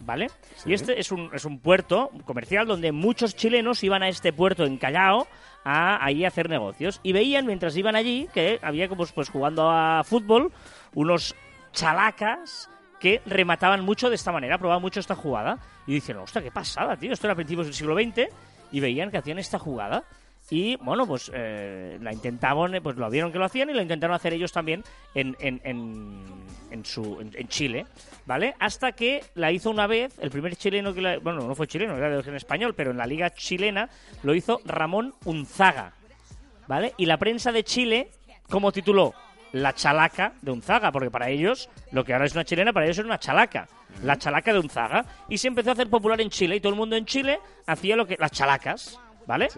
¿vale? 0.00 0.28
Sí. 0.56 0.70
Y 0.70 0.74
este 0.74 1.00
es 1.00 1.10
un, 1.12 1.30
es 1.32 1.44
un 1.44 1.58
puerto 1.60 2.10
comercial 2.24 2.66
donde 2.66 2.92
muchos 2.92 3.34
chilenos 3.34 3.82
iban 3.84 4.02
a 4.02 4.08
este 4.08 4.32
puerto 4.32 4.64
en 4.64 4.76
Callao 4.78 5.26
a 5.64 6.04
ahí 6.04 6.24
hacer 6.24 6.48
negocios. 6.48 7.00
Y 7.02 7.12
veían 7.12 7.46
mientras 7.46 7.76
iban 7.76 7.96
allí 7.96 8.28
que 8.32 8.58
había 8.62 8.88
como 8.88 9.06
pues 9.06 9.30
jugando 9.30 9.70
a 9.70 10.02
fútbol 10.04 10.52
unos 10.94 11.34
chalacas 11.72 12.68
que 12.98 13.22
remataban 13.26 13.84
mucho 13.84 14.08
de 14.08 14.16
esta 14.16 14.32
manera, 14.32 14.58
probaban 14.58 14.82
mucho 14.82 15.00
esta 15.00 15.14
jugada. 15.14 15.58
Y 15.86 15.94
dicen, 15.94 16.16
hostia, 16.16 16.42
qué 16.42 16.50
pasada, 16.50 16.96
tío, 16.96 17.12
esto 17.12 17.26
era 17.26 17.32
a 17.32 17.36
principios 17.36 17.66
del 17.66 17.74
siglo 17.74 17.94
XX. 17.94 18.28
Y 18.72 18.80
veían 18.80 19.10
que 19.10 19.18
hacían 19.18 19.38
esta 19.38 19.58
jugada. 19.58 20.04
Y 20.50 20.76
bueno, 20.76 21.06
pues 21.06 21.30
eh, 21.34 21.98
la 22.00 22.12
intentaban, 22.12 22.74
eh, 22.74 22.80
pues 22.80 22.96
lo 22.96 23.10
vieron 23.10 23.30
que 23.30 23.38
lo 23.38 23.44
hacían 23.44 23.68
y 23.68 23.74
lo 23.74 23.82
intentaron 23.82 24.16
hacer 24.16 24.32
ellos 24.32 24.50
también 24.50 24.82
en, 25.14 25.36
en, 25.40 25.60
en, 25.62 26.22
en 26.70 26.84
su, 26.86 27.20
en, 27.20 27.48
Chile, 27.48 27.86
¿vale? 28.24 28.54
Hasta 28.58 28.92
que 28.92 29.22
la 29.34 29.52
hizo 29.52 29.70
una 29.70 29.86
vez, 29.86 30.18
el 30.20 30.30
primer 30.30 30.56
chileno 30.56 30.94
que 30.94 31.02
la, 31.02 31.18
bueno, 31.18 31.42
no 31.42 31.54
fue 31.54 31.66
chileno, 31.66 31.96
era 31.96 32.08
de 32.08 32.16
origen 32.16 32.34
español, 32.34 32.74
pero 32.74 32.92
en 32.92 32.96
la 32.96 33.06
liga 33.06 33.30
chilena 33.30 33.90
lo 34.22 34.34
hizo 34.34 34.60
Ramón 34.64 35.14
Unzaga, 35.26 35.92
¿vale? 36.66 36.94
Y 36.96 37.04
la 37.04 37.18
prensa 37.18 37.52
de 37.52 37.62
Chile, 37.62 38.10
como 38.48 38.72
tituló? 38.72 39.14
La 39.52 39.74
chalaca 39.74 40.34
de 40.42 40.50
Unzaga, 40.50 40.92
porque 40.92 41.10
para 41.10 41.30
ellos, 41.30 41.70
lo 41.92 42.04
que 42.04 42.12
ahora 42.12 42.26
es 42.26 42.32
una 42.34 42.44
chilena, 42.44 42.72
para 42.72 42.86
ellos 42.86 42.98
es 42.98 43.04
una 43.04 43.18
chalaca. 43.18 43.66
La 44.02 44.16
chalaca 44.18 44.52
de 44.52 44.58
Unzaga. 44.58 45.04
Y 45.30 45.38
se 45.38 45.48
empezó 45.48 45.70
a 45.70 45.72
hacer 45.72 45.88
popular 45.88 46.20
en 46.20 46.28
Chile 46.28 46.56
y 46.56 46.60
todo 46.60 46.70
el 46.70 46.78
mundo 46.78 46.96
en 46.96 47.06
Chile 47.06 47.40
hacía 47.66 47.96
lo 47.96 48.06
que 48.06 48.16
las 48.18 48.30
chalacas, 48.30 49.00
¿vale? 49.26 49.48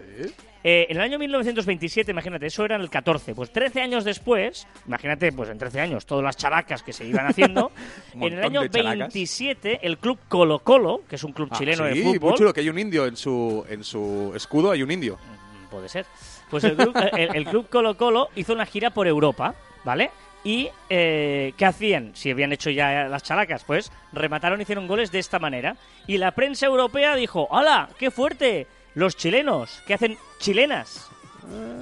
Eh, 0.63 0.85
en 0.89 0.97
el 0.97 1.03
año 1.03 1.17
1927, 1.17 2.11
imagínate, 2.11 2.45
eso 2.45 2.63
era 2.63 2.75
en 2.75 2.81
el 2.81 2.89
14. 2.89 3.33
Pues 3.33 3.51
13 3.51 3.81
años 3.81 4.03
después, 4.03 4.67
imagínate, 4.87 5.31
pues 5.31 5.49
en 5.49 5.57
13 5.57 5.81
años, 5.81 6.05
todas 6.05 6.23
las 6.23 6.37
chalacas 6.37 6.83
que 6.83 6.93
se 6.93 7.05
iban 7.05 7.25
haciendo. 7.27 7.71
En 8.13 8.33
el 8.33 8.43
año 8.43 8.61
de 8.61 8.69
chalacas. 8.69 8.97
27, 9.13 9.79
el 9.81 9.97
club 9.97 10.19
Colo 10.27 10.59
Colo, 10.59 11.01
que 11.09 11.15
es 11.15 11.23
un 11.23 11.31
club 11.33 11.49
Ah, 11.51 11.57
chileno 11.57 11.87
sí, 11.91 11.97
de 11.99 12.03
fútbol. 12.03 12.29
muy 12.31 12.37
chulo, 12.37 12.53
que 12.53 12.59
hay 12.61 12.69
un 12.69 12.77
indio 12.77 13.05
en 13.07 13.15
su, 13.17 13.65
en 13.69 13.83
su 13.83 14.31
escudo, 14.35 14.71
hay 14.71 14.83
un 14.83 14.91
indio. 14.91 15.15
Mm, 15.17 15.69
Puede 15.71 15.89
ser. 15.89 16.05
Pues 16.49 16.63
el 16.65 16.75
club, 16.75 16.95
el, 17.17 17.35
el 17.35 17.45
club 17.45 17.67
Colo 17.69 17.95
Colo 17.97 18.27
hizo 18.35 18.53
una 18.53 18.65
gira 18.65 18.89
por 18.91 19.07
Europa, 19.07 19.55
¿vale? 19.85 20.11
Y 20.43 20.67
eh, 20.89 21.53
¿qué 21.55 21.65
hacían? 21.65 22.11
Si 22.15 22.29
habían 22.31 22.51
hecho 22.51 22.69
ya 22.69 23.05
las 23.07 23.23
chalacas, 23.23 23.63
pues 23.63 23.91
remataron 24.11 24.59
y 24.59 24.63
hicieron 24.63 24.87
goles 24.87 25.11
de 25.11 25.19
esta 25.19 25.39
manera. 25.39 25.75
Y 26.07 26.17
la 26.17 26.31
prensa 26.31 26.65
europea 26.65 27.15
dijo, 27.15 27.47
¡Hala! 27.55 27.89
¡Qué 27.97 28.11
fuerte! 28.11 28.67
Los 28.95 29.15
chilenos, 29.15 29.81
que 29.85 29.93
hacen 29.93 30.17
chilenas. 30.39 31.09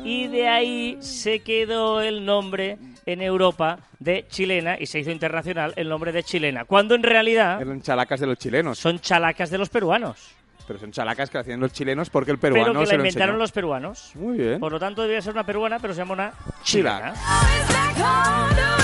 Y 0.03 0.27
de 0.27 0.47
ahí 0.47 0.97
se 1.01 1.39
quedó 1.41 2.01
el 2.01 2.25
nombre 2.25 2.77
en 3.05 3.21
Europa 3.21 3.79
de 3.99 4.25
chilena 4.29 4.77
y 4.79 4.85
se 4.85 4.99
hizo 4.99 5.11
internacional 5.11 5.73
el 5.75 5.89
nombre 5.89 6.11
de 6.11 6.23
chilena. 6.23 6.65
Cuando 6.65 6.95
en 6.95 7.03
realidad 7.03 7.61
Eran 7.61 7.81
chalacas 7.81 8.19
de 8.19 8.27
los 8.27 8.37
chilenos. 8.37 8.79
son 8.79 8.99
chalacas 8.99 9.49
de 9.49 9.57
los 9.57 9.69
peruanos. 9.69 10.29
Pero 10.67 10.79
son 10.79 10.91
chalacas 10.91 11.29
que 11.31 11.39
hacían 11.39 11.59
los 11.59 11.73
chilenos 11.73 12.09
porque 12.11 12.31
el 12.31 12.37
peruano 12.37 12.65
pero 12.67 12.79
que 12.81 12.85
se 12.85 12.91
la 12.93 12.97
lo 12.99 13.03
inventaron 13.03 13.29
enseñó. 13.35 13.39
los 13.43 13.51
peruanos. 13.51 14.11
Muy 14.15 14.37
bien. 14.37 14.59
Por 14.59 14.71
lo 14.71 14.79
tanto, 14.79 15.01
debía 15.01 15.21
ser 15.21 15.33
una 15.33 15.43
peruana, 15.43 15.79
pero 15.79 15.93
se 15.95 15.99
llama 16.01 16.13
una 16.13 16.33
chilena. 16.63 17.13
Always 17.15 18.78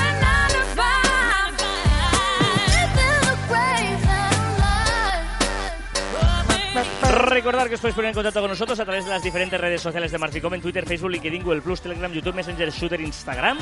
recordar 7.16 7.68
que 7.70 7.76
os 7.76 7.82
podéis 7.82 7.96
poner 7.96 8.10
en 8.10 8.16
contacto 8.16 8.42
con 8.42 8.50
nosotros 8.50 8.80
a 8.80 8.86
través 8.86 9.06
de 9.06 9.12
las 9.12 9.24
diferentes 9.24 9.60
redes 9.60 9.82
sociales 9.82 10.12
de 10.12 10.18
Marficom 10.18 10.54
en 10.54 10.62
Twitter, 10.62 10.86
Facebook, 10.86 11.12
LinkedIn, 11.12 11.44
Google 11.44 11.62
Plus, 11.62 11.82
Telegram, 11.82 12.12
YouTube, 12.12 12.36
Messenger, 12.36 12.70
Shooter, 12.72 13.00
Instagram. 13.02 13.58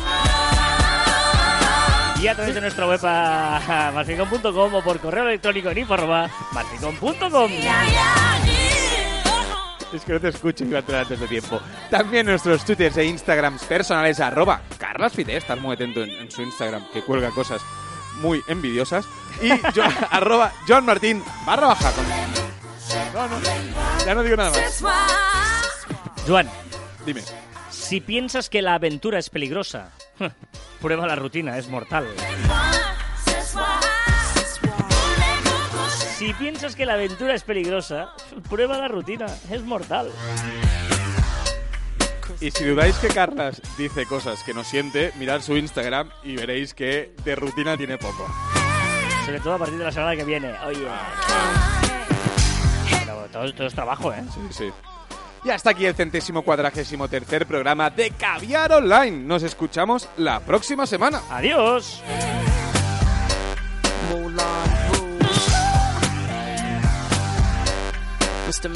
Y 2.22 2.28
a 2.28 2.36
través 2.36 2.56
de 2.56 2.62
nuestra 2.62 2.88
web 2.88 2.99
a 3.04 3.91
marficom.com 3.93 4.76
o 4.76 4.82
por 4.84 4.99
correo 4.99 5.28
electrónico 5.28 5.70
en 5.72 5.78
info@marficom.com. 5.80 7.51
Es 9.93 10.04
que 10.06 10.14
no 10.14 10.20
te 10.20 10.30
escucho 10.30 10.64
y 10.64 10.68
iba 10.70 10.78
a 10.78 10.80
entrar 10.80 11.01
antes 11.01 11.20
de 11.20 11.28
tiempo. 11.28 11.60
También 11.91 12.26
nuestros 12.26 12.66
twitters 12.66 12.97
e 12.97 13.06
instagrams 13.06 13.64
personales, 13.66 14.20
arroba 14.20 14.62
carlasfide, 14.80 15.38
estás 15.38 15.60
muy 15.60 15.74
atento 15.76 16.01
en, 16.04 16.10
en 16.10 16.32
su 16.32 16.41
Instagram, 16.41 16.84
que 16.91 17.01
cuelga 17.04 17.30
cosas 17.30 17.62
muy 18.22 18.41
envidiosas. 18.47 19.06
Y 19.41 19.49
yo, 19.76 19.84
arroba 20.10 20.51
John 20.68 20.86
Martín, 20.86 21.22
barra 21.45 21.68
baja. 21.68 21.91
con- 21.91 22.53
No, 23.13 23.27
no, 23.27 23.39
ya 24.05 24.15
no 24.15 24.23
digo 24.23 24.35
nada 24.35 24.51
más. 24.51 24.83
Joan, 26.27 26.49
Dime. 27.05 27.21
si 27.69 28.01
piensas 28.01 28.49
que 28.49 28.61
la 28.61 28.75
aventura 28.75 29.19
es 29.19 29.29
peligrosa, 29.29 29.91
prueba 30.81 31.07
la 31.07 31.15
rutina, 31.15 31.57
es 31.57 31.67
mortal. 31.67 32.07
Si 36.17 36.33
piensas 36.33 36.75
que 36.75 36.85
la 36.85 36.93
aventura 36.93 37.33
es 37.35 37.43
peligrosa, 37.43 38.13
prueba 38.49 38.77
la 38.77 38.87
rutina, 38.87 39.25
es 39.49 39.61
mortal. 39.61 40.09
Y 42.39 42.51
si 42.51 42.63
dudáis 42.63 42.95
que 42.97 43.07
Carlas 43.07 43.61
dice 43.77 44.05
cosas 44.05 44.43
que 44.43 44.53
no 44.53 44.63
siente, 44.63 45.11
mirad 45.17 45.41
su 45.41 45.57
Instagram 45.57 46.09
y 46.23 46.35
veréis 46.35 46.73
que 46.73 47.13
de 47.25 47.35
rutina 47.35 47.77
tiene 47.77 47.97
poco. 47.97 48.27
Sobre 49.25 49.39
todo 49.39 49.53
a 49.53 49.57
partir 49.59 49.77
de 49.77 49.85
la 49.85 49.91
semana 49.91 50.15
que 50.15 50.23
viene. 50.23 50.53
Oye. 50.65 50.87
Todo, 53.34 53.53
todo 53.53 53.67
es 53.67 53.73
trabajo, 53.73 54.13
¿eh? 54.13 54.23
Sí, 54.34 54.39
sí. 54.51 54.71
Y 55.43 55.49
hasta 55.49 55.71
aquí 55.71 55.86
el 55.86 55.95
centésimo 55.95 56.43
cuadragésimo 56.43 57.09
tercer 57.09 57.45
programa 57.45 57.89
de 57.89 58.11
Caviar 58.11 58.71
Online. 58.71 59.11
Nos 59.11 59.43
escuchamos 59.43 60.07
la 60.15 60.39
próxima 60.39 60.86
semana. 60.86 61.21
Adiós. 61.29 62.01
Mr. 68.47 68.69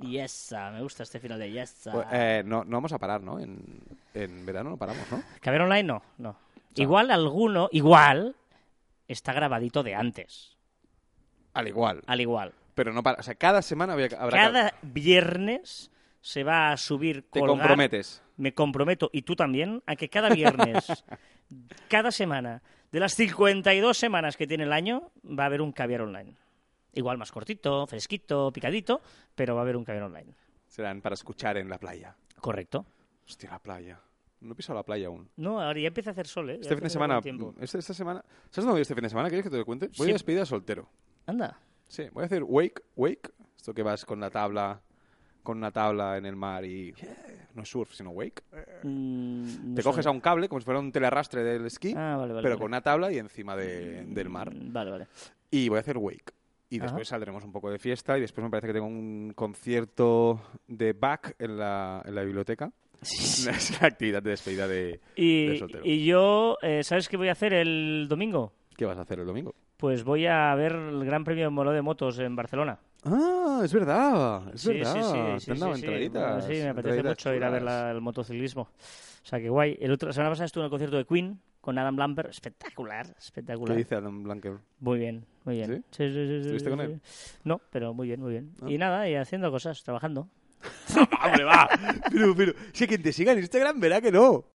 Yes. 0.00 0.10
Yesa, 0.10 0.70
me 0.70 0.82
gusta 0.82 1.02
este 1.02 1.20
final 1.20 1.38
de 1.38 1.50
Yesa. 1.50 1.92
Pues, 1.92 2.06
eh, 2.12 2.42
no, 2.44 2.64
no 2.64 2.76
vamos 2.76 2.92
a 2.92 2.98
parar, 2.98 3.22
¿no? 3.22 3.38
En, 3.38 3.82
en 4.14 4.46
verano 4.46 4.70
no 4.70 4.76
paramos, 4.76 5.10
¿no? 5.10 5.22
Caber 5.40 5.62
online 5.62 5.84
no, 5.84 6.02
no. 6.18 6.36
Igual 6.74 7.10
alguno, 7.10 7.68
igual, 7.72 8.34
está 9.06 9.32
grabadito 9.32 9.82
de 9.82 9.94
antes. 9.94 10.56
Al 11.52 11.68
igual. 11.68 12.02
Al 12.06 12.20
igual. 12.20 12.52
Pero 12.74 12.92
no 12.92 13.02
para. 13.02 13.20
O 13.20 13.22
sea, 13.22 13.34
cada 13.36 13.62
semana 13.62 13.92
habrá. 13.92 14.08
Cada 14.30 14.74
viernes 14.82 15.90
se 16.20 16.42
va 16.42 16.72
a 16.72 16.76
subir 16.76 17.22
Te 17.30 17.40
comprometes. 17.40 18.22
Me 18.36 18.52
comprometo, 18.52 19.10
y 19.12 19.22
tú 19.22 19.36
también, 19.36 19.82
a 19.86 19.94
que 19.94 20.08
cada 20.08 20.28
viernes, 20.30 21.04
cada 21.88 22.10
semana, 22.10 22.62
de 22.90 22.98
las 22.98 23.14
52 23.14 23.96
semanas 23.96 24.36
que 24.36 24.46
tiene 24.46 24.64
el 24.64 24.72
año, 24.72 25.12
va 25.24 25.44
a 25.44 25.46
haber 25.46 25.60
un 25.60 25.70
caviar 25.70 26.00
online. 26.00 26.34
Igual 26.94 27.18
más 27.18 27.32
cortito, 27.32 27.86
fresquito, 27.86 28.50
picadito, 28.52 29.00
pero 29.34 29.54
va 29.54 29.60
a 29.60 29.64
haber 29.64 29.76
un 29.76 29.84
caviar 29.84 30.04
online. 30.04 30.32
Serán 30.66 31.00
para 31.00 31.14
escuchar 31.14 31.56
en 31.56 31.68
la 31.68 31.78
playa. 31.78 32.16
Correcto. 32.40 32.86
Hostia, 33.26 33.50
la 33.50 33.58
playa. 33.58 34.00
No 34.40 34.52
he 34.52 34.54
pisado 34.54 34.78
la 34.78 34.82
playa 34.84 35.06
aún. 35.06 35.28
No, 35.36 35.60
ahora 35.60 35.80
ya 35.80 35.88
empieza 35.88 36.10
a 36.10 36.12
hacer 36.12 36.26
sol, 36.26 36.50
¿eh? 36.50 36.54
Ya 36.56 36.60
Este 36.62 36.74
fin 36.74 36.84
de 36.84 36.90
semana. 36.90 37.20
Este, 37.60 37.78
esta 37.78 37.94
semana. 37.94 38.20
¿Sabes 38.50 38.56
dónde 38.64 38.72
voy 38.72 38.80
este 38.82 38.94
fin 38.94 39.02
de 39.04 39.08
semana? 39.08 39.28
¿Quieres 39.28 39.44
que 39.44 39.50
te 39.50 39.56
lo 39.56 39.64
cuente? 39.64 39.86
Voy 39.96 40.06
Sí. 40.06 40.10
a 40.10 40.12
despedida 40.14 40.44
soltero. 40.44 40.88
Anda. 41.26 41.58
Sí, 41.88 42.04
voy 42.12 42.22
a 42.22 42.26
hacer 42.26 42.42
wake, 42.44 42.82
wake. 42.96 43.30
Esto 43.56 43.72
que 43.72 43.82
vas 43.82 44.04
con 44.04 44.20
la 44.20 44.30
tabla, 44.30 44.80
con 45.42 45.56
una 45.58 45.70
tabla 45.70 46.18
en 46.18 46.26
el 46.26 46.36
mar 46.36 46.64
y 46.66 46.94
no 47.54 47.62
es 47.62 47.68
surf, 47.70 47.94
sino 47.94 48.10
wake. 48.10 48.42
Mm, 48.82 49.70
no 49.70 49.74
Te 49.76 49.82
sé. 49.82 49.88
coges 49.88 50.06
a 50.06 50.10
un 50.10 50.20
cable 50.20 50.48
como 50.48 50.60
si 50.60 50.64
fuera 50.66 50.80
un 50.80 50.92
telerrastre 50.92 51.42
del 51.42 51.64
esquí, 51.66 51.94
Ah, 51.96 52.16
vale, 52.18 52.32
vale, 52.34 52.42
pero 52.42 52.54
vale. 52.54 52.58
con 52.58 52.66
una 52.66 52.82
tabla 52.82 53.10
y 53.12 53.18
encima 53.18 53.56
de- 53.56 54.04
del 54.04 54.28
mar. 54.28 54.54
Mm, 54.54 54.72
Vale, 54.72 54.90
vale. 54.90 55.06
Y 55.50 55.68
voy 55.70 55.78
a 55.78 55.80
hacer 55.80 55.96
wake. 55.96 56.32
Y 56.70 56.76
Ajá. 56.78 56.86
después 56.86 57.08
saldremos 57.08 57.44
un 57.44 57.52
poco 57.52 57.70
de 57.70 57.78
fiesta 57.78 58.16
y 58.18 58.20
después 58.20 58.42
me 58.42 58.50
parece 58.50 58.66
que 58.68 58.72
tengo 58.72 58.86
un 58.86 59.32
concierto 59.34 60.40
de 60.66 60.92
back 60.92 61.36
en 61.38 61.58
la, 61.58 62.02
en 62.04 62.14
la 62.14 62.22
biblioteca. 62.22 62.72
Es 63.02 63.80
la 63.80 63.88
actividad 63.88 64.22
de 64.22 64.30
despedida 64.30 64.66
de, 64.66 65.00
de 65.16 65.54
Y, 65.54 65.58
soltero. 65.58 65.84
y 65.84 66.04
yo, 66.04 66.56
eh, 66.62 66.82
¿sabes 66.82 67.08
qué 67.08 67.16
voy 67.16 67.28
a 67.28 67.32
hacer 67.32 67.52
el 67.52 68.06
domingo? 68.08 68.52
¿Qué 68.76 68.86
vas 68.86 68.98
a 68.98 69.02
hacer 69.02 69.20
el 69.20 69.26
domingo? 69.26 69.54
Pues 69.76 70.02
voy 70.04 70.26
a 70.26 70.54
ver 70.54 70.72
el 70.72 71.04
Gran 71.04 71.22
Premio 71.24 71.44
de 71.44 71.50
Molo 71.50 71.72
de 71.72 71.82
Motos 71.82 72.18
en 72.18 72.34
Barcelona. 72.34 72.78
Ah, 73.04 73.60
es 73.62 73.72
verdad, 73.74 74.54
es 74.54 74.62
Sí, 74.62 74.68
verdad. 74.72 74.94
sí, 74.94 75.00
sí, 75.02 75.54
sí, 75.54 75.60
sí, 75.74 75.80
sí. 76.02 76.08
Bueno, 76.08 76.40
sí, 76.40 76.52
me 76.54 76.68
apetece 76.70 77.02
mucho 77.02 77.34
ir 77.34 77.44
a 77.44 77.50
ver 77.50 77.62
la- 77.62 77.90
el 77.90 78.00
motociclismo. 78.00 78.68
O 79.24 79.26
sea, 79.26 79.40
que 79.40 79.48
guay. 79.48 79.78
El 79.80 79.90
otro, 79.90 80.08
la 80.08 80.12
semana 80.12 80.30
pasada 80.30 80.44
estuve 80.44 80.62
en 80.62 80.66
el 80.66 80.70
concierto 80.70 80.98
de 80.98 81.06
Queen 81.06 81.40
con 81.62 81.78
Adam 81.78 81.96
Lambert. 81.96 82.28
Espectacular, 82.28 83.06
¿Qué 83.06 83.18
espectacular. 83.18 83.76
dice 83.76 83.94
Adam 83.94 84.22
Blanker? 84.22 84.58
Muy 84.80 84.98
bien, 84.98 85.24
muy 85.44 85.56
bien. 85.56 85.84
¿Sí? 85.90 86.08
Sí, 86.08 86.12
sí, 86.12 86.26
sí, 86.26 86.34
¿Estuviste 86.40 86.68
sí, 86.68 86.76
con 86.76 86.80
él? 86.82 87.00
No, 87.42 87.60
pero 87.70 87.94
muy 87.94 88.06
bien, 88.06 88.20
muy 88.20 88.32
bien. 88.32 88.52
Ah. 88.60 88.66
Y 88.68 88.76
nada, 88.76 89.08
y 89.08 89.14
haciendo 89.14 89.50
cosas, 89.50 89.82
trabajando. 89.82 90.28
¡Hombre, 91.24 91.44
va! 91.44 91.68
Pero, 92.12 92.34
pero, 92.36 92.52
si 92.72 92.86
quien 92.86 93.02
te 93.02 93.12
siga 93.12 93.32
en 93.32 93.38
Instagram 93.38 93.80
verá 93.80 94.02
que 94.02 94.12
no. 94.12 94.44